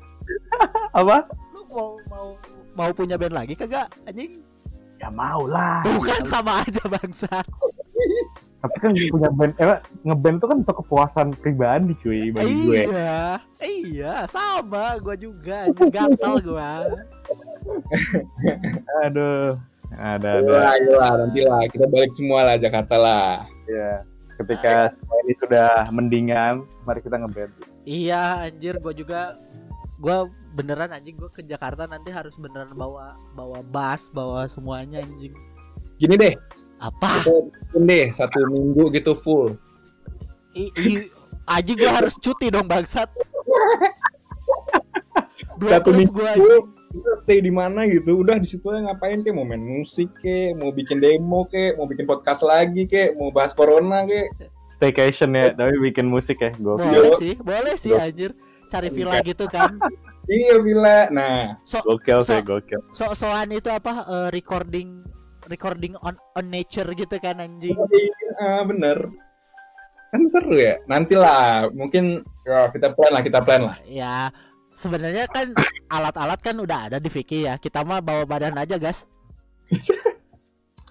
apa 0.95 1.27
lo 1.51 1.61
mau 1.67 1.89
mau 2.07 2.27
mau 2.73 2.89
punya 2.95 3.19
band 3.19 3.35
lagi 3.35 3.53
kagak 3.59 3.91
anjing 4.07 4.39
ya 4.97 5.09
mau 5.11 5.45
lah 5.45 5.83
bukan 5.83 6.21
sama 6.23 6.63
aja 6.63 6.83
bangsa 6.87 7.43
tapi 8.57 8.77
kan 8.81 8.91
punya 9.13 9.29
band 9.29 9.53
eh 9.61 9.79
ngeband 10.01 10.37
tuh 10.41 10.47
kan 10.49 10.57
untuk 10.65 10.75
kepuasan 10.81 11.27
pribadi 11.37 11.93
cuy 12.01 12.33
bagi 12.33 12.55
gue. 12.65 12.83
iya 12.89 13.21
iya 13.61 14.15
sama 14.25 14.97
gua 14.97 15.13
juga 15.13 15.69
gatal 15.93 16.41
gua. 16.41 16.81
Aduh 19.05 19.61
ada 19.93 20.29
ada. 20.41 20.51
Ayolah, 20.51 20.71
ayolah, 20.75 21.11
nanti 21.21 21.39
lah 21.45 21.61
kita 21.69 21.85
balik 21.87 22.11
semua 22.17 22.43
lah 22.43 22.55
Jakarta 22.59 22.95
lah. 22.97 23.45
ya 23.69 24.03
ketika 24.37 24.93
semua 24.93 25.17
ini 25.25 25.33
sudah 25.41 25.69
mendingan 25.89 26.53
mari 26.85 27.01
kita 27.01 27.17
ngeband 27.17 27.51
iya 27.89 28.45
anjir 28.45 28.77
gua 28.77 28.93
juga 28.93 29.21
gua 29.97 30.29
beneran 30.53 30.93
anjing 30.93 31.17
gua 31.17 31.29
ke 31.29 31.41
Jakarta 31.41 31.89
nanti 31.89 32.13
harus 32.13 32.37
beneran 32.37 32.73
bawa 32.77 33.17
bawa 33.33 33.61
bass 33.65 34.09
bawa 34.13 34.45
semuanya 34.49 35.01
anjing. 35.01 35.33
Gini 35.97 36.13
deh, 36.13 36.33
apa? 36.77 37.25
Kita 37.25 37.33
bikin 37.49 37.81
deh 37.89 38.05
satu 38.13 38.37
minggu 38.49 38.93
gitu 38.93 39.17
full. 39.17 39.57
I, 40.53 40.69
i, 40.77 41.09
anjing 41.49 41.77
gua 41.81 42.01
harus 42.01 42.13
cuti 42.17 42.53
dong 42.53 42.69
bangsat. 42.69 43.09
Dua 45.57 45.81
Satu 45.81 45.89
minggu. 45.93 46.13
gua 46.13 46.29
anjing 46.37 46.76
Kita 46.97 47.13
stay 47.21 47.39
di 47.39 47.49
mana 47.49 47.85
gitu, 47.85 48.17
udah 48.17 48.35
di 48.35 48.45
situ 48.45 48.65
aja 48.67 48.81
ngapain 48.83 49.21
kek, 49.21 49.29
mau 49.29 49.45
main 49.45 49.59
musik 49.59 50.09
kek, 50.17 50.57
mau 50.57 50.69
bikin 50.69 50.97
demo 50.97 51.45
kek, 51.45 51.77
mau 51.77 51.85
bikin 51.85 52.03
podcast 52.03 52.41
lagi 52.41 52.83
kek, 52.83 53.13
mau 53.15 53.29
bahas 53.29 53.53
corona 53.53 54.01
kek. 54.03 54.33
staycation 54.73 55.33
ya 55.33 55.49
tapi 55.51 55.73
bikin 55.81 56.05
musik 56.05 56.37
ya 56.37 56.53
gue 56.53 56.77
Boleh 56.77 57.17
sih, 57.17 57.33
boleh 57.35 57.73
sih 57.75 57.93
anjir. 57.93 58.29
Cari 58.67 58.89
villa 58.89 59.21
gitu 59.21 59.45
kan. 59.47 59.73
Iya 60.27 60.59
Villa. 60.59 61.07
Nah, 61.07 61.55
So 61.63 61.79
gokil 61.79 62.19
So- 62.19 62.35
sih 62.35 62.43
gokil 62.43 62.83
so-soan 62.91 63.47
itu 63.49 63.71
apa 63.71 64.03
eh, 64.03 64.29
recording 64.29 65.07
recording 65.47 65.95
on 65.97 66.19
on 66.35 66.51
nature 66.51 66.83
gitu 66.91 67.15
kan 67.15 67.39
anjing. 67.39 67.79
ah, 68.35 68.59
bener. 68.61 69.07
Kan 70.07 70.27
seru 70.27 70.55
ya. 70.55 70.83
Nantilah, 70.83 71.71
mungkin 71.71 72.21
ya, 72.43 72.67
kita 72.69 72.91
plan 72.91 73.11
lah, 73.11 73.23
kita 73.23 73.39
plan 73.39 73.61
lah. 73.65 73.75
Ya, 73.83 74.27
sebenarnya 74.77 75.25
kan 75.25 75.57
alat-alat 75.89 76.37
kan 76.37 76.53
udah 76.53 76.93
ada 76.93 76.97
di 77.01 77.09
Vicky 77.09 77.49
ya. 77.49 77.57
Kita 77.57 77.81
mah 77.81 77.97
bawa 77.97 78.29
badan 78.29 78.53
aja, 78.53 78.77
guys. 78.77 79.09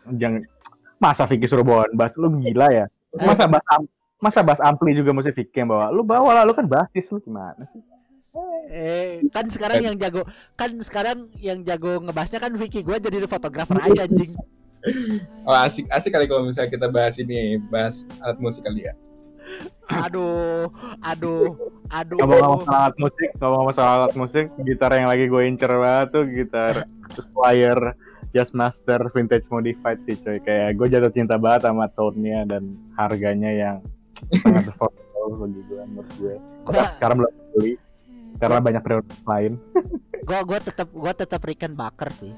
jangan 0.07 0.43
masa 0.99 1.26
Vicky 1.26 1.49
suruh 1.49 1.66
bawa 1.66 1.89
bass 1.93 2.14
lu 2.14 2.28
gila 2.39 2.68
ya 2.70 2.87
masa 3.16 3.45
bass 3.49 3.64
am- 3.74 3.91
masa 4.16 4.41
bass 4.45 4.61
ampli 4.62 4.95
juga 4.97 5.11
mesti 5.12 5.32
Vicky 5.34 5.61
yang 5.61 5.72
bawa 5.72 5.91
lu 5.91 6.07
bawa 6.07 6.41
lah 6.41 6.43
lu 6.47 6.55
kan 6.55 6.68
basis 6.68 7.09
lu 7.11 7.18
gimana 7.20 7.62
sih 7.66 7.82
Eh, 8.68 9.24
kan 9.32 9.49
sekarang 9.49 9.80
yang 9.80 9.97
jago 9.97 10.20
kan 10.61 10.68
sekarang 10.84 11.32
yang 11.41 11.64
jago 11.64 12.05
ngebahasnya 12.05 12.37
kan 12.37 12.53
Vicky. 12.53 12.84
Gua 12.84 13.01
jadi 13.01 13.24
fotografer 13.24 13.80
aja 13.80 14.05
anjing. 14.05 14.28
Oh, 15.49 15.57
asik 15.57 15.89
asik 15.89 16.12
kali 16.12 16.28
kalau 16.28 16.45
misalnya 16.45 16.68
kita 16.68 16.93
bahas 16.93 17.16
ini, 17.16 17.57
bahas 17.72 18.05
alat 18.20 18.37
musik 18.37 18.61
kali 18.61 18.84
ya. 18.84 18.93
Aduh, 19.86 20.66
aduh, 21.01 21.55
aduh. 21.88 22.18
ngomong-ngomong 22.18 22.62
soal 22.62 22.80
alat 22.80 22.97
musik 22.97 23.28
ngomong-ngomong 23.36 23.74
soal 23.74 23.90
alat 23.97 24.14
musik. 24.14 24.47
Gitar 24.61 24.90
yang 24.92 25.07
lagi 25.07 25.24
gue 25.24 25.42
incer 25.44 25.72
banget 25.72 26.07
tuh 26.11 26.24
gitar 26.26 26.74
Squire 27.12 27.94
Jazzmaster 28.28 29.01
Vintage 29.11 29.47
Modified 29.47 30.03
sih 30.05 30.16
coy. 30.16 30.38
Kayak 30.40 30.74
gue 30.74 30.86
jatuh 30.88 31.11
cinta 31.11 31.36
banget 31.36 31.64
sama 31.64 31.86
tone-nya 31.88 32.44
dan 32.44 32.62
harganya 32.94 33.49
yang 33.49 33.76
sangat 34.36 34.68
affordable 34.70 35.07
bagi 35.40 35.61
gue 35.64 35.80
menurut 35.86 36.11
gue. 36.16 36.34
Gua- 36.64 36.90
sekarang 36.97 37.16
belum 37.18 37.32
beli 37.53 37.72
karena 38.36 38.59
banyak 38.59 38.82
prioritas 38.82 39.20
lain. 39.22 39.53
Gua 40.26 40.42
gua 40.42 40.59
tetap 40.59 40.90
gua 40.90 41.14
tetap 41.14 41.38
Rickenbacker 41.38 42.11
sih. 42.11 42.34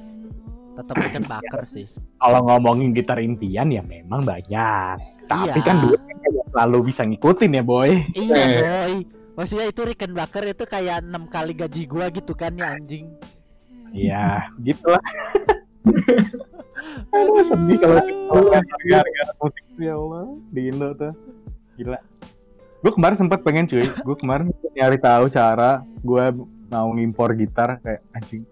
Tetap 0.77 0.93
Rickenbacker 0.95 1.65
sih. 1.65 1.89
Kalau 2.15 2.45
ngomongin 2.45 2.93
gitar 2.93 3.17
impian 3.17 3.67
ya 3.67 3.81
memang 3.81 4.23
banyak. 4.23 5.01
Tapi 5.25 5.49
Iya. 5.51 5.65
kan 5.65 5.77
duitnya 5.81 6.15
selalu 6.49 6.79
bisa 6.89 7.03
ngikutin 7.05 7.57
ya 7.59 7.63
boy 7.63 7.91
iya 8.13 8.37
Eh. 8.37 8.49
boy 8.59 8.93
maksudnya 9.35 9.67
itu 9.67 9.81
Rickenbacker 9.83 10.45
itu 10.47 10.65
kayak 10.65 11.01
enam 11.01 11.25
kali 11.27 11.53
gaji 11.53 11.83
gua 11.85 12.09
gitu 12.09 12.33
kan 12.33 12.53
ya 12.53 12.73
anjing 12.73 13.09
Iya, 13.89 14.45
gitulah. 14.61 15.01
Aduh, 17.09 17.41
sedih 17.41 17.79
kalau 17.81 17.97
harga-harga 18.29 19.23
musik 19.41 19.65
ya 19.81 19.97
Allah 19.97 20.25
di 20.53 20.61
Indo 20.69 20.93
tuh. 20.93 21.13
Gila. 21.81 21.97
Gue 22.79 22.93
kemarin 22.93 23.17
sempat 23.17 23.41
pengen 23.41 23.65
cuy, 23.65 23.81
gue 23.83 24.17
kemarin 24.21 24.53
nyari 24.77 25.01
tahu 25.01 25.33
cara 25.33 25.81
gue 25.99 26.25
mau 26.69 26.93
ngimpor 26.93 27.33
gitar 27.35 27.81
kayak 27.81 28.05
anjing 28.13 28.45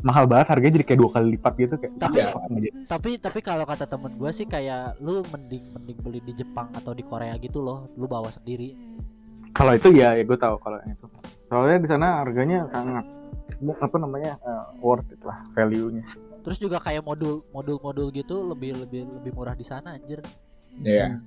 mahal 0.00 0.24
banget 0.24 0.46
harganya 0.52 0.74
jadi 0.80 0.86
kayak 0.92 1.00
dua 1.00 1.10
kali 1.12 1.26
lipat 1.36 1.52
gitu 1.60 1.74
kayak 1.76 1.92
Tapi- 2.00 2.20
aja. 2.20 2.70
tapi 2.88 3.10
tapi 3.20 3.38
kalau 3.44 3.64
kata 3.68 3.84
temen 3.84 4.12
gua 4.16 4.30
sih 4.32 4.48
kayak 4.48 4.96
lu 5.00 5.20
mending 5.28 5.64
mending 5.76 5.98
beli 6.00 6.20
di 6.24 6.32
Jepang 6.36 6.72
atau 6.72 6.96
di 6.96 7.04
Korea 7.04 7.36
gitu 7.36 7.60
loh 7.60 7.88
lu 7.96 8.08
bawa 8.08 8.32
sendiri 8.32 8.76
kalau 9.50 9.74
itu 9.74 9.90
ya, 9.90 10.14
ya 10.14 10.22
gue 10.22 10.38
tahu 10.38 10.62
kalau 10.62 10.78
yang 10.86 10.94
itu 10.94 11.06
soalnya 11.50 11.78
di 11.82 11.88
sana 11.90 12.06
harganya 12.22 12.70
sangat 12.70 13.04
apa 13.82 13.96
namanya 13.98 14.38
eh, 14.46 14.64
worth 14.78 15.10
it 15.10 15.20
lah 15.26 15.42
value-nya 15.52 16.06
Terus 16.40 16.56
juga 16.56 16.80
kayak 16.80 17.04
modul 17.04 17.44
modul-modul 17.52 18.08
gitu 18.16 18.48
lebih 18.48 18.72
lebih 18.84 19.04
lebih 19.20 19.32
murah 19.36 19.52
di 19.52 19.60
sana 19.60 19.96
anjir. 20.00 20.24
Iya. 20.80 21.20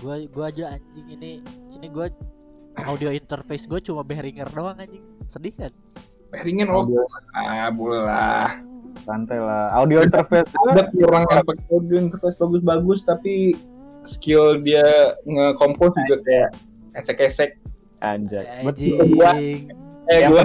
Gua 0.00 0.16
gua 0.32 0.44
aja 0.48 0.80
anjing 0.80 1.06
ini 1.20 1.32
ini 1.76 1.86
gua 1.92 2.08
audio 2.88 3.12
interface 3.12 3.68
gue 3.68 3.84
cuma 3.84 4.00
Behringer 4.00 4.48
doang 4.48 4.80
anjing. 4.80 5.04
Sedih 5.28 5.52
kan? 5.52 5.72
Pairingin 6.32 6.66
oh. 6.66 6.88
Ah, 7.30 7.68
bola. 7.68 8.48
santai 9.02 9.36
lah 9.36 9.72
audio 9.74 10.00
interface 10.00 10.48
Ada 10.68 10.88
orang 11.04 11.24
yang 11.26 11.42
pakai 11.42 11.64
audio 11.70 11.96
interface 11.98 12.36
bagus-bagus 12.36 13.02
tapi 13.02 13.52
skill 14.02 14.58
dia 14.58 14.84
nge-compose 15.22 15.94
juga 16.02 16.16
kayak 16.22 16.50
esek-esek. 16.94 17.50
anjay 18.00 18.42
Anjing. 18.60 18.98
Eh, 20.02 20.18
Yang 20.18 20.30
gua 20.30 20.42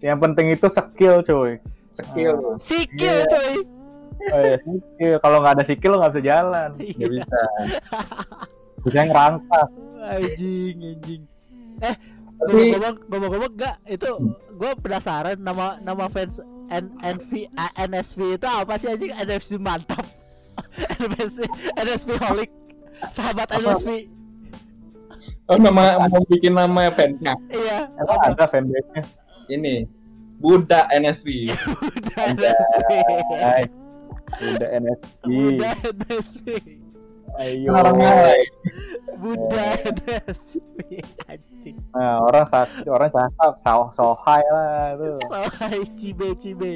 yang 0.00 0.18
penting 0.18 0.50
itu 0.50 0.66
skill 0.66 1.22
cuy 1.22 1.52
skill. 1.92 2.56
Sikil 2.58 2.98
Iya. 2.98 3.28
coy. 3.28 3.52
oh, 4.24 4.40
iya, 4.40 4.56
skill 4.58 5.16
kalau 5.20 5.38
nggak 5.38 5.54
ada 5.54 5.64
skill 5.64 5.90
lo 5.92 5.96
nggak 5.98 6.12
bisa 6.12 6.22
jalan 6.24 6.68
Nggak 6.72 6.88
Iya. 6.96 7.06
bisa. 7.08 7.40
bisa 8.84 9.00
ngerangkak 9.06 9.66
Anjing 10.02 10.76
anjing. 10.82 11.22
Eh 11.78 11.94
ngomong-ngomong 12.44 12.94
ngomong-ngomong 13.06 13.52
enggak 13.52 13.76
itu 13.86 14.10
gue 14.52 14.70
penasaran 14.78 15.36
nama 15.36 15.78
nama 15.78 16.06
fans 16.06 16.38
N 16.68 16.88
NV 16.98 17.30
A- 17.52 17.74
NSV 17.84 18.18
itu 18.34 18.46
apa 18.46 18.74
sih 18.74 18.88
anjing? 18.88 19.12
NFC 19.12 19.50
mantap. 19.56 20.02
NSV 21.08 21.38
NSV 21.76 22.08
holik. 22.18 22.50
Sahabat 23.08 23.48
NSV 23.52 24.08
Oh, 25.44 25.54
nama 25.54 26.00
mau 26.00 26.22
bikin 26.26 26.50
nama 26.50 26.88
fansnya. 26.88 27.34
iya. 27.48 27.86
Emang 27.94 28.18
ada 28.24 28.46
fanbase-nya? 28.46 29.02
Ini 29.48 29.84
Buddha 30.38 30.88
NSV. 30.88 31.50
NSV 32.16 32.42
Hai. 33.36 33.62
udah 34.32 34.68
NSG 34.72 35.22
udah 35.28 35.74
NSV 35.92 36.46
ayo 37.40 37.70
Orang 37.72 37.96
lain. 37.96 38.50
Buddha 39.22 39.66
NSV 40.02 40.98
anjing 41.30 41.76
nah, 41.94 42.20
orang 42.26 42.44
saat 42.50 42.68
orang 42.84 43.08
cakep 43.08 43.52
so 43.62 43.88
sohai 43.94 44.42
lah 44.50 44.98
itu 44.98 45.10
Soai 45.30 45.80
cibe 45.94 46.28
cibe 46.36 46.72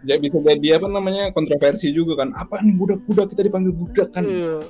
Ya 0.00 0.16
bisa 0.16 0.40
jadi 0.40 0.80
apa 0.80 0.88
namanya 0.88 1.28
kontroversi 1.28 1.92
juga 1.92 2.24
kan. 2.24 2.32
Apa 2.32 2.64
nih 2.64 2.72
budak-budak 2.72 3.36
kita 3.36 3.44
dipanggil 3.44 3.68
budak 3.76 4.08
kan? 4.16 4.24
Iya. 4.24 4.64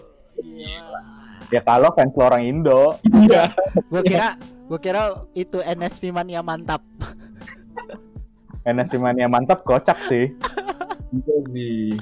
ya 1.55 1.61
kalau 1.63 1.95
fans 1.95 2.11
orang 2.19 2.43
Indo 2.51 2.99
Iya. 3.07 3.55
Gue 3.87 4.03
kira 4.03 4.35
gue 4.41 4.79
kira 4.83 5.23
itu 5.39 5.63
NSV 5.63 6.11
mania 6.11 6.43
mantap. 6.43 6.83
NSG 8.67 8.99
mania 8.99 9.31
mantap 9.31 9.63
kocak 9.63 9.97
sih 10.11 10.35
Bisa 11.15 11.35
sih. 11.55 11.95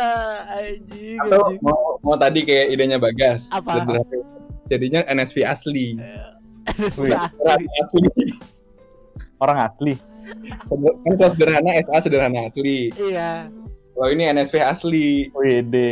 Anjing, 0.56 1.18
Atau 1.20 1.40
anjing. 1.46 1.60
mau, 1.60 1.98
mau 2.00 2.16
tadi 2.16 2.40
kayak 2.42 2.66
idenya 2.70 2.96
Bagas. 2.96 3.46
Apa? 3.48 3.80
Sederhana. 3.80 4.18
Jadinya 4.66 5.00
NSV 5.04 5.36
asli. 5.42 5.86
NSV 6.70 7.02
Wih, 7.02 7.16
asli. 7.16 8.26
Orang 9.40 9.58
asli 9.58 9.94
Kan 11.02 11.12
kalau 11.16 11.30
sederhana 11.32 11.70
SA 11.82 11.96
sederhana 12.04 12.46
asli. 12.46 12.92
Iya. 12.94 13.50
Kalau 13.90 14.08
ini 14.08 14.30
NSV 14.30 14.54
asli. 14.62 15.08
Wede 15.34 15.90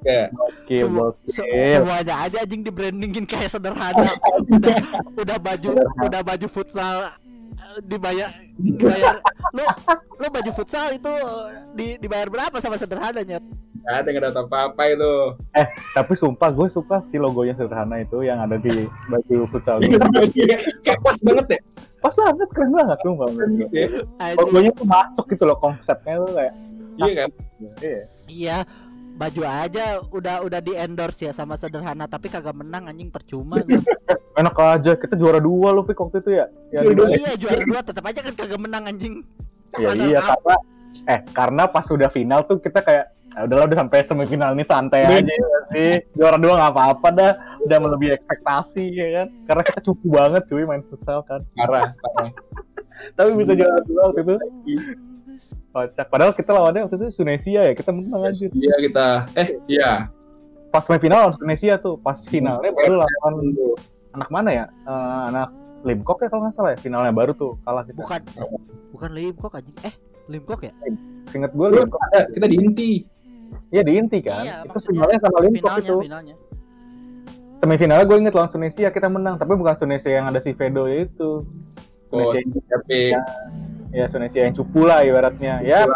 Kayak 0.00 0.28
Oke, 0.38 0.76
bokil. 0.86 1.34
semuanya 1.74 2.14
aja 2.22 2.36
anjing 2.40 2.62
di 2.62 2.70
brandingin 2.70 3.24
kayak 3.26 3.50
sederhana. 3.50 4.14
udah 4.46 4.78
udah 5.22 5.36
baju 5.36 5.70
udah 6.06 6.20
baju 6.22 6.46
futsal 6.46 7.10
dibayar 7.84 8.30
dibayar 8.56 9.16
lu 9.52 9.64
lu 10.16 10.26
baju 10.32 10.50
futsal 10.52 10.92
itu 10.96 11.08
eh, 11.08 11.46
di 11.76 11.86
dibayar 12.00 12.28
berapa 12.28 12.56
sama 12.60 12.80
sederhananya? 12.80 13.40
nggak 13.86 14.02
ada 14.02 14.08
nggak 14.10 14.24
ada 14.26 14.42
apa-apa 14.42 14.82
itu. 14.90 15.12
Tapi 15.94 16.12
sumpah 16.18 16.50
gue 16.50 16.66
suka 16.66 17.06
si 17.06 17.22
logonya 17.22 17.54
sederhana 17.54 18.02
itu 18.02 18.18
yang 18.26 18.42
ada 18.42 18.58
di 18.58 18.90
baju 19.06 19.46
futsal 19.54 19.78
gue. 19.78 19.94
Kayak 20.82 21.00
pas 21.06 21.14
banget 21.22 21.46
ya. 21.54 21.60
Pas 22.02 22.14
banget, 22.18 22.48
keren 22.50 22.70
banget 22.74 22.98
tuh 23.06 23.14
Keren 23.14 23.38
banget. 23.38 24.34
Logonya 24.42 24.70
tuh 24.74 24.86
masuk 24.90 25.24
gitu 25.30 25.44
loh 25.46 25.58
konsepnya 25.62 26.18
tuh 26.18 26.34
kayak. 26.34 26.54
Iya 26.96 27.12
kan? 27.14 27.30
Iya. 27.78 28.00
Iya, 28.26 28.56
baju 29.16 29.42
aja 29.42 29.84
udah 30.06 30.36
udah 30.42 30.60
di 30.60 30.72
endorse 30.72 31.24
ya 31.24 31.32
sama 31.32 31.54
sederhana 31.54 32.04
tapi 32.04 32.28
kagak 32.28 32.52
menang 32.52 32.84
anjing 32.86 33.08
percuma. 33.08 33.56
Enak 34.38 34.52
aja 34.54 34.92
kita 34.92 35.14
juara 35.14 35.40
dua 35.40 35.72
loh 35.72 35.82
Fik 35.82 35.96
waktu 35.98 36.20
itu 36.20 36.30
ya. 36.34 36.46
Ya, 36.70 36.80
Juara 36.82 36.86
di- 36.86 36.96
dua. 36.98 37.06
iya 37.10 37.32
juara 37.34 37.62
dua 37.62 37.80
tetap 37.80 38.04
aja 38.04 38.20
kan 38.20 38.34
kagak 38.34 38.60
menang 38.60 38.84
anjing. 38.86 39.14
ya 39.74 39.92
iya 39.92 40.20
up. 40.20 40.36
karena 40.38 40.54
eh 41.06 41.20
karena 41.30 41.62
pas 41.66 41.84
sudah 41.84 42.08
final 42.08 42.40
tuh 42.42 42.56
kita 42.56 42.80
kayak 42.80 43.12
"Ah, 43.30 43.44
udahlah 43.44 43.64
udah 43.66 43.78
sampai 43.78 44.00
semifinal 44.02 44.52
ini 44.52 44.64
santai 44.64 45.00
Iya. 45.02 45.16
aja 45.18 45.32
ya 45.34 45.58
sih 45.66 45.90
juara 46.14 46.36
dua 46.36 46.52
nggak 46.54 46.72
apa-apa 46.72 47.08
dah 47.10 47.32
udah 47.60 47.78
melebihi 47.78 48.12
ekspektasi 48.14 48.84
ya 48.90 49.08
kan 49.14 49.26
karena 49.44 49.62
kita 49.62 49.80
cukup 49.82 50.08
banget 50.14 50.42
cuy 50.46 50.64
main 50.64 50.80
futsal 50.82 51.20
kan 51.22 51.44
Parah, 51.54 51.92
parah. 51.94 52.32
tapi 53.16 53.28
bisa 53.34 53.52
juara 53.52 53.80
dua 53.82 54.02
waktu 54.06 54.20
itu 54.22 54.34
kocak. 55.72 56.06
Padahal 56.08 56.32
kita 56.34 56.50
lawannya 56.52 56.86
waktu 56.88 56.96
itu 56.98 57.22
Tunisia 57.22 57.60
ya? 57.66 57.72
Kita 57.72 57.90
menang 57.92 58.22
aja. 58.26 58.46
Iya 58.50 58.74
kita. 58.82 59.06
Eh, 59.36 59.48
iya. 59.68 59.92
pas 60.74 60.82
semifinal 60.84 61.30
lawan 61.30 61.34
Tunisia 61.40 61.80
tuh. 61.80 61.96
Pas 62.00 62.18
finalnya 62.28 62.68
baru 62.74 63.00
lawan 63.00 63.34
Tuh. 63.54 63.76
anak 64.12 64.28
mana 64.28 64.50
ya? 64.52 64.64
Eh, 64.84 65.20
anak 65.32 65.48
Limkok 65.86 66.18
ya 66.24 66.28
kalau 66.28 66.42
nggak 66.48 66.54
salah 66.58 66.70
ya? 66.74 66.78
Finalnya 66.82 67.12
baru 67.14 67.32
tuh 67.32 67.54
kalah 67.62 67.86
kita. 67.86 68.00
Bukan. 68.02 68.20
Bukan 68.90 69.10
Limkok 69.14 69.52
anjing. 69.54 69.76
Eh, 69.86 69.94
Limkok 70.26 70.60
ya? 70.66 70.72
inget 71.30 71.52
gue 71.52 71.66
Limkok. 71.70 72.00
Ada, 72.10 72.20
kita 72.32 72.46
di 72.48 72.56
inti. 72.58 72.92
iya 73.70 73.82
di 73.86 73.92
inti 73.94 74.18
kan? 74.24 74.42
Iya, 74.42 74.56
itu 74.66 74.78
finalnya 74.90 75.18
sama 75.22 75.38
Limkok 75.44 75.70
Finalnya, 75.70 75.86
itu. 75.86 75.96
finalnya. 76.02 76.36
semifinalnya 77.56 78.04
gue 78.04 78.16
inget 78.20 78.34
lawan 78.36 78.50
Tunisia 78.50 78.88
kita 78.90 79.08
menang. 79.08 79.38
Tapi 79.38 79.52
bukan 79.54 79.74
Tunisia 79.78 80.12
yang 80.18 80.26
ada 80.28 80.40
si 80.42 80.50
Vedo 80.52 80.90
ya 80.90 81.06
itu 81.06 81.46
Oh, 82.14 82.30
Tunisia 82.30 82.38
yang, 82.42 82.50
tapi 82.68 82.98
ya 83.14 83.20
Tunisia 83.90 84.46
yang 84.46 84.54
cupu 84.54 84.86
lah 84.86 85.02
ibaratnya. 85.02 85.62
Ya 85.62 85.86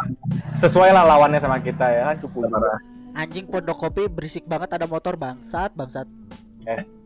sesuai 0.60 0.92
lah 0.92 1.04
lawannya 1.06 1.40
sama 1.40 1.58
kita 1.60 1.86
ya 1.90 2.02
kan 2.12 2.16
cupu. 2.22 2.46
Anjing 3.16 3.46
pondok 3.50 3.88
kopi 3.88 4.06
berisik 4.06 4.46
banget 4.46 4.76
ada 4.78 4.86
motor 4.86 5.18
bangsat, 5.18 5.74
bangsat. 5.74 6.06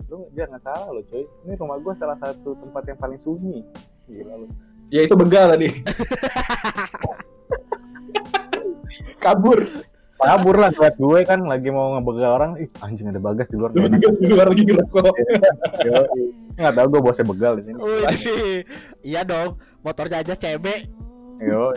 lu 0.05 0.29
jangan 0.37 0.61
salah 0.61 0.93
lo 0.93 1.01
coy 1.09 1.25
ini 1.49 1.57
rumah 1.57 1.81
gue 1.81 1.97
salah 1.97 2.15
satu 2.21 2.53
tempat 2.61 2.85
yang 2.87 2.99
paling 3.01 3.17
sunyi. 3.17 3.65
Gila 4.05 4.45
lu. 4.45 4.47
Ya 4.93 5.01
itu 5.09 5.17
begal 5.17 5.49
tadi. 5.57 5.73
Kabur. 9.25 9.65
Kabur 10.17 10.57
lah 10.57 10.71
buat 10.71 10.95
gue 10.95 11.19
kan 11.23 11.41
lagi 11.43 11.69
mau 11.69 11.95
ngebegal 11.95 12.31
orang 12.33 12.51
ih 12.57 12.69
anjing 12.81 13.07
ada 13.07 13.19
bagas 13.19 13.47
di 13.47 13.57
luar 13.57 13.71
di 13.71 13.83
luar 14.25 14.47
lagi 14.47 14.63
ngerokok. 14.65 15.15
Nggak 16.55 16.73
tahu 16.73 16.87
gue 16.87 17.01
bosnya 17.03 17.27
begal 17.27 17.53
di 17.59 17.63
sini 17.65 17.79
iya 19.11 19.21
dong, 19.23 19.55
motornya 19.83 20.23
aja 20.23 20.35
CB. 20.35 20.67
yo 21.41 21.75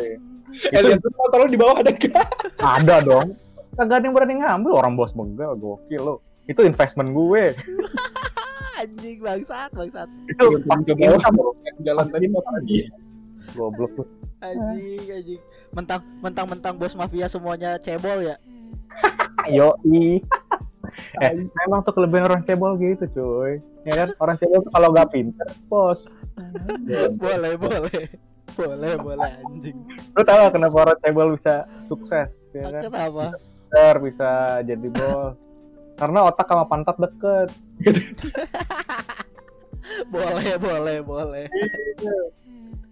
Eh, 0.48 0.80
lihat 0.80 1.04
tuh 1.04 1.12
motor 1.12 1.44
lu 1.44 1.50
di 1.50 1.60
bawah 1.60 1.76
ada 1.78 1.92
gak? 1.92 2.24
ada 2.56 3.04
dong 3.04 3.36
kagak 3.76 4.00
ada 4.00 4.06
yang 4.06 4.16
berani 4.16 4.34
ngambil 4.40 4.72
orang 4.76 4.94
bos 4.96 5.12
begal 5.12 5.54
gokil 5.54 6.02
lo 6.02 6.16
itu 6.46 6.64
investment 6.64 7.12
gue 7.12 7.52
Anjing 8.80 9.18
bangsat, 9.20 9.74
bangsat. 9.74 10.06
itu 10.30 10.46
pas 10.64 10.78
Ke 10.80 10.94
bawah, 10.94 11.18
jalan 11.82 12.06
tadi 12.08 12.26
motor 12.30 12.54
lagi. 12.54 12.86
goblok 13.52 13.92
tuh 13.98 14.06
Anjing, 14.38 15.06
anjing. 15.10 15.42
Mentang 15.74 16.02
mentang-mentang 16.22 16.74
bos 16.78 16.94
mafia 16.94 17.26
semuanya 17.26 17.78
cebol 17.78 18.22
ya. 18.22 18.38
yo 19.58 19.78
i 19.88 20.20
eh 21.24 21.32
memang 21.64 21.86
tuh 21.86 21.94
kelebihan 21.94 22.28
orang 22.28 22.44
cebol 22.44 22.76
gitu 22.76 23.06
cuy 23.14 23.62
ya 23.86 23.94
kan 23.96 24.10
orang 24.20 24.36
cebol 24.36 24.66
kalau 24.74 24.90
gak 24.92 25.14
pinter 25.14 25.48
bos 25.70 26.10
boleh, 27.22 27.54
boleh. 27.56 28.06
Boleh, 28.58 28.94
boleh 28.98 29.32
anjing. 29.46 29.78
lu 30.18 30.22
tahu 30.26 30.38
gak 30.50 30.54
kenapa 30.58 30.76
orang 30.90 30.98
cebol 31.00 31.28
bisa 31.38 31.56
sukses 31.86 32.32
ya 32.52 32.66
kan 32.74 32.82
Kenapa? 32.90 33.24
pinter 33.38 33.94
bisa 34.02 34.30
jadi 34.66 34.88
bos 34.90 35.38
karena 35.98 36.20
otak 36.26 36.46
sama 36.50 36.66
pantat 36.66 36.98
deket 36.98 37.50
Boleh, 40.12 40.60
boleh, 40.60 40.98
boleh. 41.00 41.46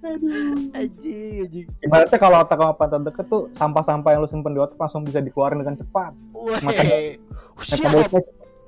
Anjing, 0.05 1.49
anjing. 1.49 1.67
ibaratnya 1.81 2.19
kalau 2.21 2.37
otak 2.45 2.57
sama 2.61 2.73
pantat 2.77 3.01
deket 3.03 3.25
tuh 3.25 3.49
sampah-sampah 3.57 4.09
yang 4.13 4.21
lu 4.21 4.29
simpen 4.29 4.53
di 4.53 4.61
otak 4.61 4.77
langsung 4.77 5.01
bisa 5.01 5.17
dikeluarin 5.17 5.61
dengan 5.61 5.75
cepat. 5.75 6.13
Metabolisme 6.61 8.19
Siap. 8.21 8.23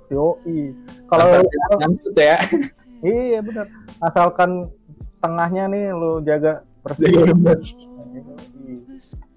yo 0.08 0.40
i 0.48 0.72
kalau 1.06 1.44
Nyangkut 1.78 2.16
ya. 2.16 2.40
iya 3.04 3.44
bener 3.44 3.68
asalkan 4.02 4.72
tengahnya 5.20 5.68
nih 5.68 5.92
lu 5.92 6.24
jaga 6.24 6.64
bersih 6.82 7.12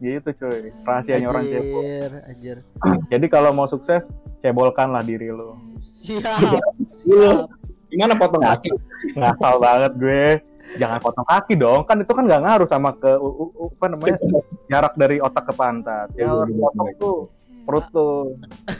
gitu 0.00 0.28
cuy 0.32 0.72
rahasianya 0.86 1.28
orang 1.28 1.44
cebol 1.44 1.82
anjir. 2.24 2.56
jadi 3.12 3.26
kalau 3.28 3.52
mau 3.52 3.68
sukses 3.68 4.08
cebolkanlah 4.40 5.04
diri 5.04 5.28
lu 5.28 5.52
Siap. 6.00 6.64
Siap. 6.96 7.44
Gimana 7.90 8.14
potong 8.16 8.40
kaki? 8.40 8.70
ngasal 9.18 9.60
banget 9.60 9.92
gue 10.00 10.24
jangan 10.76 10.98
potong 10.98 11.24
kaki 11.24 11.54
dong 11.54 11.82
kan 11.82 11.98
itu 11.98 12.12
kan 12.12 12.24
nggak 12.24 12.42
ngaruh 12.42 12.68
sama 12.68 12.94
ke 12.94 13.10
u- 13.14 13.36
u- 13.42 13.54
u- 13.56 13.72
apa 13.74 13.86
namanya 13.88 14.16
jarak 14.66 14.94
dari 14.94 15.16
otak 15.18 15.44
ke 15.48 15.54
pantat. 15.54 16.08
Iya, 16.14 16.24
yang 16.24 16.30
harus 16.36 16.48
bener, 16.48 16.62
potong 16.62 16.86
bener. 16.86 17.00
tuh. 17.00 17.18
Perut 17.60 17.86
tuh. 17.90 18.16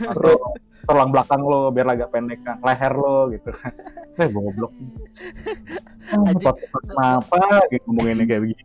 Atau 0.03 0.35
tulang 0.81 1.11
belakang 1.13 1.41
lo 1.43 1.69
biar 1.71 1.87
agak 1.89 2.11
pendek 2.11 2.41
kan. 2.41 2.57
Leher 2.61 2.93
lo 2.93 3.29
gitu 3.29 3.51
kan. 3.51 3.73
Eh 4.17 4.29
goblok. 4.29 4.73
Ah, 6.11 6.33
kenapa 6.35 7.39
gitu 7.71 7.85
ngomonginnya 7.87 8.25
kayak 8.27 8.41
begini? 8.43 8.63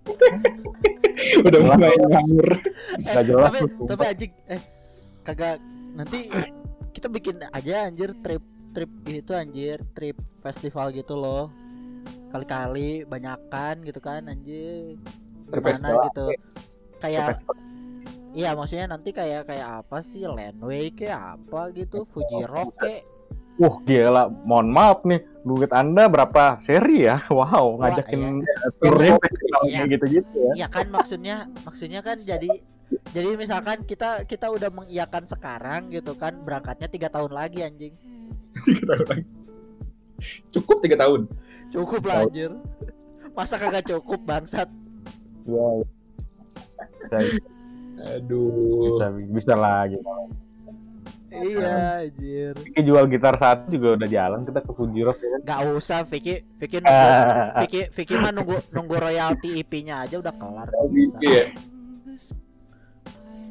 Udah 1.48 1.60
mulai 1.62 1.94
ngawur. 1.94 2.48
Eh, 2.52 3.04
Nggak 3.04 3.24
jelas 3.26 3.50
tapi 3.50 3.60
tapi 3.86 4.04
anjing 4.04 4.32
eh 4.48 4.62
kagak 5.22 5.56
nanti 5.96 6.20
kita 6.92 7.08
bikin 7.08 7.36
aja 7.50 7.88
anjir 7.88 8.12
trip 8.20 8.44
trip 8.72 8.92
gitu 9.04 9.32
anjir 9.32 9.80
trip 9.92 10.14
festival 10.42 10.92
gitu 10.92 11.16
loh 11.16 11.48
kali-kali 12.36 13.08
banyakan 13.08 13.80
gitu 13.88 14.04
kan 14.04 14.28
anjir 14.28 15.00
festival. 15.56 16.04
gitu 16.12 16.26
kayak 17.00 17.40
iya 18.36 18.52
maksudnya 18.52 18.92
nanti 18.92 19.16
kayak 19.16 19.48
kayak 19.48 19.88
apa 19.88 20.04
sih 20.04 20.28
Landway 20.28 20.92
kayak 20.92 21.40
apa 21.40 21.72
gitu 21.72 22.04
Fuji 22.12 22.44
Rock 22.44 22.76
kayak 22.84 23.08
Wah 23.56 23.80
gila, 23.88 24.28
mohon 24.44 24.68
maaf 24.68 25.08
nih, 25.08 25.24
duit 25.48 25.72
anda 25.72 26.12
berapa 26.12 26.60
seri 26.68 27.08
ya? 27.08 27.24
Wow, 27.32 27.80
Wah, 27.80 27.88
ngajakin 27.88 28.44
turnya 28.84 29.16
Iya. 29.16 29.80
Iya. 29.80 29.84
gitu-gitu 29.96 30.36
ya. 30.36 30.52
Iya 30.60 30.68
kan 30.68 30.92
maksudnya 30.92 31.48
maksudnya 31.64 32.04
kan 32.04 32.20
jadi 32.20 32.52
jadi 33.16 33.40
misalkan 33.40 33.88
kita 33.88 34.28
kita 34.28 34.52
udah 34.52 34.68
mengiyakan 34.76 35.24
sekarang 35.24 35.88
gitu 35.88 36.20
kan 36.20 36.36
berangkatnya 36.44 36.92
tiga 36.92 37.08
tahun 37.08 37.32
lagi 37.32 37.64
anjing 37.64 37.96
Cukup 40.50 40.80
tiga 40.80 40.98
tahun. 40.98 41.28
cukup 41.68 42.02
lah 42.04 42.24
anjir 42.24 42.52
masa 43.32 43.56
kagak 43.56 43.84
cukup 43.86 44.20
bangsat. 44.22 44.70
Bisa, 45.46 47.18
Aduh. 48.16 48.50
bisa, 48.90 49.06
bisa 49.30 49.54
lagi. 49.54 49.98
iya 51.28 52.00
anjir 52.00 52.56
Vicky 52.56 52.82
jual 52.82 53.04
gitar 53.06 53.36
satu 53.36 53.68
juga 53.68 54.00
udah 54.00 54.08
jalan 54.08 54.40
kita 54.42 54.60
ke 54.62 54.72
Fuji 54.72 55.04
Rock 55.04 55.20
ya 55.20 55.28
kan. 55.28 55.40
nggak 55.44 55.60
usah 55.76 56.00
Vicky 56.06 56.36
Vicky 56.56 56.78
nunggu 56.80 56.96
Vicky 57.60 57.82
Vicky 57.92 58.16
mah 58.16 58.32
nunggu 58.32 58.56
nunggu 58.72 58.96
royalti 58.96 59.50
IP-nya 59.58 60.08
aja 60.08 60.16
udah 60.16 60.32
kelar 60.34 60.72
bisa 60.88 61.18
Iya. 61.20 61.44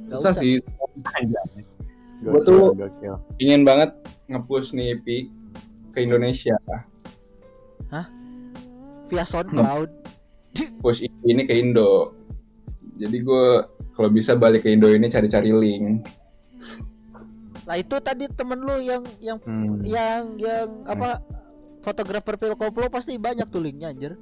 Susah 0.07 0.31
usah. 0.31 0.33
sih. 0.35 0.57
Gokil, 2.25 2.41
tuh- 2.43 2.73
gokil. 2.75 3.15
Ingin 3.37 3.63
banget 3.63 3.93
nge-push 4.27 4.73
nih 4.73 4.97
Pi 4.99 5.29
ke 5.95 6.03
Indonesia. 6.03 6.59
via 9.05 9.23
SoundCloud 9.23 9.91
Push 10.81 11.03
ini 11.23 11.45
ke 11.45 11.55
Indo. 11.55 12.15
Jadi 12.95 13.21
gue 13.21 13.47
kalau 13.93 14.09
bisa 14.09 14.33
balik 14.33 14.63
ke 14.63 14.71
Indo 14.71 14.89
ini 14.89 15.07
cari-cari 15.07 15.51
link. 15.51 16.03
lah 17.65 17.77
itu 17.77 17.97
tadi 17.97 18.29
temen 18.29 18.61
lu 18.61 18.77
yang 18.79 19.01
yang 19.19 19.39
Hmm. 19.41 19.81
yang 19.81 20.37
yang 20.37 20.69
apa 20.85 21.17
fotografer 21.81 22.37
pil 22.37 22.53
koplo 22.53 22.89
pasti 22.89 23.17
banyak 23.17 23.49
tuh 23.49 23.57
linknya 23.59 23.89
anjir 23.89 24.13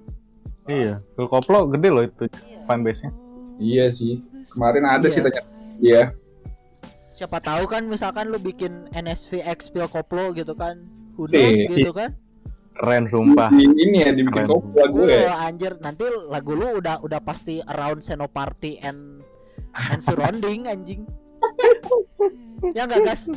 Iya, 0.63 1.03
Phil 1.13 1.27
Koplo 1.27 1.67
gede 1.69 1.91
loh 1.91 2.07
itu 2.07 2.31
fanbase-nya. 2.65 3.11
Iya 3.59 3.91
sih. 3.91 4.23
Kemarin 4.47 4.87
ada 4.87 5.03
Iya. 5.03 5.11
sih 5.11 5.21
tanya 5.21 5.43
dia. 5.77 6.03
siapa 7.13 7.39
tahu 7.39 7.67
kan 7.67 7.83
misalkan 7.85 8.31
lu 8.31 8.39
bikin 8.39 8.87
NSVX 8.91 9.69
pil 9.69 9.85
koplo 9.85 10.31
gitu 10.31 10.55
kan 10.55 10.81
who 11.15 11.27
knows 11.27 11.55
Si. 11.55 11.69
gitu 11.71 11.93
kan 11.93 12.13
Keren 12.73 13.05
sumpah. 13.07 13.53
Ini 13.53 13.99
ya 14.01 14.11
dibikin 14.11 14.43
Keren. 14.43 14.51
koplo 14.51 14.85
gue. 14.91 15.13
Wah, 15.23 15.45
anjir 15.45 15.77
nanti 15.79 16.03
lagu 16.25 16.53
lu 16.53 16.81
udah 16.81 16.99
udah 16.99 17.21
pasti 17.21 17.61
around 17.63 18.01
Senoparty 18.01 18.81
and 18.81 19.21
and 19.75 20.01
surrounding 20.01 20.65
anjing 20.67 21.05
ya 22.77 22.85
enggak 22.85 23.05
gas 23.05 23.29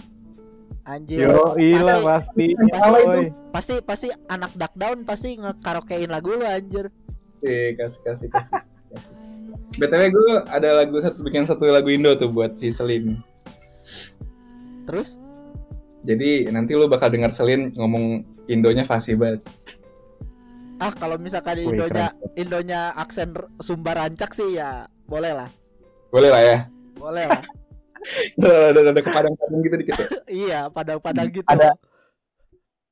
anjir 0.84 1.28
Yo, 1.28 1.55
iya 1.57 1.99
pasti 1.99 2.55
pasti. 2.55 3.03
Woy. 3.03 3.23
pasti 3.51 3.73
pasti 3.82 4.07
anak 4.26 4.51
duck 4.53 4.73
down 4.73 5.03
pasti 5.03 5.36
ngekaraokein 5.36 6.07
lagu 6.07 6.32
lu 6.32 6.43
anjir 6.43 6.88
Sih, 7.38 7.76
kasih 7.76 7.99
kasih 8.01 8.28
kasih. 8.30 8.55
kasih. 8.89 9.13
BTW 9.76 10.01
gue 10.09 10.32
ada 10.47 10.69
lagu 10.76 10.95
satu 10.97 11.21
bikin 11.21 11.43
satu 11.43 11.67
lagu 11.67 11.88
Indo 11.88 12.15
tuh 12.15 12.30
buat 12.30 12.55
si 12.55 12.69
Selin. 12.69 13.19
terus 14.84 15.19
Jadi 16.06 16.30
nanti 16.47 16.72
lu 16.72 16.86
bakal 16.86 17.10
dengar 17.10 17.30
Selin 17.30 17.74
ngomong 17.74 18.22
Indonya 18.45 18.86
fasih 18.86 19.18
banget. 19.18 19.41
ah 20.76 20.91
kalau 20.91 21.16
misalkan 21.16 21.56
Wih, 21.58 21.72
Indonya 21.72 22.08
Indonya 22.36 22.82
aksen 22.93 23.32
Sumba 23.58 23.95
rancak 23.95 24.32
sih 24.32 24.53
ya 24.53 24.84
boleh 25.06 25.32
lah 25.32 25.47
Boleh 26.10 26.28
lah 26.28 26.41
ya. 26.41 26.58
boleh 26.93 27.26
lah 27.26 27.41
ada 28.38 28.51
ada, 28.70 28.80
ada 28.91 29.01
kepadang-padang 29.01 29.60
gitu 29.62 29.76
dikit 29.78 29.95
ya. 29.95 30.08
iya 30.43 30.60
padang-padang 30.68 31.32
gitu 31.32 31.47
Ada. 31.47 31.72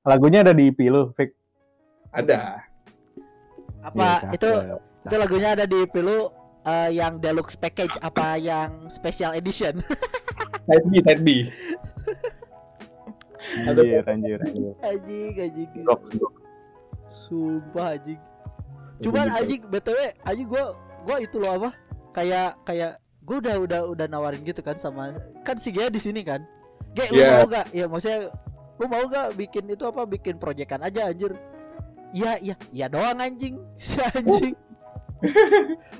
Lagunya 0.01 0.41
ada 0.41 0.51
di 0.51 0.67
IP 0.67 0.87
lu, 0.87 1.11
Fik. 1.13 1.35
Ada. 2.09 2.63
apa 3.81 3.99
Iya, 4.23 4.31
itu 4.31 4.47
cakep. 4.47 4.79
itu 5.03 5.15
lagunya 5.17 5.49
ada 5.51 5.65
di 5.65 5.79
pilu 5.85 6.31
eh, 6.63 6.89
yang 6.89 7.19
deluxe 7.19 7.55
package 7.55 7.99
apa 7.99 8.39
yang 8.39 8.87
special 8.87 9.35
edition 9.35 9.75
Type 10.63 10.87
B, 10.87 11.03
type 11.03 11.19
B. 11.19 11.29
Anjir, 13.53 14.03
anjir, 14.03 14.39
anjir. 14.39 14.73
anjing 14.81 15.33
anjing. 15.37 15.69
Sumpah 17.07 17.93
anjing. 17.93 18.19
Cuman 18.99 19.25
Gitu. 19.25 19.37
anjing 19.37 19.61
btw 19.67 19.99
anjing 20.21 20.47
gua 20.47 20.63
gua 21.01 21.17
itu 21.19 21.37
loh 21.37 21.51
apa? 21.57 21.69
Kayak 22.11 22.57
kayak 22.63 22.91
gua 23.21 23.37
udah 23.39 23.55
udah 23.59 23.79
udah 23.89 24.05
nawarin 24.07 24.41
gitu 24.41 24.59
kan 24.59 24.75
sama 24.75 25.13
kan 25.41 25.57
si 25.57 25.69
Gia 25.69 25.87
di 25.87 25.97
sini 25.97 26.21
kan? 26.21 26.41
Ge 26.91 27.09
lu 27.09 27.21
Iya. 27.21 27.29
mau 27.35 27.45
gak 27.47 27.65
ya 27.69 27.85
maksudnya 27.85 28.19
lu 28.75 28.85
mau 28.85 29.03
gak 29.05 29.27
bikin 29.33 29.65
itu 29.67 29.83
apa? 29.83 30.01
Bikin 30.03 30.37
proyekan 30.37 30.81
aja 30.81 31.09
anjir. 31.09 31.33
Iya 32.11 32.37
iya. 32.39 32.55
Iya 32.69 32.85
doang 32.87 33.17
anjing. 33.17 33.57
Si 33.81 33.97
anjing. 33.99 34.53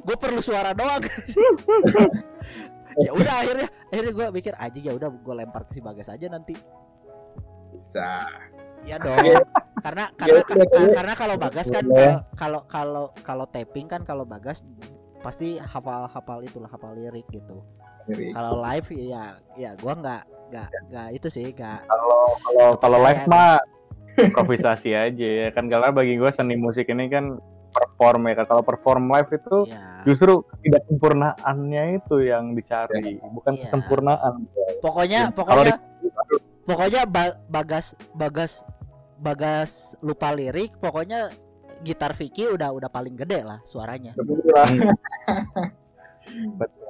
Gue 0.04 0.16
perlu 0.18 0.42
suara 0.42 0.74
doang. 0.74 1.02
Ya 2.94 3.10
udah 3.10 3.42
akhirnya 3.42 3.66
akhirnya 3.90 4.14
gue 4.14 4.28
mikir 4.30 4.54
anjing 4.54 4.86
ya 4.86 4.94
udah 4.94 5.10
gue 5.10 5.34
lempar 5.34 5.66
ke 5.66 5.74
si 5.74 5.82
bagas 5.82 6.14
aja 6.14 6.30
nanti 6.30 6.54
Bisa. 7.94 8.10
ya 8.84 8.98
dong 8.98 9.16
karena 9.80 10.10
karena 10.20 10.34
Ya 10.34 10.44
udah, 10.44 10.66
ka- 10.66 10.82
ya. 10.82 10.94
karena 10.94 11.14
kalau 11.14 11.36
bagas 11.38 11.68
kan 11.70 11.86
kalau 12.34 12.62
kalau 12.66 13.04
kalau 13.22 13.46
tapping 13.46 13.86
kan 13.86 14.02
kalau 14.02 14.26
bagas 14.26 14.66
pasti 15.22 15.56
hafal 15.56 16.10
hafal 16.10 16.42
itulah 16.42 16.68
hafal 16.68 16.92
lirik 16.92 17.24
gitu 17.30 17.62
kalau 18.34 18.60
live 18.60 18.84
ya 18.92 19.24
ya 19.54 19.72
gua 19.78 19.94
nggak 19.94 20.22
nggak 20.50 20.68
nggak 20.90 21.08
itu 21.14 21.28
sih 21.30 21.48
nggak 21.50 21.86
Kalau 21.88 22.76
kalau 22.76 22.98
live 23.00 23.24
mah 23.26 23.62
improvisasi 24.20 24.92
aja 24.92 25.30
ya 25.40 25.50
kan 25.50 25.66
karena 25.66 25.90
bagi 25.90 26.18
gue 26.18 26.30
seni 26.30 26.54
musik 26.54 26.86
ini 26.86 27.08
kan 27.08 27.38
perform 27.72 28.28
ya 28.28 28.34
kan. 28.36 28.46
Kalau 28.48 28.62
perform 28.62 29.08
live 29.08 29.30
itu 29.32 29.58
ya 29.66 30.04
justru 30.04 30.44
tidak 30.60 30.84
sempurnaannya 30.86 31.98
itu 31.98 32.22
yang 32.22 32.52
dicari, 32.52 33.18
bukan 33.24 33.56
Iya. 33.56 33.62
kesempurnaan. 33.64 34.34
pokoknya 34.78 35.32
Kalau 35.32 35.38
pokoknya 35.64 35.76
pokoknya 36.64 37.04
ba- 37.04 37.36
bagas 37.46 37.92
bagas 38.12 38.62
bagas 39.18 39.96
lupa 40.00 40.32
lirik 40.32 40.72
pokoknya 40.78 41.30
gitar 41.82 42.14
Vicky 42.14 42.48
udah 42.48 42.70
udah 42.72 42.88
paling 42.88 43.14
gede 43.14 43.42
lah 43.42 43.60
suaranya 43.64 44.14
Betul. 46.56 46.88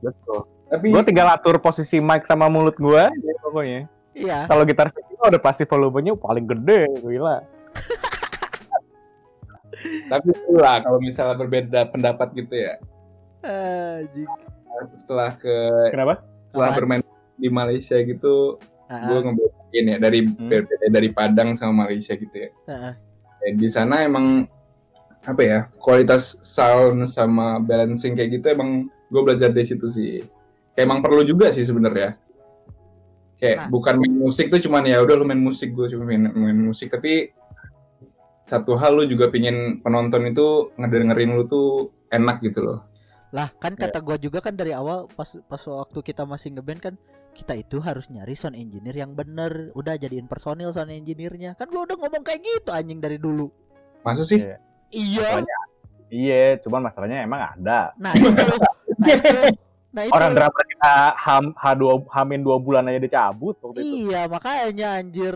Betul. 0.00 0.40
tapi 0.66 0.84
Gue 0.90 1.02
tinggal 1.04 1.28
atur 1.30 1.58
posisi 1.58 2.00
mic 2.00 2.24
sama 2.24 2.48
mulut 2.48 2.74
gue, 2.74 3.02
ya, 3.04 3.34
pokoknya. 3.40 3.80
iya 4.12 4.38
Kalau 4.48 4.64
gitar 4.64 4.88
Vicky 4.88 5.12
udah 5.14 5.38
pasti 5.38 5.62
volumenya 5.64 6.12
paling 6.14 6.44
gede, 6.44 6.88
gila. 6.98 7.38
tapi 10.10 10.26
itulah 10.32 10.80
kalau 10.80 10.98
misalnya 10.98 11.36
berbeda 11.36 11.80
pendapat 11.88 12.28
gitu 12.34 12.54
ya. 12.56 12.74
Setelah 14.96 15.36
ke 15.36 15.54
Kenapa? 15.92 16.24
setelah 16.48 16.68
Apaan? 16.72 16.78
bermain 16.80 17.00
di 17.36 17.48
Malaysia 17.48 17.96
gitu, 18.00 18.56
Ah, 18.84 19.08
gue 19.08 19.18
ngebedain 19.24 19.84
ya 19.90 19.96
dari 19.96 20.20
Hmm. 20.28 20.50
dari 20.92 21.08
Padang 21.10 21.56
sama 21.56 21.88
Malaysia 21.88 22.12
gitu 22.14 22.32
ya. 22.32 22.50
Ya, 23.40 23.50
di 23.52 23.68
sana 23.68 24.04
emang 24.04 24.44
apa 25.24 25.40
ya 25.40 25.58
kualitas 25.80 26.36
sound 26.44 27.08
sama 27.08 27.56
balancing 27.58 28.12
kayak 28.12 28.40
gitu 28.40 28.52
emang 28.52 28.92
gue 29.08 29.22
belajar 29.24 29.48
dari 29.48 29.64
situ 29.64 29.88
sih. 29.88 30.20
Kayak 30.76 30.84
emang 30.84 31.00
perlu 31.00 31.24
juga 31.24 31.48
sih 31.48 31.64
sebenarnya. 31.64 32.20
Kayak 33.40 33.56
Nah. 33.56 33.68
bukan 33.72 33.94
main 34.00 34.14
musik 34.14 34.48
tuh 34.48 34.60
cuman 34.60 34.84
ya 34.84 35.00
udah 35.00 35.14
lu 35.16 35.24
main 35.24 35.40
musik 35.40 35.72
gue 35.72 35.88
cuma 35.90 36.04
main, 36.06 36.28
main 36.32 36.56
musik 36.56 36.92
tapi 36.92 37.32
satu 38.44 38.76
hal 38.76 39.00
lu 39.00 39.08
juga 39.08 39.32
pingin 39.32 39.80
penonton 39.80 40.28
itu 40.28 40.68
ngedengerin 40.76 41.32
lu 41.32 41.48
tuh 41.48 41.88
enak 42.12 42.44
gitu 42.44 42.60
loh. 42.60 42.78
Lah 43.34 43.50
kan 43.58 43.74
kata 43.74 43.98
gua 43.98 44.14
juga 44.14 44.38
kan 44.38 44.54
dari 44.54 44.70
awal 44.70 45.10
pas 45.10 45.26
pas 45.48 45.58
waktu 45.58 45.98
kita 46.04 46.22
masih 46.22 46.54
ngeband 46.54 46.78
kan 46.78 46.94
kita 47.34 47.58
itu 47.58 47.82
harus 47.82 48.06
nyari 48.06 48.32
sound 48.32 48.54
engineer 48.54 48.94
yang 48.94 49.12
bener 49.12 49.74
udah 49.74 49.98
jadiin 49.98 50.24
personil 50.24 50.70
sound 50.70 50.94
engineernya 50.94 51.58
kan 51.58 51.66
gua 51.66 51.82
udah 51.82 51.98
ngomong 51.98 52.22
kayak 52.22 52.40
gitu 52.40 52.70
anjing 52.70 53.02
dari 53.02 53.18
dulu 53.18 53.50
Masa 54.04 54.22
sih? 54.22 54.36
Iya. 54.36 54.56
Iya. 54.92 55.20
Masalahnya, 55.24 55.58
iya, 56.12 56.42
cuman 56.60 56.80
masalahnya 56.84 57.18
emang 57.24 57.40
ada. 57.40 57.90
Nah 57.96 58.12
itu, 58.12 58.28
nah 58.30 58.44
itu, 59.16 59.38
nah 59.90 60.02
itu. 60.04 60.12
Orang 60.20 60.36
drama 60.36 60.60
kita 60.68 60.94
ham 61.16 61.44
H2 61.56 61.84
hamin 62.12 62.40
dua 62.44 62.56
bulan 62.60 62.84
aja 62.86 63.00
dicabut 63.00 63.56
waktu 63.64 63.80
itu. 63.80 64.12
Iya 64.12 64.28
makanya 64.28 65.00
anjir 65.00 65.34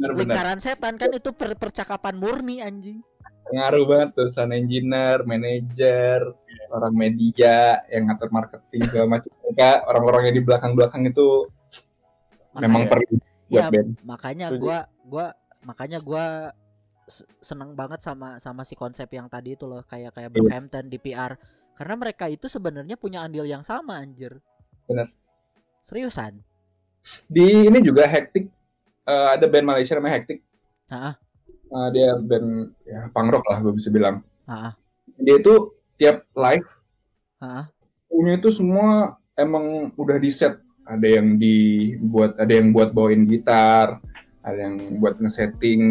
Bener-bener. 0.00 0.16
lingkaran 0.16 0.58
setan 0.58 0.96
kan 0.96 1.12
itu 1.12 1.30
per- 1.36 1.60
percakapan 1.60 2.16
murni 2.16 2.64
anjing. 2.64 3.04
Ngaruh 3.52 3.84
banget 3.86 4.08
tuh 4.16 4.28
sound 4.32 4.56
engineer, 4.56 5.22
manajer, 5.22 6.24
orang 6.70 6.92
media 6.92 7.54
yang 7.86 8.06
ngatur 8.06 8.30
marketing 8.30 8.80
segala 8.84 9.06
macam. 9.08 9.30
Mereka 9.42 9.68
orang-orang 9.84 10.22
yang 10.26 10.36
di 10.36 10.44
belakang-belakang 10.44 11.02
itu 11.04 11.26
memang 12.56 12.84
Makanya- 12.84 12.90
perlu 12.90 13.06
buat 13.46 13.62
Iya, 13.62 13.66
band. 13.70 13.90
makanya 14.02 14.46
Setuju. 14.50 14.62
gua 14.62 14.78
gua 15.04 15.26
makanya 15.62 15.98
gua 16.00 16.24
se- 17.06 17.28
seneng 17.38 17.72
banget 17.72 18.02
sama 18.02 18.38
sama 18.38 18.62
si 18.62 18.74
konsep 18.74 19.06
yang 19.08 19.30
tadi 19.30 19.54
itu 19.54 19.64
loh 19.64 19.82
kayak 19.82 20.10
kayak 20.10 20.30
Iya. 20.30 20.34
Brockhampton 20.34 20.84
DPR 20.88 21.32
karena 21.72 21.94
mereka 21.94 22.26
itu 22.26 22.48
sebenarnya 22.48 22.96
punya 22.96 23.22
andil 23.22 23.44
yang 23.44 23.62
sama 23.62 24.00
anjir. 24.00 24.40
Bener. 24.86 25.12
Seriusan. 25.80 26.42
Di 27.24 27.68
ini 27.68 27.78
juga 27.80 28.02
Hectic 28.04 28.50
eh, 29.06 29.28
ada 29.30 29.46
band 29.46 29.66
Malaysia 29.68 29.94
namanya 29.94 30.18
Hectic. 30.18 30.42
Heeh. 30.90 31.14
Eh, 31.66 31.88
dia 31.92 32.10
band 32.16 32.48
ya 32.82 33.00
punk 33.10 33.30
rock 33.30 33.46
lah 33.46 33.58
gue 33.60 33.72
bisa 33.72 33.90
bilang. 33.90 34.26
Heeh. 34.46 34.72
Dia 35.18 35.38
itu 35.38 35.54
tiap 35.96 36.24
live 36.32 36.68
Heeh. 37.40 37.64
punya 38.06 38.32
itu 38.36 38.48
semua 38.52 39.16
emang 39.36 39.92
udah 39.96 40.16
di 40.16 40.32
set. 40.32 40.60
Ada 40.86 41.18
yang 41.18 41.34
dibuat, 41.34 42.38
ada 42.38 42.52
yang 42.54 42.70
buat 42.70 42.94
bawain 42.94 43.26
gitar, 43.26 43.98
ada 44.46 44.54
yang 44.54 45.02
buat 45.02 45.18
ngesetting 45.18 45.82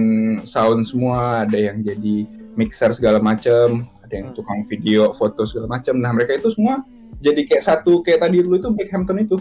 sound 0.48 0.88
semua, 0.88 1.44
ada 1.44 1.60
yang 1.60 1.84
jadi 1.84 2.24
mixer 2.56 2.96
segala 2.96 3.20
macem, 3.20 3.84
ada 4.00 4.14
yang 4.16 4.32
tukang 4.32 4.64
video, 4.64 5.12
foto 5.12 5.44
segala 5.44 5.68
macem. 5.76 6.00
Nah 6.00 6.16
mereka 6.16 6.40
itu 6.40 6.48
semua 6.56 6.80
jadi 7.20 7.44
kayak 7.44 7.64
satu 7.68 8.00
kayak 8.08 8.24
tadi 8.24 8.40
lu 8.40 8.56
itu 8.56 8.72
Blackhampton 8.72 9.20
itu. 9.20 9.36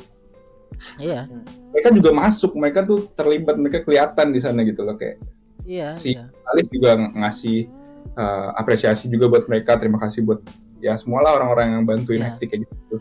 Iya, 0.99 1.31
Mereka 1.71 1.95
juga 1.95 2.11
masuk, 2.11 2.59
mereka 2.59 2.83
tuh 2.83 3.07
terlibat, 3.15 3.55
mereka 3.55 3.87
kelihatan 3.87 4.35
di 4.35 4.43
sana 4.43 4.67
gitu 4.67 4.83
loh 4.83 4.99
kayak 4.99 5.23
iya, 5.63 5.95
Si- 5.95 6.19
iya. 6.19 6.27
Alif 6.51 6.67
juga 6.75 6.99
ng- 6.99 7.15
ngasih 7.23 7.71
uh, 8.15 8.55
apresiasi 8.55 9.07
juga 9.07 9.29
buat 9.29 9.45
mereka. 9.47 9.77
Terima 9.77 9.99
kasih 9.99 10.23
buat 10.23 10.41
ya 10.79 10.95
semualah 10.95 11.39
orang-orang 11.39 11.67
yang 11.75 11.85
bantuin 11.85 12.21
Iya. 12.21 12.27
Hectic 12.33 12.49
kayak 12.51 12.63
gitu. 12.67 12.97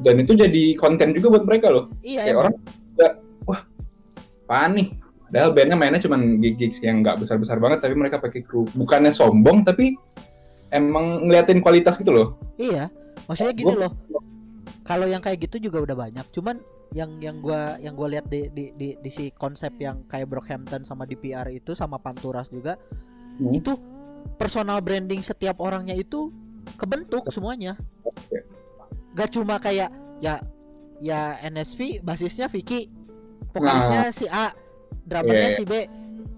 Dan 0.00 0.14
itu 0.18 0.32
jadi 0.34 0.64
konten 0.74 1.14
juga 1.14 1.38
buat 1.38 1.44
mereka 1.44 1.70
loh. 1.70 1.86
Iya, 2.00 2.22
Kayak 2.22 2.34
emang. 2.34 2.42
orang 2.42 2.54
juga, 2.58 3.08
wah, 3.44 3.60
apaan 4.44 4.72
nih? 4.74 4.88
Padahal 5.24 5.50
bandnya 5.50 5.76
mainnya 5.76 6.00
cuma 6.00 6.16
gig-gigs 6.18 6.78
yang 6.78 7.00
nggak 7.00 7.18
besar-besar 7.18 7.58
banget, 7.58 7.82
tapi 7.82 7.94
mereka 7.94 8.18
pakai 8.18 8.42
kru. 8.42 8.66
Bukannya 8.74 9.10
sombong, 9.10 9.62
tapi 9.62 9.94
emang 10.70 11.26
ngeliatin 11.26 11.58
kualitas 11.58 11.94
gitu 11.94 12.10
loh. 12.10 12.28
Iya, 12.54 12.90
maksudnya 13.26 13.54
gini 13.54 13.70
Gua- 13.70 13.86
loh. 13.86 13.92
Kalau 14.84 15.08
yang 15.08 15.24
kayak 15.24 15.48
gitu 15.48 15.70
juga 15.70 15.80
udah 15.80 15.96
banyak. 15.96 16.26
Cuman 16.28 16.60
yang 16.92 17.18
yang 17.18 17.40
gua 17.40 17.74
yang 17.80 17.96
gua 17.96 18.06
lihat 18.12 18.28
di, 18.28 18.46
di 18.48 18.70
di 18.76 18.88
di 18.94 19.10
si 19.10 19.32
konsep 19.32 19.74
yang 19.78 20.04
kayak 20.04 20.28
Brockhampton 20.28 20.84
sama 20.84 21.02
DPR 21.02 21.48
itu 21.48 21.72
sama 21.72 21.98
Panturas 21.98 22.46
juga 22.46 22.76
Hmm. 23.34 23.50
itu 23.50 23.74
personal 24.34 24.80
branding 24.80 25.20
setiap 25.20 25.58
orangnya 25.58 25.94
itu 25.94 26.30
kebentuk 26.76 27.28
semuanya. 27.30 27.76
Gak 29.14 29.30
cuma 29.30 29.58
kayak 29.58 29.90
ya 30.18 30.42
ya 30.98 31.38
NSV 31.40 32.00
basisnya 32.00 32.48
Vicky, 32.48 32.90
vokalisnya 33.50 34.10
si 34.10 34.26
A, 34.26 34.50
drummernya 35.04 35.50
Iya. 35.52 35.56
si 35.56 35.62
B, 35.62 35.72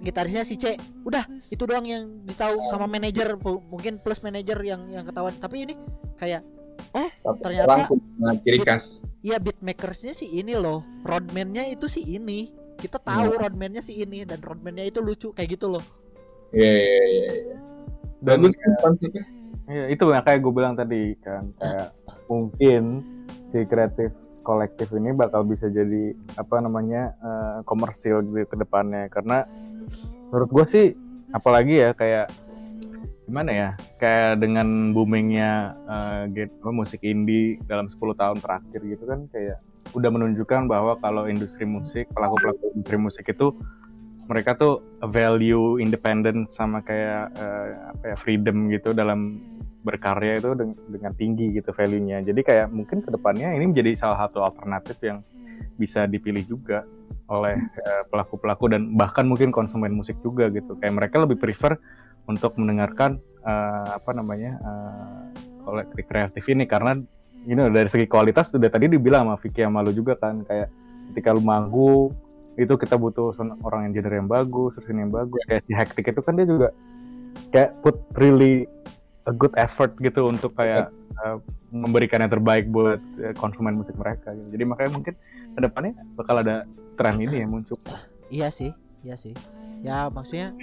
gitarisnya 0.03 0.45
si 0.45 0.57
C. 0.57 0.77
Udah, 1.03 1.25
itu 1.29 1.63
doang 1.63 1.87
yang 1.87 2.05
ditahu 2.25 2.67
sama 2.69 2.85
manajer 2.85 3.39
mungkin 3.41 3.97
plus 3.99 4.21
manajer 4.21 4.59
yang 4.61 4.89
yang 4.89 5.05
ketahuan. 5.05 5.37
Tapi 5.37 5.65
ini 5.65 5.75
kayak 6.17 6.43
Satu 7.13 7.45
Ternyata- 7.45 7.93
ciri 8.41 8.61
khas. 8.65 9.05
ya 9.21 9.37
beatmakersnya 9.37 10.17
sih 10.17 10.33
ini 10.33 10.57
loh, 10.57 10.81
roadman-nya 11.05 11.69
itu 11.69 11.89
sih 11.89 12.01
ini. 12.01 12.49
Kita 12.77 12.97
tahu 12.97 13.33
Iya. 13.33 13.41
roadman-nya 13.41 13.83
sih 13.85 14.01
ini 14.01 14.25
dan 14.25 14.41
roadman-nya 14.41 14.85
itu 14.85 15.05
lucu 15.05 15.29
kayak 15.33 15.57
gitu 15.57 15.69
loh. 15.69 15.85
Iya, 16.57 16.73
iya, 16.73 17.03
iya. 17.05 17.29
iya. 17.43 17.57
Dan 18.27 18.43
Bagus 18.43 18.59
kan 18.59 18.73
konsepnya. 18.83 19.23
Iya, 19.67 19.85
itu 19.91 20.05
yang 20.11 20.23
kayak 20.23 20.41
gue 20.43 20.53
bilang 20.55 20.75
tadi 20.79 21.15
kan 21.23 21.51
kayak 21.59 21.91
mungkin 22.31 22.83
si 23.51 23.67
kreatif 23.67 24.15
kolektif 24.47 24.95
ini 24.95 25.11
bakal 25.11 25.43
bisa 25.43 25.67
jadi 25.67 26.15
apa 26.39 26.63
namanya 26.63 27.15
eh, 27.19 27.57
komersil 27.67 28.23
gitu 28.23 28.47
ke 28.47 28.57
depannya 28.63 29.11
karena 29.11 29.43
menurut 30.31 30.51
gue 30.55 30.67
sih 30.71 30.87
apalagi 31.35 31.83
ya 31.83 31.91
kayak 31.99 32.31
gimana 33.27 33.51
ya 33.51 33.71
kayak 33.99 34.39
dengan 34.39 34.95
boomingnya 34.95 35.75
apa, 35.91 36.71
musik 36.71 37.03
indie 37.03 37.59
dalam 37.67 37.91
10 37.91 37.99
tahun 38.15 38.39
terakhir 38.39 38.81
gitu 38.87 39.03
kan 39.03 39.27
kayak 39.35 39.59
udah 39.99 40.11
menunjukkan 40.15 40.71
bahwa 40.71 40.95
kalau 41.03 41.27
industri 41.27 41.67
musik 41.67 42.07
pelaku 42.15 42.39
pelaku 42.39 42.65
industri 42.79 42.99
musik 43.03 43.27
itu 43.27 43.51
mereka 44.27 44.59
tuh 44.59 44.83
value 45.07 45.79
independent 45.79 46.51
sama 46.51 46.83
kayak 46.83 47.31
eh, 47.39 47.69
apa 47.95 48.05
ya 48.15 48.17
freedom 48.19 48.71
gitu 48.71 48.91
dalam 48.91 49.39
berkarya 49.87 50.43
itu 50.43 50.51
deng- 50.59 50.79
dengan 50.91 51.15
tinggi 51.15 51.55
gitu 51.55 51.71
value-nya. 51.71 52.27
Jadi 52.27 52.43
kayak 52.43 52.75
mungkin 52.75 53.07
ke 53.07 53.11
depannya 53.15 53.55
ini 53.55 53.71
menjadi 53.71 53.95
salah 53.95 54.27
satu 54.27 54.43
alternatif 54.43 54.99
yang 54.99 55.23
bisa 55.79 56.11
dipilih 56.11 56.43
juga 56.43 56.83
oleh 57.31 57.55
eh, 57.59 58.03
pelaku-pelaku 58.11 58.71
dan 58.75 58.99
bahkan 58.99 59.27
mungkin 59.27 59.55
konsumen 59.55 59.95
musik 59.95 60.19
juga 60.27 60.51
gitu. 60.51 60.75
Kayak 60.83 61.07
mereka 61.07 61.23
lebih 61.23 61.39
prefer 61.39 61.79
untuk 62.27 62.59
mendengarkan 62.59 63.23
eh, 63.47 63.89
apa 63.95 64.11
namanya 64.11 64.59
kolektif 65.63 66.07
kreatif 66.07 66.47
ini 66.51 66.67
karena 66.67 66.99
you 67.47 67.55
know, 67.55 67.71
dari 67.71 67.87
segi 67.87 68.11
kualitas 68.11 68.51
sudah 68.51 68.67
tadi 68.67 68.91
dibilang 68.91 69.31
sama 69.31 69.37
Vicky 69.39 69.63
sama 69.63 69.87
lu 69.87 69.95
juga 69.95 70.19
kan 70.19 70.43
kayak 70.43 70.69
ketika 71.15 71.31
lu 71.31 71.41
manggung 71.41 72.11
itu 72.57 72.75
kita 72.77 72.97
butuh 72.97 73.37
orang 73.65 73.89
yang 73.89 74.01
genre 74.01 74.17
yang 74.17 74.31
bagus, 74.31 74.73
ini 74.89 75.05
yang 75.05 75.13
bagus. 75.13 75.41
Kayak 75.45 75.63
si 75.69 75.73
Hectic 75.77 76.05
itu 76.09 76.21
kan 76.25 76.33
dia 76.41 76.47
juga 76.49 76.69
kayak 77.53 77.71
put 77.85 77.97
really 78.17 78.65
a 79.29 79.33
good 79.35 79.53
effort 79.61 79.93
gitu 80.01 80.33
untuk 80.33 80.57
kayak 80.57 80.89
uh, 81.21 81.37
memberikan 81.69 82.25
yang 82.25 82.33
terbaik 82.33 82.65
buat 82.73 83.03
uh, 83.21 83.35
konsumen 83.37 83.77
musik 83.77 83.93
mereka. 84.01 84.33
gitu. 84.33 84.49
Jadi 84.57 84.65
makanya 84.65 84.91
mungkin 84.97 85.15
ke 85.53 85.61
depannya 85.61 85.93
bakal 86.17 86.41
ada 86.41 86.65
tren 86.97 87.21
ini 87.21 87.45
yang 87.45 87.53
muncul. 87.53 87.77
Iya 88.33 88.49
sih, 88.49 88.73
iya 89.05 89.21
sih. 89.21 89.37
Ya 89.85 90.09
maksudnya 90.09 90.57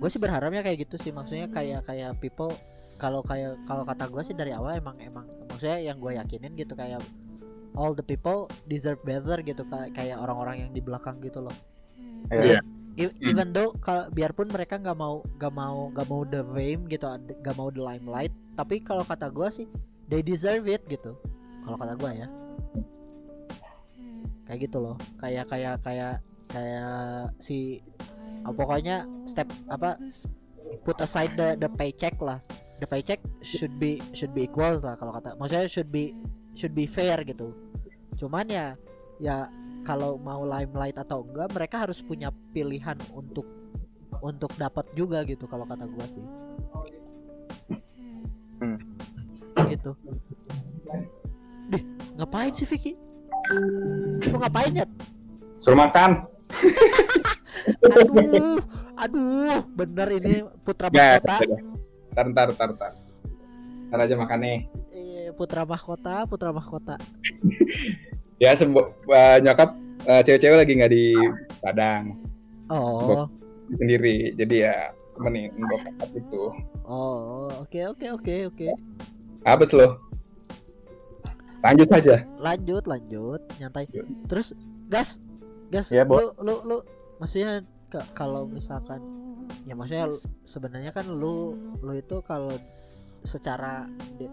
gue 0.00 0.08
sih 0.08 0.20
berharapnya 0.22 0.64
kayak 0.64 0.88
gitu 0.88 0.96
sih. 0.96 1.12
Maksudnya 1.12 1.52
kayak 1.52 1.84
kayak 1.84 2.16
people 2.16 2.56
kalau 3.00 3.20
kayak 3.24 3.56
kalau 3.64 3.84
kata 3.84 4.08
gue 4.12 4.22
sih 4.24 4.36
dari 4.36 4.52
awal 4.52 4.76
emang 4.76 4.96
emang 5.00 5.24
maksudnya 5.48 5.80
yang 5.80 5.96
gue 5.96 6.20
yakinin 6.20 6.52
gitu 6.52 6.76
kayak 6.76 7.00
all 7.78 7.94
the 7.94 8.04
people 8.04 8.50
deserve 8.66 8.98
better 9.06 9.38
gitu 9.42 9.62
kayak 9.68 9.94
kayak 9.94 10.16
orang-orang 10.18 10.66
yang 10.66 10.70
di 10.74 10.82
belakang 10.82 11.18
gitu 11.22 11.42
loh. 11.44 11.56
Iya. 12.30 12.58
E- 12.98 13.08
Hmm. 13.08 13.30
Even 13.32 13.48
though 13.54 13.70
kalau 13.80 14.10
biarpun 14.12 14.50
mereka 14.50 14.76
nggak 14.76 14.98
mau 14.98 15.22
nggak 15.38 15.52
mau 15.54 15.88
nggak 15.94 16.06
mau 16.10 16.20
the 16.26 16.42
fame 16.52 16.84
gitu, 16.90 17.06
nggak 17.40 17.56
mau 17.56 17.72
the 17.72 17.80
limelight, 17.80 18.34
tapi 18.58 18.82
kalau 18.82 19.06
kata 19.06 19.30
gue 19.30 19.48
sih 19.48 19.66
they 20.10 20.20
deserve 20.20 20.66
it 20.68 20.82
gitu. 20.90 21.16
Kalau 21.64 21.76
kata 21.78 21.94
gue 21.96 22.10
ya, 22.18 22.28
kayak 24.44 24.58
gitu 24.68 24.78
loh. 24.82 24.96
Kayak 25.22 25.48
kayak 25.48 25.74
kayak 25.86 26.14
kayak 26.50 27.30
si 27.38 27.78
ah, 28.42 28.52
pokoknya 28.52 29.06
step 29.24 29.48
apa 29.70 29.96
put 30.82 30.98
aside 31.00 31.38
the 31.38 31.54
the 31.56 31.70
paycheck 31.70 32.18
lah. 32.18 32.42
The 32.82 32.88
paycheck 32.90 33.20
should 33.40 33.76
be 33.78 34.02
should 34.12 34.34
be 34.34 34.44
equal 34.50 34.76
lah 34.82 34.98
kalau 34.98 35.14
kata. 35.14 35.38
Maksudnya 35.38 35.70
should 35.70 35.88
be 35.94 36.12
should 36.60 36.76
be 36.76 36.84
fair 36.84 37.16
gitu. 37.24 37.56
Cuman 38.14 38.44
ya 38.46 38.76
ya 39.16 39.48
kalau 39.80 40.20
mau 40.20 40.44
limelight 40.44 40.94
atau 40.94 41.24
enggak 41.24 41.48
mereka 41.50 41.88
harus 41.88 42.04
punya 42.04 42.28
pilihan 42.52 43.00
untuk 43.10 43.48
untuk 44.20 44.52
dapat 44.60 44.84
juga 44.92 45.24
gitu 45.24 45.48
kalau 45.48 45.64
kata 45.64 45.88
gua 45.88 46.04
sih 46.04 46.24
Hmm. 48.60 48.76
gitu 49.72 49.96
Dih, 51.72 51.80
ngapain 52.12 52.52
sih 52.52 52.68
Vicky 52.68 52.92
lu 54.20 54.36
ngapain 54.36 54.72
ya 54.74 54.84
Suruh 55.64 55.80
makan. 55.80 56.28
aduh 57.88 58.60
aduh 58.94 59.60
bener 59.72 60.08
ini 60.12 60.32
putra 60.60 60.92
Ya, 60.92 61.16
mahkota 61.16 61.40
Ntar, 62.10 62.24
ntar, 62.28 62.48
ntar, 62.52 62.68
ntar. 62.74 62.92
Ntar 63.88 63.98
aja 64.02 64.14
makannya. 64.14 64.48
Eh, 64.50 64.89
putra 65.32 65.62
mahkota 65.62 66.24
putra 66.24 66.50
mahkota 66.50 66.96
Ya, 68.40 68.56
sembo- 68.56 68.96
uh, 69.04 69.36
nyokap 69.38 69.76
uh, 70.04 70.24
cewek-cewek 70.24 70.56
lagi 70.56 70.72
nggak 70.72 70.88
di 70.88 71.12
Padang 71.60 72.16
oh 72.72 73.28
sendiri. 73.70 74.32
Jadi 74.32 74.64
ya 74.64 74.88
temenin 75.12 75.52
bokap 75.60 76.08
itu. 76.10 76.42
oh 76.82 77.52
oke 77.60 77.80
oke 77.86 78.06
oke 78.10 78.34
oke 78.48 78.66
Apa 79.44 79.68
lo? 79.70 80.00
Lanjut 81.60 81.86
saja. 81.86 82.24
lanjut 82.40 82.84
lanjut 82.88 83.40
nyantai 83.60 83.84
Yuk. 83.92 84.08
terus 84.24 84.56
gas 84.88 85.20
gas 85.68 85.92
Iya, 85.92 86.08
Bo. 86.08 86.16
lu 86.16 86.32
lu 86.40 86.54
lu 86.64 86.76
maksudnya 87.20 87.60
kalau 88.16 88.48
misalkan 88.48 89.04
ya 89.68 89.76
maksudnya 89.76 90.08
sebenarnya 90.42 90.88
kan 90.88 91.04
lu 91.04 91.52
lu 91.78 91.92
itu 91.92 92.24
kalau 92.24 92.56
secara 93.24 93.86
di- 94.16 94.30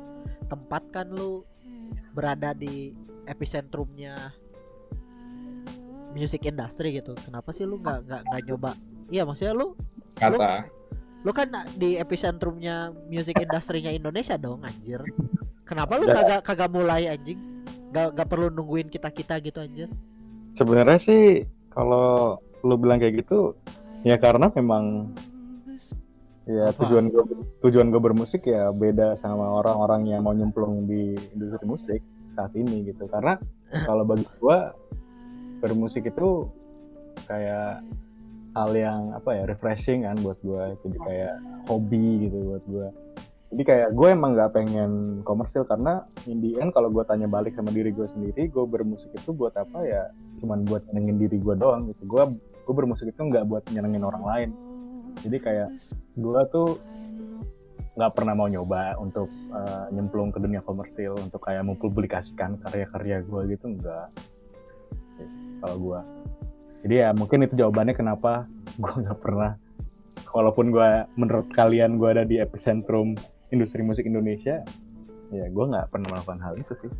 tempat 0.48 0.84
kan 0.92 1.08
lu 1.12 1.44
berada 2.16 2.56
di 2.56 2.96
epicentrumnya 3.28 4.32
music 6.16 6.48
industry 6.48 6.98
gitu. 6.98 7.14
Kenapa 7.20 7.52
sih 7.52 7.68
lu 7.68 7.78
nggak 7.78 8.00
nggak 8.08 8.22
nggak 8.26 8.42
nyoba? 8.48 8.72
Iya 9.12 9.24
maksudnya 9.28 9.54
lu 9.54 9.76
kata 10.18 10.66
lu 11.26 11.32
kan 11.36 11.50
di 11.76 11.98
epicentrumnya 12.00 12.94
music 13.12 13.36
industrinya 13.42 13.92
Indonesia 13.92 14.40
dong 14.40 14.64
anjir. 14.64 15.04
Kenapa 15.68 16.00
lu 16.00 16.08
kagak 16.08 16.42
kagak 16.48 16.72
mulai 16.72 17.12
anjing? 17.12 17.40
Gak, 17.92 18.20
gak 18.20 18.28
perlu 18.28 18.52
nungguin 18.52 18.92
kita 18.92 19.12
kita 19.12 19.40
gitu 19.44 19.60
anjir. 19.64 19.88
Sebenarnya 20.56 21.00
sih 21.00 21.44
kalau 21.72 22.40
lu 22.64 22.76
bilang 22.80 23.00
kayak 23.00 23.24
gitu 23.24 23.56
ya 24.08 24.16
karena 24.20 24.52
memang 24.56 25.12
ya 26.48 26.72
Apa? 26.72 26.80
tujuan 26.88 27.12
gue 27.12 27.24
tujuan 27.68 27.88
gue 27.92 28.02
bermusik 28.02 28.48
ya 28.48 28.72
beda 28.72 29.20
sama 29.20 29.60
orang-orang 29.60 30.08
yang 30.08 30.24
mau 30.24 30.32
nyemplung 30.32 30.88
di 30.88 31.14
industri 31.36 31.66
musik 31.68 32.02
saat 32.34 32.54
ini 32.56 32.88
gitu. 32.88 33.06
Karena 33.12 33.36
kalau 33.88 34.08
bagi 34.08 34.26
gue 34.40 34.58
bermusik 35.60 36.08
itu 36.08 36.48
kayak 37.28 37.84
hal 38.56 38.72
yang 38.74 39.14
apa 39.14 39.30
ya 39.38 39.44
refreshing 39.46 40.06
kan 40.08 40.18
buat 40.22 40.38
gue 40.42 40.64
jadi 40.82 40.98
kayak 41.02 41.36
hobi 41.70 42.26
gitu 42.26 42.38
buat 42.42 42.64
gue 42.66 42.88
jadi 43.54 43.64
kayak 43.64 43.88
gue 43.94 44.08
emang 44.12 44.34
nggak 44.34 44.54
pengen 44.54 45.22
komersil 45.24 45.64
karena 45.64 46.04
in 46.28 46.44
the 46.44 46.58
end 46.60 46.74
kalau 46.74 46.92
gue 46.92 47.00
tanya 47.08 47.30
balik 47.32 47.56
sama 47.56 47.72
diri 47.72 47.96
gue 47.96 48.04
sendiri 48.12 48.52
gue 48.52 48.66
bermusik 48.68 49.08
itu 49.16 49.32
buat 49.32 49.56
apa 49.56 49.88
ya? 49.88 50.12
Cuman 50.44 50.68
buat 50.68 50.84
nyenengin 50.92 51.16
diri 51.16 51.38
gue 51.40 51.56
doang 51.56 51.88
gitu. 51.88 52.04
Gue 52.12 52.28
gue 52.38 52.74
bermusik 52.76 53.08
itu 53.08 53.22
nggak 53.24 53.48
buat 53.48 53.64
nyenengin 53.72 54.04
orang 54.04 54.24
lain 54.28 54.50
jadi 55.26 55.38
kayak 55.42 55.70
gue 56.18 56.42
tuh 56.54 56.78
nggak 57.98 58.14
pernah 58.14 58.34
mau 58.38 58.46
nyoba 58.46 58.94
untuk 59.02 59.30
eh, 59.32 59.86
nyemplung 59.94 60.30
ke 60.30 60.38
dunia 60.38 60.62
komersil 60.62 61.18
untuk 61.18 61.42
kayak 61.42 61.66
mempublikasikan 61.66 62.62
karya-karya 62.62 63.26
gue 63.26 63.42
gitu 63.58 63.66
enggak 63.74 64.14
kalau 65.62 65.78
gue 65.82 66.00
jadi 66.86 66.96
ya 66.96 67.10
mungkin 67.18 67.46
itu 67.50 67.58
jawabannya 67.58 67.98
kenapa 67.98 68.46
gue 68.82 68.94
nggak 69.02 69.20
pernah 69.20 69.58
walaupun 70.34 70.70
gue 70.70 70.90
menurut 71.18 71.50
kalian 71.58 71.98
gue 71.98 72.10
ada 72.14 72.24
di 72.28 72.38
epicentrum 72.38 73.18
industri 73.50 73.82
musik 73.82 74.06
Indonesia 74.06 74.62
ya 75.34 75.46
gue 75.50 75.66
nggak 75.66 75.92
pernah 75.92 76.08
melakukan 76.16 76.40
hal 76.40 76.54
itu 76.56 76.74
sih. 76.86 76.92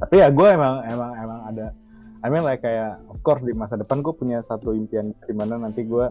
Tapi 0.00 0.14
ya 0.20 0.28
gue 0.32 0.48
emang 0.48 0.84
emang 0.88 1.12
emang 1.16 1.40
ada 1.48 1.66
I 2.20 2.28
mean 2.28 2.44
like 2.44 2.60
kayak 2.60 3.00
of 3.08 3.20
course 3.24 3.40
di 3.44 3.56
masa 3.56 3.80
depan 3.80 4.04
gue 4.04 4.12
punya 4.12 4.44
satu 4.44 4.76
impian 4.76 5.16
di 5.24 5.34
mana 5.36 5.56
nanti 5.56 5.84
gue 5.84 6.08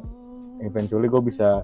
eventually 0.64 1.08
gue 1.08 1.22
bisa 1.24 1.64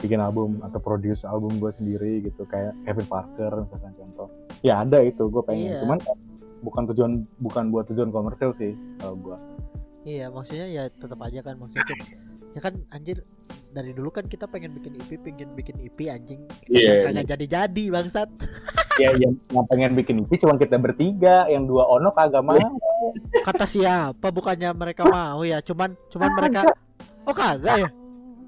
bikin 0.00 0.18
album 0.18 0.64
atau 0.64 0.80
produce 0.80 1.28
album 1.28 1.60
gue 1.60 1.70
sendiri 1.76 2.24
gitu 2.24 2.48
kayak 2.48 2.72
Kevin 2.88 3.06
Parker 3.06 3.52
misalkan 3.60 3.92
contoh. 3.94 4.28
Ya 4.64 4.80
ada 4.80 5.04
itu 5.04 5.28
gue 5.28 5.42
pengen. 5.44 5.76
Iya. 5.76 5.80
cuman 5.84 5.98
bukan 6.60 6.82
tujuan 6.92 7.12
bukan 7.40 7.64
buat 7.72 7.88
tujuan 7.92 8.12
komersil 8.12 8.52
sih 8.56 8.72
kalau 9.00 9.16
gue 9.16 9.36
Iya 10.04 10.32
maksudnya 10.32 10.64
ya 10.68 10.88
tetap 10.88 11.20
aja 11.20 11.44
kan 11.44 11.60
maksudnya 11.60 11.84
kita, 11.92 12.04
ya 12.56 12.60
kan 12.64 12.74
anjir 12.88 13.20
dari 13.68 13.92
dulu 13.92 14.08
kan 14.08 14.24
kita 14.24 14.48
pengen 14.48 14.72
bikin 14.72 14.96
EP 14.96 15.20
pengen 15.20 15.52
bikin 15.52 15.76
EP 15.76 16.08
anjing. 16.08 16.40
Iya, 16.72 17.04
kagak 17.04 17.36
jadi 17.36 17.46
jadi 17.46 17.84
bangsat. 17.92 18.28
Ya 18.96 19.12
yang, 19.12 19.36
yang 19.52 19.64
pengen 19.68 19.92
bikin 19.92 20.24
itu 20.24 20.40
cuma 20.40 20.56
kita 20.56 20.80
bertiga 20.80 21.44
yang 21.52 21.68
dua 21.68 21.84
ono 21.84 22.16
kagak 22.16 22.40
mau. 22.40 22.56
Kata 23.44 23.68
siapa? 23.68 24.32
Bukannya 24.32 24.72
mereka 24.72 25.04
mau 25.04 25.44
ya 25.44 25.60
cuman 25.60 25.92
cuman 26.08 26.30
mereka 26.32 26.64
oh 27.28 27.36
kagak 27.36 27.84
ya 27.84 27.88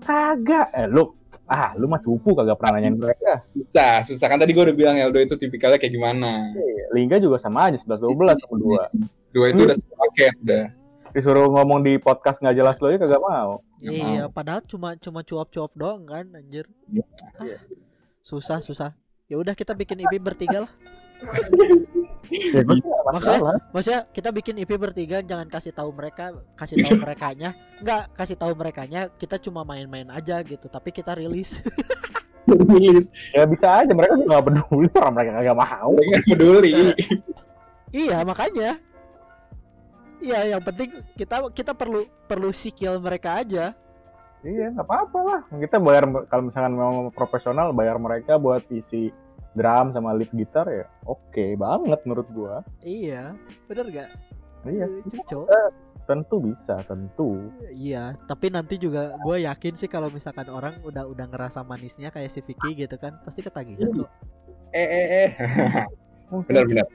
kagak. 0.02 0.68
Eh 0.74 0.86
lu 0.90 1.14
ah 1.48 1.72
lu 1.78 1.88
mah 1.88 2.00
cupu 2.02 2.34
kagak 2.36 2.58
pernah 2.58 2.78
nanyain 2.78 2.96
mereka. 2.98 3.46
Susah 3.54 4.02
susah. 4.04 4.26
Kan 4.28 4.38
tadi 4.42 4.52
gue 4.52 4.62
udah 4.62 4.76
bilang 4.76 4.96
Eldo 4.98 5.18
itu 5.22 5.34
tipikalnya 5.38 5.78
kayak 5.78 5.94
gimana. 5.94 6.52
Lingga 6.92 7.22
juga 7.22 7.40
sama 7.40 7.70
aja 7.70 7.78
11 7.80 8.02
12 8.02 8.42
sama 8.42 8.56
dua. 8.60 8.82
Dua 9.32 9.46
itu 9.48 9.60
udah 9.64 9.76
satu 9.78 9.94
paket 9.96 10.34
udah. 10.44 10.64
Disuruh 11.12 11.48
ngomong 11.52 11.84
di 11.84 11.96
podcast 12.00 12.40
nggak 12.40 12.56
jelas 12.56 12.76
lo 12.80 12.86
aja 12.90 12.98
kagak 13.00 13.22
mau. 13.22 13.52
Iya 13.82 14.28
padahal 14.28 14.62
cuma 14.66 14.94
cuma 15.00 15.24
cuap-cuap 15.24 15.72
doang 15.72 16.04
kan 16.04 16.28
anjir. 16.36 16.68
Iya. 16.90 17.04
Ah, 17.40 17.60
susah 18.20 18.60
susah. 18.60 18.92
Ya 19.30 19.40
udah 19.40 19.56
kita 19.56 19.72
bikin 19.72 20.04
EP 20.04 20.20
bertiga 20.20 20.68
lah 20.68 20.72
ya 22.30 22.60
nggak 22.62 22.78
Maksudnya- 23.12 23.60
maksudnya 23.70 24.00
kita 24.08 24.28
bikin 24.30 24.54
EP 24.58 24.70
bertiga 24.74 25.18
jangan 25.20 25.48
kasih 25.48 25.72
tahu 25.72 25.90
mereka 25.90 26.30
kasih 26.54 26.78
tahu 26.80 26.94
merekanya. 26.98 27.50
Nggak 27.82 28.02
kasih 28.14 28.36
tahu 28.38 28.52
merekanya 28.54 29.00
kita 29.12 29.36
cuma 29.38 29.62
main-main 29.62 30.06
aja 30.08 30.38
gitu 30.40 30.66
tapi 30.66 30.90
kita 30.90 31.18
rilis. 31.18 31.58
Rilis. 32.42 33.06
ya 33.30 33.46
bisa 33.46 33.70
aja 33.70 33.92
mereka 33.94 34.18
juga 34.18 34.34
nggak 34.34 34.46
peduli 34.50 34.88
orang 34.94 35.12
mereka 35.14 35.30
kagak 35.38 35.56
mau. 35.58 35.90
Mereka 35.94 36.08
nggak 36.10 36.26
peduli. 36.28 36.72
Iya 37.92 38.18
makanya. 38.22 38.70
Iya 40.22 40.40
yang 40.54 40.62
penting 40.62 40.90
kita 41.14 41.36
kita 41.50 41.72
perlu 41.74 42.02
perlu 42.24 42.50
sikil 42.50 42.98
mereka 42.98 43.42
aja. 43.42 43.74
Iya 44.42 44.74
nggak 44.74 44.86
apa-apa 44.86 45.18
lah. 45.22 45.40
Kita 45.54 45.78
bayar 45.78 46.06
kalau 46.26 46.42
misalkan 46.46 46.74
mau 46.74 47.10
profesional 47.10 47.70
bayar 47.70 47.98
mereka 47.98 48.38
buat 48.38 48.62
isi 48.70 49.10
drum 49.52 49.92
sama 49.92 50.16
lead 50.16 50.32
gitar 50.32 50.66
ya 50.68 50.86
oke 51.04 51.44
banget 51.56 52.00
menurut 52.08 52.28
gua. 52.32 52.54
Iya 52.80 53.36
bener 53.68 53.86
gak 53.92 54.10
iya. 54.68 54.86
Cucok 55.08 55.46
tentu 56.02 56.36
bisa 56.42 56.82
tentu. 56.82 57.52
Iya 57.70 58.18
tapi 58.26 58.50
nanti 58.50 58.74
juga 58.76 59.14
gue 59.22 59.46
yakin 59.46 59.78
sih 59.78 59.86
kalau 59.86 60.10
misalkan 60.10 60.50
orang 60.50 60.80
udah 60.82 61.06
udah 61.06 61.26
ngerasa 61.30 61.62
manisnya 61.62 62.10
kayak 62.10 62.32
si 62.32 62.42
Vicky 62.42 62.74
gitu 62.74 62.98
kan 62.98 63.22
pasti 63.22 63.40
ketagihan 63.44 63.86
kok 63.92 64.10
eh 64.72 64.88
eh 64.88 65.06
eh. 65.26 65.30
Benar 66.48 66.64
benar 66.64 66.86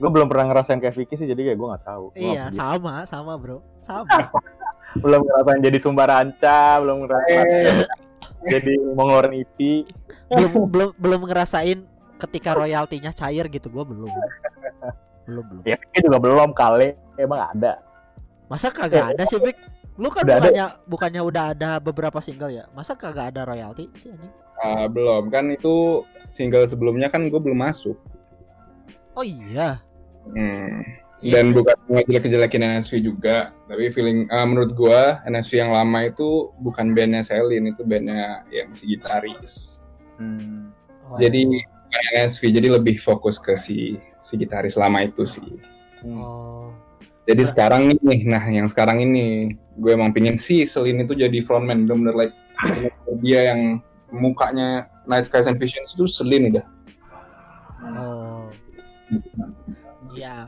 gue 0.00 0.08
belum 0.08 0.26
pernah 0.32 0.44
ngerasain 0.50 0.80
kayak 0.80 0.96
Vicky 0.96 1.14
sih 1.20 1.28
jadi 1.28 1.52
kayak 1.52 1.58
gue 1.60 1.68
nggak 1.68 1.84
tahu. 1.84 2.04
Gua 2.16 2.20
iya 2.20 2.48
sama 2.48 3.04
sama 3.04 3.36
bro. 3.36 3.60
Sama. 3.84 4.32
Belum 5.04 5.22
ngerasain 5.22 5.60
jadi 5.62 5.78
sumber 5.78 6.08
ranca 6.10 6.82
belum 6.82 7.06
ngerasain 7.06 7.46
eh. 7.46 7.86
jadi 8.58 8.72
mau 8.96 9.06
ngeluarin 9.06 9.44
EP 9.44 9.84
belum 10.30 10.50
belum 10.72 10.90
belum 10.96 11.20
ngerasain 11.28 11.78
ketika 12.20 12.52
royaltinya 12.54 13.10
cair 13.10 13.48
gitu 13.48 13.72
gue 13.72 13.84
belum. 13.84 14.12
Belum 15.24 15.44
belum. 15.46 15.62
Ya 15.64 15.76
juga 16.00 16.18
belum 16.20 16.50
kali. 16.52 16.94
Emang 17.16 17.40
ada. 17.52 17.80
Masa 18.50 18.68
kagak 18.68 19.14
ada 19.14 19.24
sih 19.24 19.38
Vic? 19.38 19.56
Lu 20.00 20.08
kan 20.08 20.24
Udah 20.24 20.36
ada. 20.36 20.42
bukannya 20.42 20.66
bukannya 20.88 21.22
udah 21.22 21.44
ada 21.54 21.70
beberapa 21.78 22.18
single 22.24 22.50
ya? 22.50 22.64
Masa 22.72 22.96
kagak 22.96 23.36
ada 23.36 23.44
royalti 23.46 23.88
sih 23.96 24.10
anjing? 24.10 24.32
Ah, 24.60 24.84
belum. 24.90 25.28
Kan 25.32 25.52
itu 25.52 26.04
single 26.28 26.66
sebelumnya 26.68 27.08
kan 27.08 27.28
gue 27.28 27.40
belum 27.40 27.58
masuk. 27.60 27.96
Oh 29.16 29.24
iya. 29.24 29.80
Hmm. 30.32 30.84
Iya 31.20 31.44
Dan 31.44 31.52
bukan 31.52 31.76
ngejelek-jelekin 31.92 32.64
NSV 32.64 33.04
juga, 33.04 33.52
tapi 33.68 33.92
feeling 33.92 34.24
ah, 34.32 34.48
menurut 34.48 34.72
gua 34.72 35.20
NSV 35.28 35.52
yang 35.52 35.68
lama 35.76 36.08
itu 36.08 36.48
bukan 36.64 36.96
bandnya 36.96 37.20
Selin, 37.20 37.68
itu 37.68 37.84
bandnya 37.84 38.40
yang 38.48 38.72
si 38.72 38.88
gitaris. 38.88 39.84
Hmm. 40.16 40.72
Oh, 41.12 41.20
Jadi 41.20 41.60
bukan 41.90 42.22
NSV, 42.22 42.42
jadi 42.54 42.68
lebih 42.78 43.02
fokus 43.02 43.42
ke 43.42 43.58
si 43.58 43.98
si 44.22 44.32
gitaris 44.38 44.78
lama 44.78 45.02
itu 45.02 45.26
sih. 45.26 45.58
oh. 46.06 46.70
Jadi 47.26 47.46
sekarang 47.50 47.94
nih, 47.98 48.26
nah 48.26 48.42
yang 48.46 48.66
sekarang 48.70 49.02
ini 49.02 49.54
gue 49.78 49.90
emang 49.90 50.14
pingin 50.14 50.38
si 50.38 50.62
Selin 50.66 51.02
itu 51.02 51.14
jadi 51.14 51.42
frontman, 51.42 51.86
bener-bener 51.86 52.14
like 52.14 52.34
dia 53.22 53.54
yang 53.54 53.82
mukanya 54.10 54.86
Night 55.06 55.26
Skies 55.26 55.46
and 55.50 55.58
Visions 55.58 55.94
itu 55.94 56.06
Selin 56.06 56.54
udah. 56.54 56.66
oh. 57.98 58.46
Iya. 60.14 60.46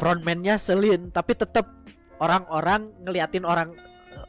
Frontman-nya 0.00 0.56
Selin 0.56 1.12
tapi 1.12 1.36
tetap 1.36 1.68
orang-orang 2.16 2.88
ngeliatin 3.04 3.44
orang 3.44 3.76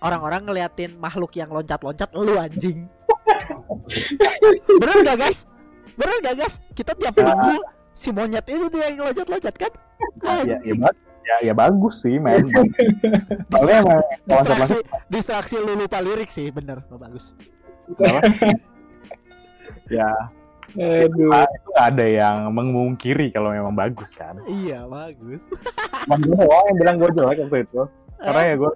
orang-orang 0.03 0.43
ngeliatin 0.43 0.99
makhluk 0.99 1.31
yang 1.39 1.47
loncat-loncat 1.47 2.11
lu 2.15 2.35
anjing. 2.35 2.87
Bener 4.83 4.97
gak 5.07 5.19
gas 5.19 5.47
bener 5.93 6.17
gak 6.21 6.35
gas? 6.39 6.53
Kita 6.73 6.91
tiap 6.93 7.13
minggu 7.13 7.61
si 7.93 8.09
monyet 8.09 8.45
itu 8.49 8.65
dia 8.69 8.89
yang 8.89 9.05
loncat-loncat 9.05 9.55
kan? 9.55 9.71
Ya, 10.43 10.57
ya, 10.61 10.75
ba- 10.75 10.97
ya, 11.23 11.35
ya 11.51 11.53
bagus 11.53 12.01
sih 12.01 12.17
men. 12.17 12.49
Soalnya 13.53 13.77
emang 13.85 14.01
distraksi 14.25 14.77
distraksi 15.07 15.55
lu 15.61 15.77
lupa 15.77 16.01
lirik 16.01 16.29
sih 16.29 16.49
bener. 16.49 16.81
Oh, 16.89 16.97
bagus. 16.97 17.37
Ya 19.91 20.09
Aduh. 20.73 21.05
itu 21.05 21.29
nggak 21.29 21.85
ada 21.93 22.05
yang 22.07 22.37
mengungkiri 22.49 23.29
kalau 23.29 23.53
memang 23.53 23.75
bagus 23.77 24.09
kan? 24.15 24.39
Iya 24.49 24.87
bagus. 24.89 25.43
Gue 26.09 26.33
doang 26.33 26.65
yang 26.73 26.77
bilang 26.81 26.95
gue 26.97 27.09
jelek 27.13 27.37
waktu 27.45 27.57
itu. 27.67 27.81
Karena 28.17 28.41
ya 28.41 28.55
gue 28.57 28.71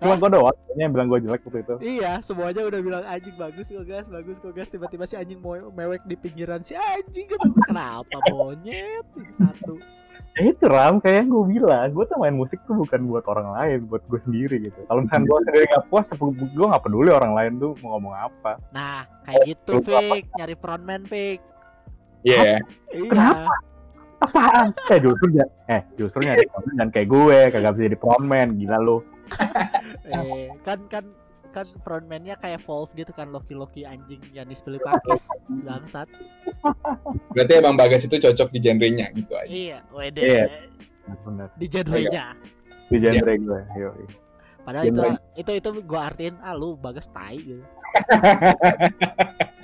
cuma 0.00 0.14
gue 0.20 0.30
doang 0.36 0.56
kayaknya 0.56 0.82
yang 0.82 0.92
bilang 0.92 1.08
gue 1.08 1.20
jelek 1.24 1.42
waktu 1.46 1.60
itu 1.64 1.74
Iya, 1.80 2.12
semuanya 2.20 2.62
udah 2.68 2.80
bilang 2.84 3.04
anjing 3.04 3.36
bagus 3.36 3.66
kok 3.72 3.86
gas, 3.86 4.06
bagus 4.08 4.36
kok 4.40 4.52
gas. 4.52 4.68
Tiba-tiba 4.68 5.04
si 5.08 5.14
anjing 5.16 5.40
mau 5.40 5.56
mewek 5.72 6.04
di 6.04 6.16
pinggiran 6.16 6.60
si 6.60 6.76
anjing 6.76 7.26
kata 7.28 7.46
gue, 7.48 7.64
kenapa 7.64 8.16
monyet 8.32 9.06
ini 9.16 9.32
satu. 9.32 9.76
Ya 10.36 10.52
itu 10.52 10.68
Ram, 10.68 11.00
kayak 11.00 11.24
yang 11.24 11.28
gue 11.32 11.44
bilang, 11.48 11.88
gue 11.96 12.04
tuh 12.04 12.20
main 12.20 12.36
musik 12.36 12.60
tuh 12.68 12.76
bukan 12.76 13.08
buat 13.08 13.24
orang 13.24 13.56
lain, 13.56 13.88
buat 13.88 14.04
gue 14.04 14.20
sendiri 14.20 14.68
gitu. 14.68 14.84
Kalau 14.84 15.00
misalnya 15.00 15.32
gue 15.32 15.38
sendiri 15.48 15.64
gak 15.72 15.86
puas, 15.88 16.06
gue 16.12 16.66
gak 16.68 16.84
peduli 16.84 17.08
orang 17.08 17.32
lain 17.32 17.52
tuh 17.56 17.72
mau 17.80 17.96
ngomong 17.96 18.12
apa. 18.20 18.60
Nah, 18.68 19.08
kayak 19.24 19.56
gitu? 19.56 19.80
Fik. 19.80 20.28
Nyari 20.36 20.56
frontman, 20.60 21.08
Fik. 21.08 21.40
Iya. 22.20 22.60
Iya. 22.92 23.08
Kenapa? 23.08 23.54
Apaan? 24.22 24.72
Eh 24.88 24.98
justru 25.00 25.26
ya, 25.36 25.46
eh 25.68 25.82
justru 26.00 26.24
nyari 26.24 26.48
frontman 26.48 26.74
jangan 26.80 26.90
kayak 26.92 27.08
gue, 27.12 27.38
kagak 27.52 27.72
bisa 27.76 27.84
jadi 27.92 27.98
frontman, 28.00 28.48
gila 28.56 28.78
lu. 28.80 28.98
Eh, 30.06 30.54
kan 30.62 30.86
kan 30.86 31.02
kan 31.50 31.66
frontman-nya 31.82 32.38
kayak 32.38 32.62
false 32.62 32.94
gitu 32.94 33.10
kan 33.10 33.26
Loki-Loki 33.34 33.82
anjing 33.82 34.22
Yanis 34.30 34.62
Pilipakis 34.62 35.26
bangsat. 35.66 36.06
Berarti 37.34 37.52
emang 37.58 37.74
Bagas 37.74 38.06
itu 38.06 38.14
cocok 38.22 38.54
di 38.54 38.62
genrenya 38.62 39.10
gitu 39.10 39.34
aja. 39.34 39.50
Iya, 39.50 39.78
wede. 39.90 40.20
Iya. 40.22 40.46
Bener, 41.26 41.48
Di 41.58 41.66
genre 41.66 42.02
di 42.86 43.02
genre 43.02 43.32
gue, 43.34 43.60
yo. 43.82 43.90
Padahal 44.66 44.90
itu 44.90 44.98
Genre. 44.98 45.14
itu 45.38 45.50
itu 45.62 45.70
gua 45.86 46.10
artiin 46.10 46.34
ah 46.42 46.54
lu 46.58 46.74
bagas 46.74 47.06
tai 47.10 47.38
gitu. 47.38 47.62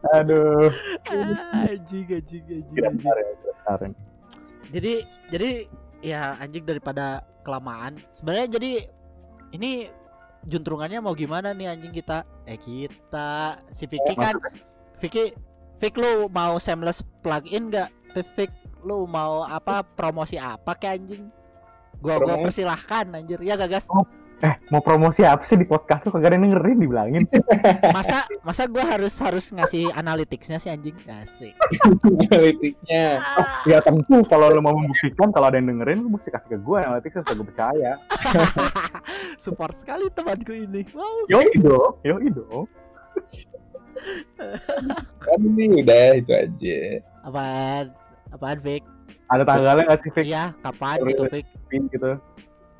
Aduh, 0.00 0.72
Ah, 1.12 1.68
anjing 1.68 2.08
anjing 2.08 2.44
anjing. 2.48 2.64
tidak 2.72 2.88
anjing. 2.88 3.04
ya. 3.04 3.88
Jadi 4.70 4.92
jadi 5.28 5.50
ya 6.00 6.20
anjing 6.40 6.64
daripada 6.64 7.20
kelamaan. 7.44 8.00
Sebenarnya 8.16 8.46
jadi 8.56 8.72
ini 9.52 9.90
juntrungannya 10.48 11.04
mau 11.04 11.12
gimana 11.12 11.52
nih 11.52 11.68
anjing 11.68 11.92
kita? 11.92 12.24
Eh 12.48 12.56
kita 12.56 13.60
si 13.68 13.84
Vicky 13.84 14.16
kan 14.16 14.40
Vicky 14.96 15.36
Vick 15.80 15.96
lu 15.96 16.28
mau 16.28 16.56
seamless 16.56 17.04
plugin 17.20 17.68
gak? 17.68 17.92
Vick 18.36 18.52
lu 18.80 19.04
mau 19.04 19.44
apa 19.44 19.84
promosi 19.84 20.40
apa 20.40 20.76
kayak 20.76 21.04
anjing? 21.04 21.28
Gua 22.00 22.16
gua 22.16 22.40
persilahkan 22.40 23.12
anjir. 23.12 23.36
Ya 23.44 23.56
gagas. 23.56 23.84
Eh, 24.40 24.54
mau 24.72 24.80
promosi 24.80 25.20
apa 25.20 25.44
sih 25.44 25.52
di 25.60 25.68
podcast 25.68 26.08
lu 26.08 26.16
kagak 26.16 26.32
ada 26.32 26.40
yang 26.40 26.56
dengerin 26.56 26.78
dibilangin. 26.80 27.24
Masa 27.96 28.24
masa 28.40 28.64
gua 28.64 28.88
harus 28.88 29.12
harus 29.20 29.52
ngasih 29.52 29.92
analyticsnya 29.92 30.56
sih 30.56 30.72
anjing? 30.72 30.96
Asik. 31.04 31.52
Analyticsnya. 32.32 33.20
ya 33.68 33.78
tentu 33.84 34.24
kalau 34.24 34.48
lu 34.48 34.64
mau 34.64 34.72
membuktikan 34.72 35.28
kalau 35.28 35.52
ada 35.52 35.60
yang 35.60 35.68
dengerin 35.68 36.00
lu 36.00 36.16
mesti 36.16 36.32
kasih 36.32 36.56
ke 36.56 36.58
gue 36.58 36.78
analytics 36.80 37.20
supaya 37.20 37.36
gue 37.36 37.48
percaya. 37.52 37.92
Support 39.44 39.76
sekali 39.76 40.08
temanku 40.08 40.56
ini. 40.56 40.88
Wow. 40.96 41.28
Yo 41.28 41.44
dong, 41.60 41.92
yo 42.00 42.16
dong. 42.32 42.64
Kan 45.20 45.40
sih 45.52 45.68
udah 45.68 46.06
itu 46.16 46.32
aja. 46.32 46.80
Apaan? 47.28 47.84
Apaan 48.32 48.58
Vick? 48.64 48.88
Ada 49.28 49.42
tanggalnya 49.44 49.82
nggak 49.84 50.00
sih 50.00 50.10
Fik? 50.16 50.24
Iya, 50.24 50.44
kapan 50.64 50.96
gitu 51.04 51.24
Vic. 51.28 51.46
Gitu. 51.68 52.12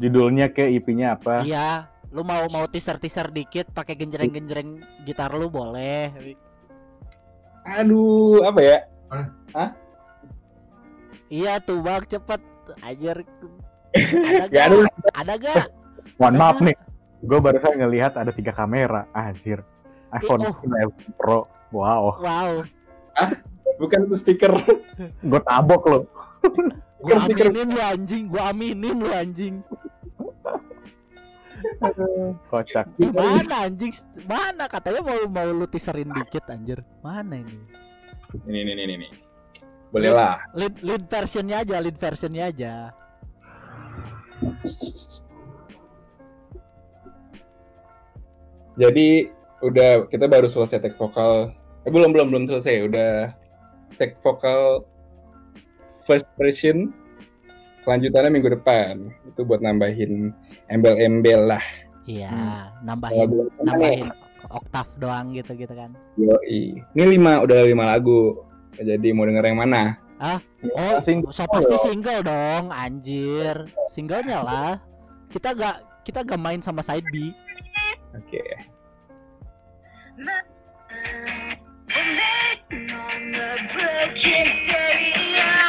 Judulnya 0.01 0.49
ke 0.49 0.65
IP-nya 0.81 1.21
apa? 1.21 1.45
Iya, 1.45 1.93
lu 2.09 2.25
mau 2.25 2.49
mau 2.49 2.65
teaser 2.65 2.97
teaser 2.97 3.29
dikit 3.29 3.69
pakai 3.71 3.95
genjreng 4.01 4.33
genjreng 4.33 4.81
gitar 5.05 5.29
lu 5.37 5.53
boleh. 5.53 6.09
Aduh, 7.69 8.41
apa 8.49 8.61
ya? 8.65 8.79
Iya 11.29 11.61
tuh 11.61 11.85
bang 11.85 12.03
cepet 12.09 12.41
ajar. 12.81 13.17
Ada 14.31 14.47
Gak 14.49 14.65
ada. 14.71 14.77
Ada 15.19 15.35
gak? 15.37 15.67
Mohon 16.17 16.35
maaf 16.39 16.59
nih, 16.63 16.77
gue 17.27 17.39
barusan 17.43 17.75
ngelihat 17.81 18.13
ada 18.15 18.31
tiga 18.31 18.55
kamera. 18.55 19.09
Anjir. 19.13 19.61
iPhone 20.11 20.43
oh. 20.43 20.55
11 20.63 21.19
Pro. 21.19 21.47
Wow. 21.71 22.19
Wow, 22.19 22.51
Bukan 23.79 24.11
itu 24.11 24.17
stiker. 24.19 24.53
Gue 25.23 25.41
tabok 25.47 25.83
lo. 25.87 25.99
gua 27.01 27.17
stiker- 27.25 27.51
aminin 27.51 27.69
lu 27.71 27.81
anjing, 27.81 28.23
gua 28.27 28.43
aminin 28.51 28.97
lu 29.01 29.11
anjing. 29.11 29.55
Kocak. 32.49 32.87
Mana 32.99 33.69
anjing? 33.69 33.93
Mana 34.25 34.65
katanya 34.67 35.01
mau 35.05 35.19
mau 35.29 35.49
lu 35.49 35.67
teaserin 35.69 36.09
dikit 36.11 36.45
anjir. 36.49 36.81
Mana 37.05 37.41
ini? 37.41 37.57
Ini, 38.47 38.59
ini, 38.63 38.73
ini, 38.73 38.95
ini. 38.95 39.09
Boleh 39.91 40.15
lah. 40.15 40.39
Lead 40.55 40.79
lead 40.87 41.05
versionnya 41.11 41.67
aja, 41.67 41.77
lead 41.83 41.99
versionnya 41.99 42.45
aja. 42.47 42.75
Jadi 48.79 49.29
udah 49.61 50.07
kita 50.09 50.25
baru 50.31 50.47
selesai 50.47 50.81
take 50.81 50.97
vokal. 50.97 51.53
Eh 51.85 51.91
belum 51.91 52.15
belum 52.15 52.33
belum 52.33 52.45
selesai. 52.49 52.87
Udah 52.87 53.35
take 53.99 54.17
vokal 54.23 54.87
first 56.07 56.29
version. 56.39 56.95
Kelanjutannya 57.85 58.31
minggu 58.31 58.51
depan. 58.61 58.93
Itu 59.29 59.45
buat 59.45 59.61
nambahin 59.61 60.35
embel-embel 60.69 61.57
lah. 61.57 61.65
Iya, 62.09 62.33
Kalau 62.33 62.83
nambahin 62.83 63.29
nih, 63.29 63.45
nambahin 63.63 64.09
oktav 64.51 64.87
doang 64.99 65.31
gitu 65.31 65.53
gitu 65.55 65.71
kan. 65.73 65.95
yoi. 66.19 66.81
Ini 66.97 67.05
lima 67.07 67.45
udah 67.45 67.59
lima 67.63 67.85
lagu. 67.95 68.41
Jadi 68.75 69.13
mau 69.13 69.29
denger 69.29 69.45
yang 69.47 69.61
mana? 69.61 69.95
Oh, 70.21 70.41
Sing- 71.01 71.25
so 71.33 71.49
pasti 71.49 71.77
single 71.81 72.21
dong, 72.21 72.69
anjir. 72.69 73.65
Singlenya 73.89 74.45
lah. 74.45 74.73
Kita 75.33 75.57
gak 75.57 76.05
kita 76.05 76.25
gak 76.25 76.41
main 76.41 76.61
sama 76.61 76.85
side 76.85 77.07
B. 77.09 77.33
Oke. 78.17 78.43
on 82.71 83.33
the 83.33 83.51
broken 83.73 84.47
stereo. 84.63 85.60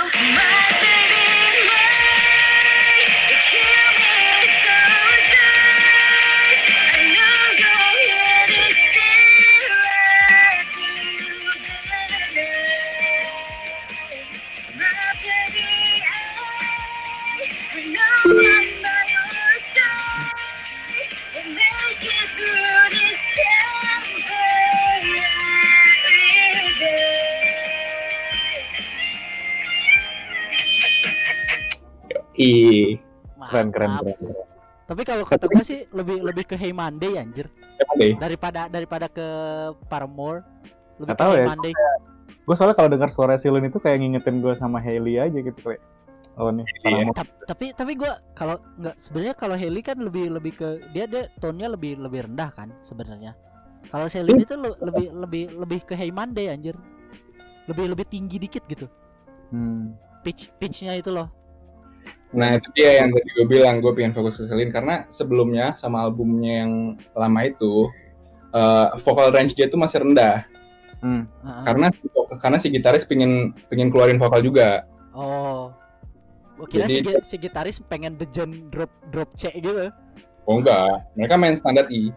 Yoi. 32.41 32.97
Keren, 33.41 33.67
keren, 33.69 33.91
keren. 33.95 34.15
keren. 34.17 34.35
Tapi 34.85 35.01
kalau 35.01 35.23
kata 35.23 35.45
gue 35.47 35.63
sih 35.63 35.79
lebih 35.89 36.19
lebih 36.19 36.43
ke 36.43 36.55
Hey 36.55 36.75
Monday 36.75 37.15
anjir 37.15 37.47
Siapa 37.79 37.93
deh? 37.95 38.13
daripada 38.17 38.67
daripada 38.67 39.07
ke 39.07 39.27
Paramore. 39.87 40.43
Lebih 40.97 41.05
Nggak 41.05 41.15
ke 41.15 41.21
tahu 41.21 41.31
Hey 41.31 41.39
ya, 41.39 41.47
Monday. 41.47 41.73
Gue 42.41 42.55
soalnya 42.57 42.75
kalau 42.75 42.89
dengar 42.91 43.09
suara 43.09 43.35
Silin 43.37 43.63
itu 43.63 43.77
kayak 43.77 43.97
ngingetin 43.97 44.41
gue 44.41 44.53
sama 44.55 44.77
Hailey 44.77 45.15
aja 45.15 45.37
gitu 45.37 45.55
kayak. 45.61 45.79
Oh 46.35 46.47
nih, 46.47 46.63
Iya. 46.63 46.79
Paramore. 46.83 47.15
Tap- 47.15 47.35
tapi 47.45 47.65
tapi 47.71 47.91
gue 47.95 48.11
kalau 48.33 48.55
nggak 48.77 48.95
sebenarnya 48.97 49.35
kalau 49.35 49.55
Haley 49.55 49.81
kan 49.81 49.97
lebih 49.97 50.25
lebih 50.27 50.53
ke 50.53 50.67
dia 50.91 51.05
dia 51.05 51.31
tone-nya 51.39 51.71
lebih 51.71 51.95
lebih 51.95 52.27
rendah 52.27 52.49
kan 52.51 52.69
sebenarnya. 52.83 53.31
Kalau 53.87 54.05
Celine 54.05 54.43
itu 54.43 54.53
le- 54.53 54.77
lebih 54.77 55.07
lebih 55.15 55.43
lebih 55.55 55.79
ke 55.83 55.95
Hey 55.95 56.11
Monday 56.11 56.51
anjir. 56.51 56.75
Lebih 57.65 57.95
lebih 57.95 58.05
tinggi 58.05 58.37
dikit 58.37 58.63
gitu. 58.67 58.91
Hmm. 59.49 59.95
Pitch 60.21 60.51
pitchnya 60.55 60.93
itu 60.93 61.09
loh. 61.09 61.31
Nah 62.31 62.55
itu 62.55 62.67
dia 62.71 63.03
yang 63.03 63.11
tadi 63.11 63.27
gue 63.35 63.45
bilang 63.45 63.83
gue 63.83 63.91
pengen 63.91 64.15
fokus 64.15 64.39
ke 64.39 64.47
Celine 64.47 64.71
karena 64.71 65.03
sebelumnya 65.07 65.75
sama 65.75 65.99
albumnya 66.01 66.63
yang 66.63 66.71
lama 67.11 67.39
itu 67.43 67.91
eh, 68.51 68.87
vokal 69.03 69.31
range 69.31 69.51
dia 69.53 69.67
tuh 69.67 69.77
masih 69.77 70.03
rendah 70.03 70.47
Hmm. 71.01 71.25
Heeh. 71.41 71.63
karena 71.65 71.87
karena 72.37 72.57
si 72.61 72.69
gitaris 72.69 73.09
pengen 73.09 73.57
pengen 73.73 73.89
keluarin 73.89 74.21
vokal 74.21 74.37
juga. 74.39 74.85
Oh. 75.17 75.73
Gue 76.61 76.67
kira 76.69 76.85
Jadi- 76.85 77.25
si, 77.25 77.33
si 77.33 77.35
gitaris 77.41 77.81
pengen 77.81 78.21
dejen 78.21 78.69
drop 78.69 78.93
drop 79.09 79.33
C 79.33 79.49
gitu. 79.49 79.89
Oh 80.45 80.61
enggak, 80.61 81.01
mereka 81.17 81.41
main 81.41 81.57
standar 81.57 81.89
I, 81.89 82.13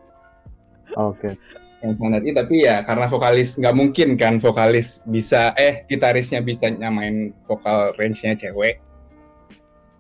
Oke. 0.95 1.33
main 1.81 1.97
standar 1.97 2.21
I 2.21 2.31
tapi 2.33 2.55
ya 2.61 2.85
karena 2.85 3.09
vokalis 3.09 3.57
nggak 3.57 3.73
mungkin 3.73 4.09
kan 4.17 4.37
vokalis 4.37 5.01
bisa 5.05 5.57
eh 5.57 5.89
gitarisnya 5.89 6.41
bisa 6.41 6.69
nyamain 6.69 7.33
vokal 7.45 7.97
range-nya 7.97 8.37
cewek 8.37 8.85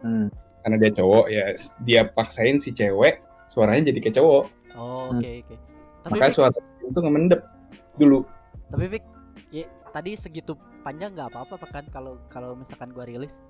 Hmm. 0.04 0.28
karena 0.60 0.76
dia 0.78 0.90
cowok 0.94 1.24
ya 1.26 1.44
dia 1.80 2.00
paksain 2.06 2.56
si 2.56 2.70
cewek 2.70 3.18
suaranya 3.46 3.88
jadi 3.88 3.98
kayak 4.00 4.16
cowok 4.16 4.44
Oh, 4.74 5.08
Hmm. 5.08 5.16
oke 5.16 5.30
oke. 5.40 5.56
Tapi 6.02 6.10
makanya 6.12 6.28
Vic, 6.28 6.36
suara 6.36 6.50
itu 6.84 6.98
ngemendep 7.00 7.40
dulu 7.94 8.20
tapi 8.66 8.84
Vic, 8.88 9.04
ya, 9.48 9.64
tadi 9.88 10.10
segitu 10.14 10.52
panjang 10.80 11.12
nggak 11.12 11.30
apa-apa 11.30 11.56
kan 11.64 11.84
kalau 11.88 12.18
kalau 12.26 12.52
misalkan 12.52 12.90
gua 12.90 13.04
rilis. 13.04 13.40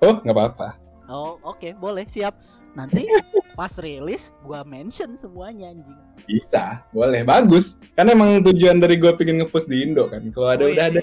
oh 0.00 0.14
nggak 0.18 0.32
apa-apa 0.32 0.68
Oh, 1.06 1.42
oke, 1.42 1.74
boleh, 1.74 2.06
siap. 2.06 2.38
Nanti 2.72 3.02
pas 3.58 3.74
rilis 3.76 4.30
gua 4.40 4.62
mention 4.62 5.12
semuanya 5.14 5.68
anjing. 5.68 5.98
bisa 6.22 6.86
boleh 6.88 7.20
bagus 7.20 7.74
kan 7.92 8.06
emang 8.06 8.38
tujuan 8.40 8.78
dari 8.78 8.94
gue 8.94 9.10
pengen 9.12 9.42
ngepost 9.42 9.66
di 9.66 9.82
Indo 9.82 10.06
kan 10.06 10.22
kalau 10.30 10.48
ada 10.48 10.64
Wih, 10.64 10.78
udah 10.78 10.86
ada 10.88 11.00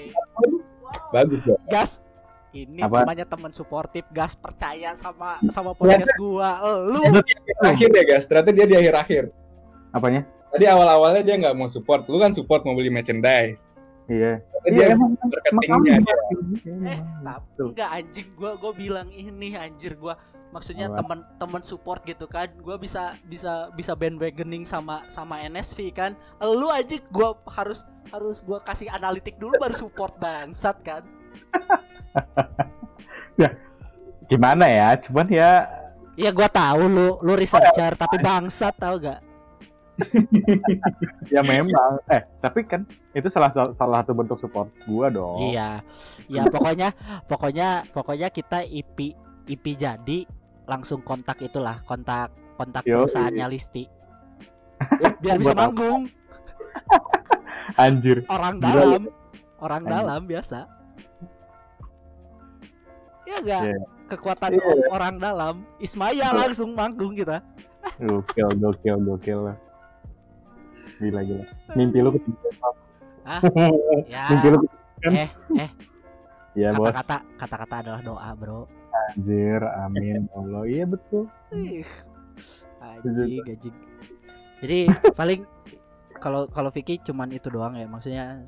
bagus 1.10 1.40
kok 1.44 1.60
Gas. 1.68 2.00
Ini 2.48 2.80
Apa? 2.80 3.04
namanya 3.04 3.28
teman 3.28 3.52
suportif, 3.52 4.08
gas 4.08 4.32
percaya 4.32 4.96
sama 4.96 5.36
sama 5.52 5.76
podcast 5.76 6.08
gua. 6.16 6.56
Lu 6.80 7.04
Akhir 7.60 7.90
ya 7.92 8.04
guys, 8.08 8.24
ternyata 8.24 8.50
dia 8.56 8.64
di 8.64 8.76
akhir-akhir. 8.76 9.28
Apanya? 9.92 10.24
Tadi 10.48 10.64
awal-awalnya 10.64 11.20
dia 11.20 11.36
nggak 11.36 11.54
mau 11.56 11.68
support, 11.68 12.08
lu 12.08 12.16
kan 12.16 12.32
support 12.32 12.64
mau 12.64 12.72
beli 12.72 12.88
merchandise. 12.88 13.68
Iya. 14.08 14.40
Tapi 14.40 14.68
dia 14.72 14.96
emang 14.96 15.12
marketingnya 15.20 16.00
dia. 16.00 16.16
eh 16.88 16.98
tapi 17.20 17.60
enggak 17.60 17.90
anjing 17.92 18.28
gua 18.32 18.56
gua 18.56 18.72
bilang 18.72 19.08
ini 19.12 19.52
anjir 19.52 20.00
gua 20.00 20.16
maksudnya 20.48 20.88
Apa? 20.88 21.04
teman-teman 21.04 21.60
support 21.60 22.00
gitu 22.08 22.24
kan 22.24 22.48
gua 22.64 22.80
bisa 22.80 23.12
bisa 23.28 23.68
bisa 23.76 23.92
bandwagoning 23.92 24.64
sama 24.64 25.04
sama 25.12 25.44
NSV 25.44 25.92
kan 25.92 26.16
lu 26.40 26.72
aja 26.72 26.96
gua 27.12 27.36
harus 27.52 27.84
harus 28.08 28.40
gua 28.40 28.64
kasih 28.64 28.88
analitik 28.88 29.36
dulu 29.36 29.60
baru 29.60 29.76
support 29.76 30.16
bangsat 30.16 30.80
kan 30.80 31.04
Gimana 34.30 34.64
ya? 34.68 34.88
Cuman 35.00 35.26
ya 35.32 35.52
Iya 36.18 36.34
gua 36.34 36.50
tahu 36.50 36.90
lu 36.90 37.08
lu 37.22 37.32
researcher 37.38 37.94
tapi 37.94 38.18
bangsat 38.18 38.74
tau 38.74 38.98
gak 38.98 39.22
ya 41.34 41.42
memang 41.42 41.98
eh 42.06 42.22
tapi 42.38 42.62
kan 42.62 42.86
itu 43.10 43.26
salah 43.30 43.50
salah 43.50 43.98
satu 44.02 44.14
bentuk 44.14 44.38
support 44.38 44.70
gua 44.86 45.10
dong. 45.10 45.50
Iya 45.50 45.82
ya 46.30 46.46
pokoknya 46.46 46.94
pokoknya 47.26 47.82
pokoknya 47.90 48.28
kita 48.30 48.62
IP 48.62 49.14
IP 49.50 49.64
jadi 49.74 50.22
langsung 50.70 51.02
kontak 51.02 51.42
itulah 51.42 51.82
kontak 51.82 52.30
kontak 52.54 52.86
Yoi. 52.86 52.94
perusahaannya 52.94 53.46
Listi 53.50 53.84
biar 55.18 55.40
bisa 55.40 55.56
manggung 55.56 56.06
Anjir. 57.82 58.22
orang 58.30 58.62
Gila, 58.62 58.70
dalam 58.70 59.02
orang 59.58 59.82
Anjing. 59.82 59.94
dalam 59.98 60.20
biasa 60.28 60.58
enggak 63.40 63.62
Iya. 63.64 63.78
kekuatan 64.06 64.50
Iya. 64.52 64.88
orang 64.88 65.14
dalam 65.16 65.54
Ismaya 65.78 66.32
langsung 66.32 66.72
manggung 66.72 67.12
kita 67.12 67.40
Gokil, 67.96 68.48
gokil, 68.58 68.96
gokil. 69.00 69.40
Gila, 70.98 71.20
gila. 71.22 71.44
Mimpi 71.72 71.98
lu 71.98 72.10
ketinggian. 72.10 72.54
Hah? 73.22 73.40
ya 74.12 74.24
Mimpi 74.28 74.46
lu 74.48 74.56
ketinggian. 74.58 75.12
eh 75.14 75.28
eh 75.58 75.70
Ya, 76.52 76.74
bos. 76.74 76.90
kata-kata 76.90 77.16
kata-kata 77.38 77.74
adalah 77.80 78.00
doa 78.02 78.28
bro 78.34 78.66
Anjir, 79.14 79.62
amin. 79.62 80.26
ya 80.26 80.34
Allah. 80.34 80.62
Iya 80.66 80.84
betul. 80.84 81.24
Ih, 81.48 81.86
Anjing, 82.78 83.40
anjing. 83.40 83.76
Jadi 84.58 84.78
paling 85.14 85.40
kalau 86.18 86.44
kalau 86.46 86.68
Vicky 86.68 86.98
cuman 86.98 87.30
itu 87.30 87.46
doang 87.46 87.72
ya, 87.72 87.86
maksudnya 87.86 88.42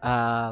eh 0.00 0.50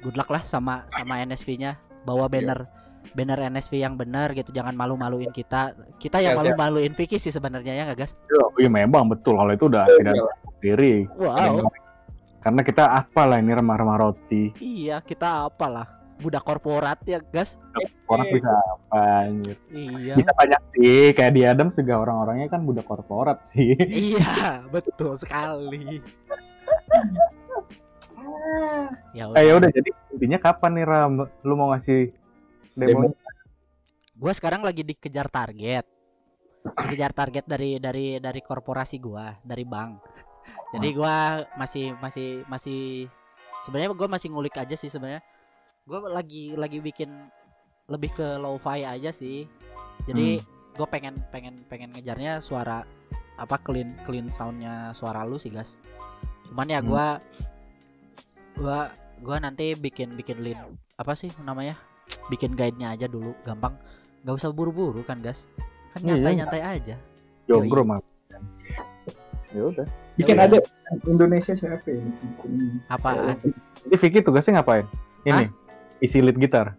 good 0.00 0.16
luck 0.16 0.28
lah 0.28 0.42
sama 0.42 0.84
sama 0.90 1.22
NSV-nya. 1.22 1.78
Bawa 2.04 2.26
banner 2.26 2.80
banner 3.10 3.50
NSV 3.50 3.72
yang 3.80 3.94
benar 3.98 4.32
gitu, 4.36 4.54
jangan 4.54 4.76
malu-maluin 4.76 5.32
kita. 5.34 5.74
Kita 5.98 6.22
yang 6.22 6.36
Siap, 6.36 6.44
siap. 6.46 6.56
malu-maluin 6.56 6.92
Vicky 6.94 7.18
sih 7.18 7.32
sebenarnya 7.34 7.72
ya 7.74 7.82
nggak 7.90 7.98
gas? 7.98 8.12
Iya, 8.58 8.68
memang 8.70 9.10
betul. 9.10 9.34
Kalau 9.40 9.52
itu 9.52 9.66
udah 9.66 9.84
tidak 9.88 10.14
diri. 10.62 11.08
Wow. 11.18 11.66
Karena 12.40 12.60
kita 12.64 12.84
apa 12.88 13.22
lah 13.28 13.36
ini 13.42 13.52
remah-remah 13.52 13.96
roti. 14.00 14.54
Iya, 14.62 15.04
kita 15.04 15.50
apalah 15.50 16.00
budak 16.20 16.44
korporat 16.44 17.00
ya 17.08 17.18
gas? 17.20 17.56
Orang 18.08 18.28
bisa 18.28 18.52
apa 18.52 19.28
anjir. 19.28 19.56
Iya. 19.72 20.14
Bisa 20.20 20.32
banyak 20.36 20.60
sih. 20.76 21.02
Kayak 21.16 21.32
di 21.32 21.42
Adam 21.44 21.68
juga 21.72 21.94
orang-orangnya 22.00 22.48
kan 22.52 22.62
budak 22.64 22.86
korporat 22.86 23.44
sih. 23.52 23.76
iya, 23.88 24.64
betul 24.68 25.16
sekali. 25.16 26.00
ya 29.16 29.24
Eh 29.36 29.44
ya 29.46 29.52
udah. 29.58 29.70
jadi 29.70 29.90
intinya 30.16 30.38
kapan 30.40 30.72
nih 30.80 30.86
Ram? 30.86 31.12
Lu 31.44 31.54
mau 31.54 31.72
ngasih 31.74 32.10
demo? 32.76 33.12
gua 34.20 34.32
sekarang 34.36 34.60
lagi 34.60 34.84
dikejar 34.84 35.32
target. 35.32 35.84
Dikejar 36.60 37.12
target 37.16 37.44
dari 37.48 37.80
dari 37.80 38.20
dari 38.20 38.40
korporasi 38.44 39.00
gua 39.00 39.32
dari 39.40 39.64
bank. 39.64 40.00
Jadi 40.76 40.88
gua 40.92 41.44
masih 41.56 41.96
masih 41.98 42.44
masih 42.48 43.08
sebenarnya 43.64 43.96
gua 43.96 44.08
masih 44.08 44.28
ngulik 44.28 44.60
aja 44.60 44.76
sih 44.76 44.92
sebenarnya. 44.92 45.24
Gua 45.88 46.04
lagi 46.12 46.52
lagi 46.56 46.84
bikin 46.84 47.08
lebih 47.88 48.12
ke 48.12 48.36
lo-fi 48.36 48.84
aja 48.84 49.08
sih. 49.08 49.48
Jadi 50.04 50.40
gua 50.76 50.86
pengen 50.88 51.16
pengen 51.32 51.64
pengen 51.68 51.92
ngejarnya 51.96 52.44
suara 52.44 52.84
apa 53.40 53.56
clean 53.56 53.96
clean 54.04 54.28
soundnya 54.28 54.92
suara 54.92 55.24
lu 55.24 55.40
sih 55.40 55.48
gas 55.48 55.80
cuman 56.52 56.68
ya 56.68 56.80
Hmm. 56.84 56.90
Gua 58.54 58.90
gua 59.18 59.36
nanti 59.38 59.74
bikin 59.74 60.14
bikin 60.14 60.40
lead 60.40 60.58
apa 60.94 61.12
sih 61.12 61.30
namanya 61.40 61.76
bikin 62.26 62.52
guide-nya 62.52 62.92
aja 62.92 63.06
dulu 63.06 63.34
gampang 63.42 63.76
nggak 64.22 64.36
usah 64.36 64.50
buru-buru 64.50 65.00
kan 65.02 65.20
gas 65.20 65.46
kan 65.90 66.00
Iya, 66.00 66.14
nyantai 66.14 66.26
iya. 66.26 66.38
nyantai 66.38 66.62
aja 66.62 66.96
Jombro 67.44 67.82
mah. 67.82 67.98
Ya 69.50 69.62
udah. 69.64 69.82
Bikin 70.14 70.38
Ya 70.38 70.46
ada 70.46 70.58
Indonesia 71.02 71.50
siapa 71.52 71.82
ya? 71.82 71.98
Bikin- 71.98 72.78
apaan 72.86 73.34
Jadi 73.82 73.96
Vicky 73.98 74.18
tugasnya 74.22 74.62
ngapain? 74.62 74.86
Ini 75.26 75.50
isi 75.98 76.22
lead 76.22 76.38
gitar. 76.38 76.78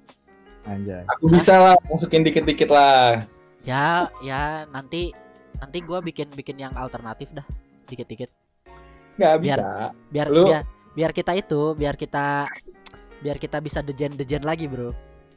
Anjay. 0.63 1.03
Aku 1.11 1.27
bisa 1.27 1.51
lah 1.53 1.75
masukin 1.85 2.23
dikit-dikit 2.23 2.71
lah. 2.71 3.19
ya 3.61 4.07
ya 4.21 4.63
nanti 4.67 5.11
nanti 5.57 5.77
gua 5.81 5.99
bikin 5.99 6.31
bikin 6.31 6.57
yang 6.57 6.73
alternatif 6.73 7.29
dah 7.29 7.43
dikit-dikit 7.85 8.31
Nggak 9.19 9.33
Biar- 9.37 9.59
bisa. 9.59 9.69
biar 10.07 10.27
Lu- 10.31 10.47
biar 10.47 10.63
biar 10.91 11.11
kita 11.11 11.31
itu 11.33 11.73
biar 11.73 11.95
kita 11.95 12.47
biar 13.19 13.37
kita 13.37 13.57
bisa 13.57 13.79
dejen 13.79 14.11
dejen 14.11 14.41
lagi 14.41 14.65
bro 14.65 14.91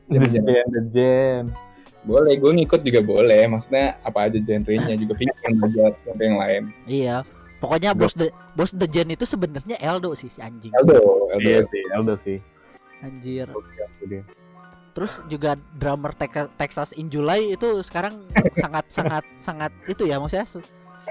The 0.04 0.20
Jam, 0.26 0.44
The 0.44 0.82
Jam. 0.90 1.44
Boleh, 2.04 2.36
gue 2.36 2.52
ngikut 2.52 2.84
juga 2.84 3.00
boleh. 3.00 3.48
Maksudnya 3.48 3.96
apa 3.98 4.28
aja 4.28 4.36
genrenya 4.36 4.92
juga 5.00 5.16
pingin 5.16 5.32
belajar 5.54 5.96
sampai 6.02 6.24
yang 6.24 6.36
lain. 6.36 6.62
iya 6.84 7.16
pokoknya 7.56 7.96
bos 7.96 8.12
de 8.12 8.28
bos 8.52 8.70
dejen 8.70 9.08
itu 9.08 9.24
sebenarnya 9.24 9.80
Eldo 9.80 10.12
sih 10.12 10.28
si 10.28 10.36
anjing 10.38 10.68
Aldo, 10.74 11.00
Aldo. 11.32 11.40
Iya 11.40 11.64
sih, 11.64 11.82
Aldo 11.90 12.14
sih. 12.20 12.38
anjir 13.00 13.48
terus 14.92 15.18
juga 15.26 15.56
drummer 15.72 16.12
Tex- 16.12 16.52
Texas 16.54 16.92
in 16.92 17.08
July 17.08 17.50
itu 17.50 17.80
sekarang 17.80 18.14
sangat 18.62 18.84
sangat 18.88 19.24
sangat 19.34 19.72
itu 19.84 20.04
ya 20.04 20.20
maksudnya 20.20 20.44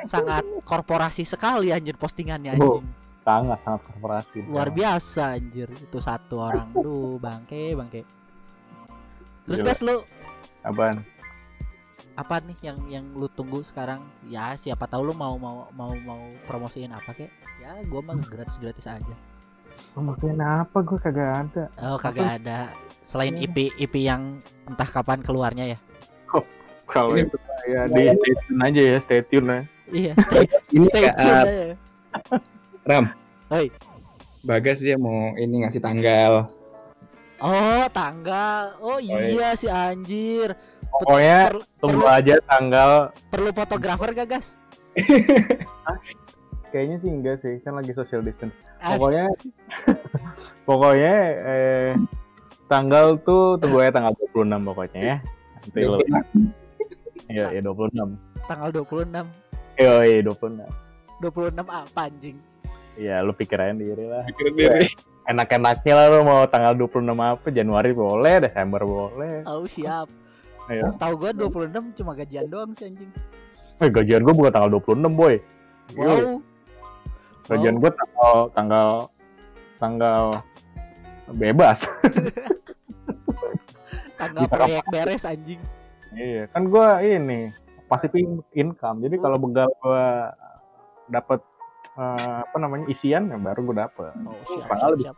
sangat 0.06 0.46
korporasi 0.62 1.22
sekali 1.24 1.70
anjir 1.70 1.98
postingannya 1.98 2.56
Oh. 2.56 2.80
Sangat 3.24 3.60
sangat 3.64 3.82
korporasi. 3.88 4.40
luar 4.44 4.68
biasa 4.68 5.24
anjir. 5.34 5.72
Itu 5.72 5.98
satu 5.98 6.44
orang. 6.44 6.76
Duh 6.76 7.16
bangke 7.18 7.72
bangke. 7.74 8.02
Terus 9.44 9.60
Gila. 9.60 9.68
guys 9.70 9.82
lu 9.82 9.98
Apaan? 10.62 10.98
apa 12.14 12.38
nih 12.40 12.58
yang 12.62 12.78
yang 12.88 13.06
lu 13.12 13.26
tunggu 13.28 13.60
sekarang? 13.60 14.00
Ya 14.24 14.54
siapa 14.54 14.86
tahu 14.86 15.10
lu 15.10 15.14
mau 15.14 15.34
mau 15.36 15.66
mau 15.72 15.92
mau 15.98 16.22
promosiin 16.46 16.92
apa 16.92 17.10
kek? 17.12 17.32
Ya 17.58 17.74
gua 17.84 18.04
mah 18.04 18.20
gratis 18.22 18.56
gratis 18.56 18.86
aja. 18.86 19.16
Oh, 19.98 20.06
makanya 20.06 20.62
apa? 20.62 20.86
Gue 20.86 21.02
kagak 21.02 21.50
ada. 21.50 21.64
oh 21.82 21.98
kagak 21.98 22.38
ada. 22.38 22.70
Selain 23.02 23.34
IP 23.34 23.74
IP 23.74 23.96
yang 24.00 24.38
entah 24.64 24.86
kapan 24.86 25.20
keluarnya 25.20 25.74
ya. 25.74 25.80
Kalau 26.86 27.18
Ini- 27.18 27.26
itu 27.26 27.38
ya 27.66 27.82
di 27.88 28.04
stay 28.12 28.34
tune 28.46 28.62
aja 28.62 28.82
ya, 28.84 28.98
stay 29.02 29.22
tune 29.24 29.48
ya. 29.48 29.60
iya 29.90 30.14
stay 30.20 30.44
Ini 30.76 30.86
stay 30.86 31.04
tune 31.10 31.34
aja 31.34 32.44
Ram. 32.84 33.06
Oi. 33.50 33.72
Bagas 34.44 34.80
dia 34.80 35.00
mau 35.00 35.32
ini 35.36 35.64
ngasih 35.64 35.80
tanggal. 35.80 36.52
Oh 37.44 37.84
tanggal 37.92 38.72
Oh 38.80 39.04
iya 39.04 39.52
si 39.52 39.68
anjir 39.68 40.56
Pokoknya 40.94 41.52
Perlu- 41.52 41.68
tunggu 41.78 42.06
aja 42.06 42.36
tanggal. 42.46 42.92
Perlu 43.28 43.50
fotografer 43.52 44.10
gak 44.14 44.30
gas? 44.30 44.48
Kayaknya 46.72 46.98
sih 46.98 47.10
enggak 47.10 47.38
sih, 47.38 47.56
kan 47.62 47.76
lagi 47.76 47.92
social 47.92 48.22
distance. 48.22 48.54
As- 48.80 48.94
Pokoknya 48.94 49.26
pokoknya 50.70 51.14
eh 51.44 51.92
tanggal 52.68 53.16
tuh 53.22 53.58
tunggu 53.58 53.80
aja 53.80 53.92
tanggal 53.94 54.14
26 54.32 54.70
pokoknya 54.70 55.00
ya. 55.02 55.18
Nanti 55.60 55.80
lo 55.82 55.98
iya 57.28 57.46
ya 57.50 57.62
26. 57.62 58.18
Tanggal 58.44 58.70
26 58.70 59.24
Iya, 59.74 59.94
iya 60.06 60.20
26. 60.22 60.62
26 61.24 61.58
apa 61.64 62.02
anjing? 62.06 62.38
Iya, 62.94 63.26
lu 63.26 63.34
pikir 63.34 63.58
aja 63.58 63.74
diri 63.74 64.06
lah. 64.06 64.22
Pikirin 64.26 64.54
diri. 64.54 64.88
Enak-enaknya 65.24 65.94
lah 65.96 66.06
lu 66.10 66.20
mau 66.22 66.44
tanggal 66.46 66.76
26 66.76 67.00
apa, 67.16 67.48
Januari 67.50 67.92
boleh, 67.92 68.44
Desember 68.44 68.82
boleh. 68.84 69.42
Oh 69.48 69.64
siap 69.64 70.12
Ayo. 70.64 70.88
Setahu 70.88 71.14
gua 71.18 71.32
26 71.32 71.92
cuma 71.96 72.12
gajian 72.14 72.48
doang 72.48 72.72
sih 72.72 72.88
anjing 72.88 73.12
Eh, 73.80 73.90
gajian 73.90 74.24
gua 74.24 74.32
bukan 74.32 74.52
tanggal 74.52 74.72
26, 74.74 75.12
boy. 75.12 75.36
Wow 75.96 76.40
Gajian 77.46 77.76
gua 77.78 77.92
tanggal 77.92 78.36
tanggal 78.52 78.88
tanggal 79.78 80.24
bebas. 81.34 81.80
Tanggal 84.14 84.46
proyek 84.48 84.86
beres 84.88 85.24
anjing 85.26 85.60
Iya, 86.14 86.46
kan 86.48 86.70
gua 86.70 87.02
ini 87.02 87.50
pasif 87.90 88.14
in- 88.14 88.46
income. 88.54 89.02
Jadi 89.02 89.18
kalau 89.18 89.36
begal 89.36 89.68
gua 89.82 90.32
dapat 91.10 91.42
eh, 91.94 92.40
apa 92.44 92.58
namanya 92.58 92.86
isian 92.90 93.30
ya 93.30 93.38
baru 93.38 93.60
gua 93.70 93.88
dapet. 93.88 94.14
Oh 94.26 94.38
siap 94.48 94.68
Padahal 94.70 94.94
siap, 94.98 95.18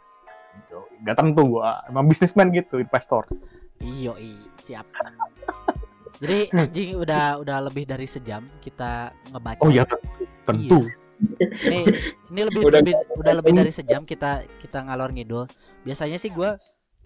siap. 0.68 0.84
Gak 1.04 1.16
tentu 1.20 1.42
gua. 1.48 1.84
Emang 1.88 2.08
bisnismen 2.08 2.52
gitu, 2.52 2.80
investor. 2.80 3.24
Iyo, 3.80 4.16
i, 4.16 4.40
siap. 4.56 4.88
Jadi 6.24 6.48
anjing 6.56 6.96
udah 6.96 7.44
udah 7.44 7.58
lebih 7.68 7.84
dari 7.84 8.08
sejam 8.08 8.48
kita 8.64 9.12
ngebaca. 9.36 9.60
Oh 9.60 9.72
ya 9.72 9.84
tentu. 10.48 10.80
Ini 11.64 11.80
ini 12.32 12.42
lebih 12.44 12.64
Udah- 12.64 12.80
lebih 12.84 12.96
udah 13.20 13.34
lebih 13.40 13.52
dari 13.56 13.72
sejam 13.72 14.08
kita 14.08 14.44
kita 14.64 14.84
ngalor 14.88 15.12
ngidul. 15.12 15.48
Biasanya 15.84 16.16
sih 16.16 16.32
gua 16.32 16.56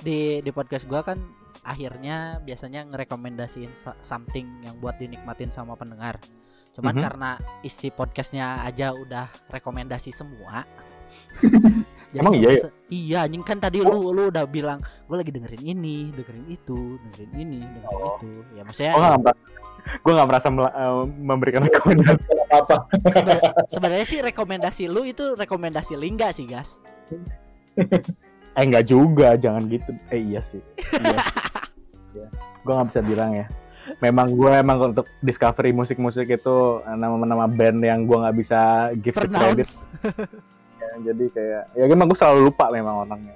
di 0.01 0.45
di 0.45 0.51
podcast 0.53 0.85
gua 0.85 1.01
kan 1.01 1.17
akhirnya 1.65 2.39
biasanya 2.45 2.85
ngerekomendasiin 2.87 3.73
something 4.05 4.47
yang 4.61 4.77
buat 4.77 4.97
dinikmatin 5.01 5.49
sama 5.49 5.73
pendengar. 5.73 6.21
Cuman 6.71 6.93
Mhm. 6.93 7.01
karena 7.01 7.29
isi 7.61 7.89
podcastnya 7.89 8.61
aja 8.61 8.91
udah 8.91 9.27
rekomendasi 9.49 10.09
semua. 10.09 10.63
Jadi 12.09 12.17
Emang 12.17 12.33
nggak 12.35 12.49
iya 12.49 12.57
ya? 12.59 12.69
Iya, 12.89 13.17
anjing 13.23 13.43
kan 13.43 13.57
tadi 13.57 13.79
lu 13.79 14.09
lu 14.09 14.29
udah 14.29 14.45
bilang 14.45 14.77
gue 15.03 15.13
lagi 15.15 15.29
dengerin 15.29 15.61
ini, 15.63 16.09
dengerin 16.09 16.47
itu, 16.47 16.97
dengerin 16.99 17.31
ini, 17.35 17.59
dengerin 17.61 17.85
Oh. 17.95 18.17
itu. 18.17 18.31
Ya 18.51 18.61
maksudnya 18.63 18.93
Gua 18.93 19.01
gak 19.03 19.19
merasa, 19.19 19.37
gua 19.99 20.13
gak 20.15 20.27
merasa 20.27 20.47
eh, 20.49 20.93
memberikan 21.19 21.61
rekomendasi. 21.63 22.25
apa 22.49 22.75
Seben- 23.13 23.41
sebenarnya 23.67 24.07
sih 24.07 24.19
rekomendasi 24.23 24.83
lu 24.85 25.05
itu 25.05 25.33
rekomendasi 25.35 25.93
Lingga 25.95 26.29
sih, 26.29 26.45
Gas. 26.45 26.81
Eh 28.51 28.63
enggak 28.65 28.85
juga, 28.85 29.37
jangan 29.37 29.65
gitu. 29.65 29.93
Eh 30.09 30.17
iya 30.19 30.41
sih. 30.43 30.61
Iya. 30.95 31.19
Iya. 32.09 32.25
Gua 32.65 32.73
nggak 32.75 32.87
bisa 32.89 33.01
bilang 33.05 33.31
ya. 33.31 33.45
Memang 34.03 34.27
gue 34.31 34.51
emang 34.53 34.77
untuk 34.93 35.07
discovery 35.23 35.71
musik-musik 35.73 36.27
itu 36.29 36.57
eh, 36.83 36.97
nama-nama 36.97 37.45
band 37.49 37.79
yang 37.81 38.05
gua 38.05 38.27
nggak 38.27 38.37
bisa 38.37 38.59
give 38.99 39.17
the 39.17 39.29
credit. 39.29 39.69
Ya, 40.79 41.11
jadi 41.11 41.25
kayak 41.35 41.63
ya 41.75 41.83
emang 41.91 42.07
gue 42.07 42.17
selalu 42.17 42.49
lupa 42.49 42.71
memang 42.71 43.03
orangnya. 43.03 43.35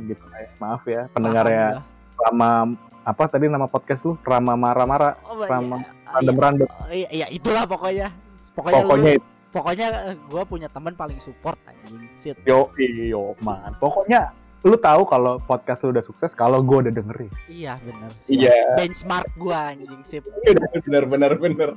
Gitu 0.00 0.24
kayak 0.32 0.56
maaf 0.56 0.82
ya 0.88 1.04
pendengar 1.12 1.44
ya. 1.46 1.84
Rama 2.16 2.74
apa 3.06 3.22
tadi 3.30 3.46
nama 3.46 3.70
podcast 3.70 4.02
lu? 4.02 4.18
Rama 4.24 4.58
Mara 4.58 4.82
Mara. 4.82 5.10
Oh, 5.28 5.38
Rama 5.46 5.78
iya. 5.78 6.10
Random 6.16 6.36
Random. 6.40 6.68
Oh, 6.72 6.90
iya, 6.90 7.08
iya, 7.12 7.26
itulah 7.30 7.68
pokoknya. 7.68 8.10
Pokoknya, 8.56 8.82
Pokoknya 8.82 9.12
lu, 9.14 9.22
pokoknya 9.52 9.86
gue 10.16 10.42
punya 10.48 10.68
teman 10.72 10.96
paling 10.96 11.20
support 11.20 11.60
anjing. 11.68 12.08
Shit. 12.18 12.40
yo 12.42 12.72
yo 12.80 13.36
man. 13.44 13.76
Pokoknya 13.78 14.32
lu 14.66 14.74
tahu 14.76 15.06
kalau 15.06 15.38
podcast 15.38 15.78
lu 15.86 15.94
udah 15.94 16.02
sukses 16.02 16.34
kalau 16.34 16.58
gue 16.58 16.76
udah 16.82 16.92
dengerin. 16.92 17.30
Iya, 17.46 17.78
bener. 17.78 18.10
Siap. 18.18 18.34
Iya. 18.34 18.54
Benchmark 18.74 19.28
gua 19.38 19.70
anjing 19.70 20.02
sip. 20.02 20.26
bener 20.86 21.06
bener 21.06 21.32
bener 21.38 21.70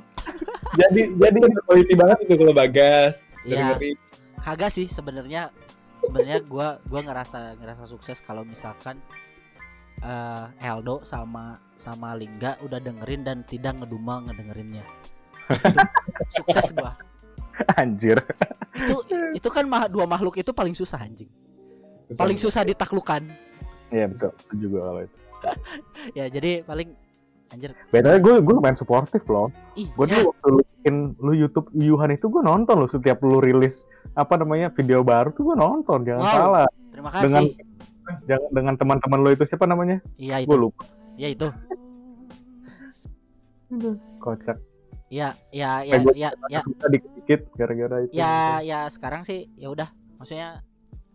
jadi 0.74 1.10
jadi 1.14 1.38
quality 1.66 1.94
banget 1.94 2.18
itu 2.26 2.34
kalau 2.34 2.54
bagas 2.54 3.14
Iya. 3.42 3.74
Kagak 4.40 4.70
sih 4.70 4.86
sebenarnya 4.86 5.48
sebenarnya 6.02 6.42
gua 6.44 6.78
gua 6.84 7.00
ngerasa 7.02 7.56
ngerasa 7.58 7.84
sukses 7.86 8.18
kalau 8.20 8.42
misalkan 8.42 8.98
eh 10.00 10.46
Eldo 10.64 11.04
sama 11.04 11.60
sama 11.76 12.16
Lingga 12.16 12.56
udah 12.60 12.80
dengerin 12.80 13.20
dan 13.20 13.44
tidak 13.44 13.76
ngedumel 13.80 14.24
ngedengerinnya. 14.26 14.84
Itu 15.50 15.80
sukses 16.40 16.72
gua. 16.72 16.96
Anjir. 17.76 18.16
Itu 18.72 19.04
itu 19.36 19.48
kan 19.52 19.68
mah- 19.68 19.90
dua 19.92 20.08
makhluk 20.08 20.40
itu 20.40 20.50
paling 20.56 20.72
susah 20.72 21.04
anjing. 21.04 21.28
Paling 22.12 22.36
susah 22.36 22.62
ditaklukkan. 22.62 23.22
Iya 23.88 24.06
betul. 24.06 24.30
Itu 24.40 24.54
juga 24.60 24.78
kalau 24.84 25.00
itu. 25.02 25.16
Ya 26.18 26.24
jadi 26.26 26.60
paling 26.60 26.88
anjir. 27.48 27.70
Bedanya 27.88 28.18
gue 28.18 28.34
gue 28.38 28.54
lumayan 28.54 28.74
suportif 28.74 29.22
loh. 29.24 29.48
Ih, 29.74 29.88
Gue 29.90 30.06
ya, 30.06 30.16
dulu 30.16 30.26
waktu 30.30 30.46
lu 30.48 30.60
bikin 30.64 30.94
lu 31.16 31.32
YouTube 31.32 31.66
Yuhan 31.72 32.10
itu 32.10 32.26
gue 32.26 32.40
nonton 32.40 32.76
loh 32.76 32.86
setiap 32.86 33.18
lu 33.20 33.38
rilis 33.38 33.82
apa 34.12 34.34
namanya 34.34 34.68
video 34.68 35.00
baru 35.00 35.30
tuh 35.30 35.44
gue 35.44 35.56
nonton 35.56 36.02
jangan 36.02 36.20
Wow. 36.20 36.34
salah 36.34 36.66
terima 36.90 37.08
dengan 37.14 37.44
kasih. 37.44 37.54
jangan 38.26 38.50
dengan 38.50 38.74
teman-teman 38.74 39.18
lu 39.20 39.30
itu 39.30 39.44
siapa 39.44 39.64
namanya 39.64 39.98
Iya 40.16 40.36
gue 40.40 40.46
itu. 40.46 40.56
lupa 40.56 40.82
Ya 41.14 41.28
itu. 41.28 41.48
kocak 44.18 44.58
Ya 45.10 45.34
ya 45.50 45.82
ya 45.82 45.94
Eh, 45.96 46.02
ya 46.14 46.30
ya 46.48 46.60
kita 46.62 46.86
dikit-dikit 46.88 47.40
gara-gara 47.54 47.96
itu 48.00 48.14
ya 48.14 48.62
ya 48.62 48.86
sekarang 48.86 49.22
sih 49.22 49.50
ya 49.54 49.66
udah 49.68 49.90
maksudnya 50.16 50.62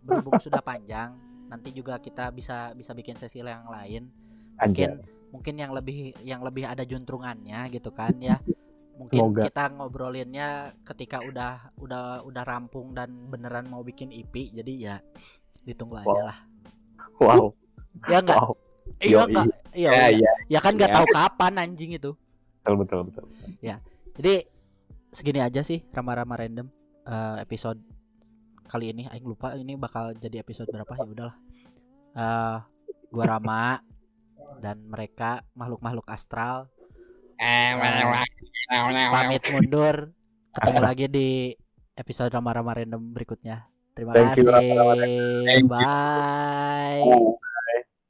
berhubung 0.05 0.37
sudah 0.37 0.61
panjang 0.61 1.17
nanti 1.45 1.73
juga 1.73 1.97
kita 1.97 2.29
bisa 2.29 2.71
bisa 2.73 2.93
bikin 2.93 3.17
sesi 3.17 3.41
yang 3.41 3.65
lain 3.67 4.09
mungkin 4.57 4.89
Anjir. 5.01 5.05
mungkin 5.29 5.55
yang 5.59 5.71
lebih 5.73 6.13
yang 6.23 6.41
lebih 6.41 6.63
ada 6.65 6.85
juntrungannya 6.85 7.67
gitu 7.69 7.91
kan 7.91 8.15
ya 8.21 8.39
mungkin 8.95 9.19
Semoga. 9.27 9.41
kita 9.51 9.63
ngobrolinnya 9.75 10.49
ketika 10.87 11.19
udah 11.19 11.75
udah 11.75 12.23
udah 12.23 12.43
rampung 12.47 12.95
dan 12.95 13.11
beneran 13.27 13.67
mau 13.67 13.83
bikin 13.83 14.07
IP 14.09 14.55
jadi 14.55 14.73
ya 14.73 14.95
ditunggu 15.67 15.99
aja 15.99 16.07
Wow. 16.07 16.23
lah 16.23 16.37
wow 17.19 17.45
ya 18.07 18.17
enggak 18.23 18.37
wow 18.39 18.51
iya 19.03 19.11
Yoi. 19.19 19.27
enggak 19.27 19.45
iya 19.75 19.89
ya 19.91 20.05
iya. 20.07 20.07
ya 20.15 20.33
ya 20.55 20.59
kan 20.63 20.73
nggak 20.79 20.89
Ya. 20.89 20.95
tahu 20.95 21.07
kapan 21.11 21.53
anjing 21.59 21.91
itu 21.99 22.11
betul 22.63 22.75
betul 22.81 22.99
betul 23.11 23.25
Jadi 24.15 24.47
segini 25.11 25.43
aja 25.43 25.59
sih 25.59 25.83
rama-rama 25.91 26.39
random 26.39 26.71
eh, 27.03 27.37
episode 27.43 27.83
kali 28.65 28.91
ini. 28.91 29.03
Aing 29.09 29.25
lupa 29.25 29.53
ini 29.55 29.77
bakal 29.77 30.13
jadi 30.17 30.41
episode 30.41 30.69
berapa 30.69 30.93
ya 30.97 31.07
udahlah. 31.07 31.37
Eh 32.15 32.57
gua 33.13 33.25
Rama 33.25 33.79
dan 34.59 34.83
mereka 34.87 35.45
makhluk-makhluk 35.55 36.07
astral 36.11 36.67
pamit 39.11 39.43
mundur. 39.51 39.95
Ketemu 40.55 40.79
lagi 40.79 41.05
di 41.11 41.51
episode 41.99 42.31
rama-rama 42.31 42.71
random 42.75 43.11
berikutnya. 43.11 43.67
Terima 43.95 44.11
Thank 44.11 44.39
you, 44.39 44.47
kasih. 44.47 44.55
Rama-Rama 44.55 44.93
Thank 45.47 45.63
you. 45.63 45.67
Bye. 45.71 47.45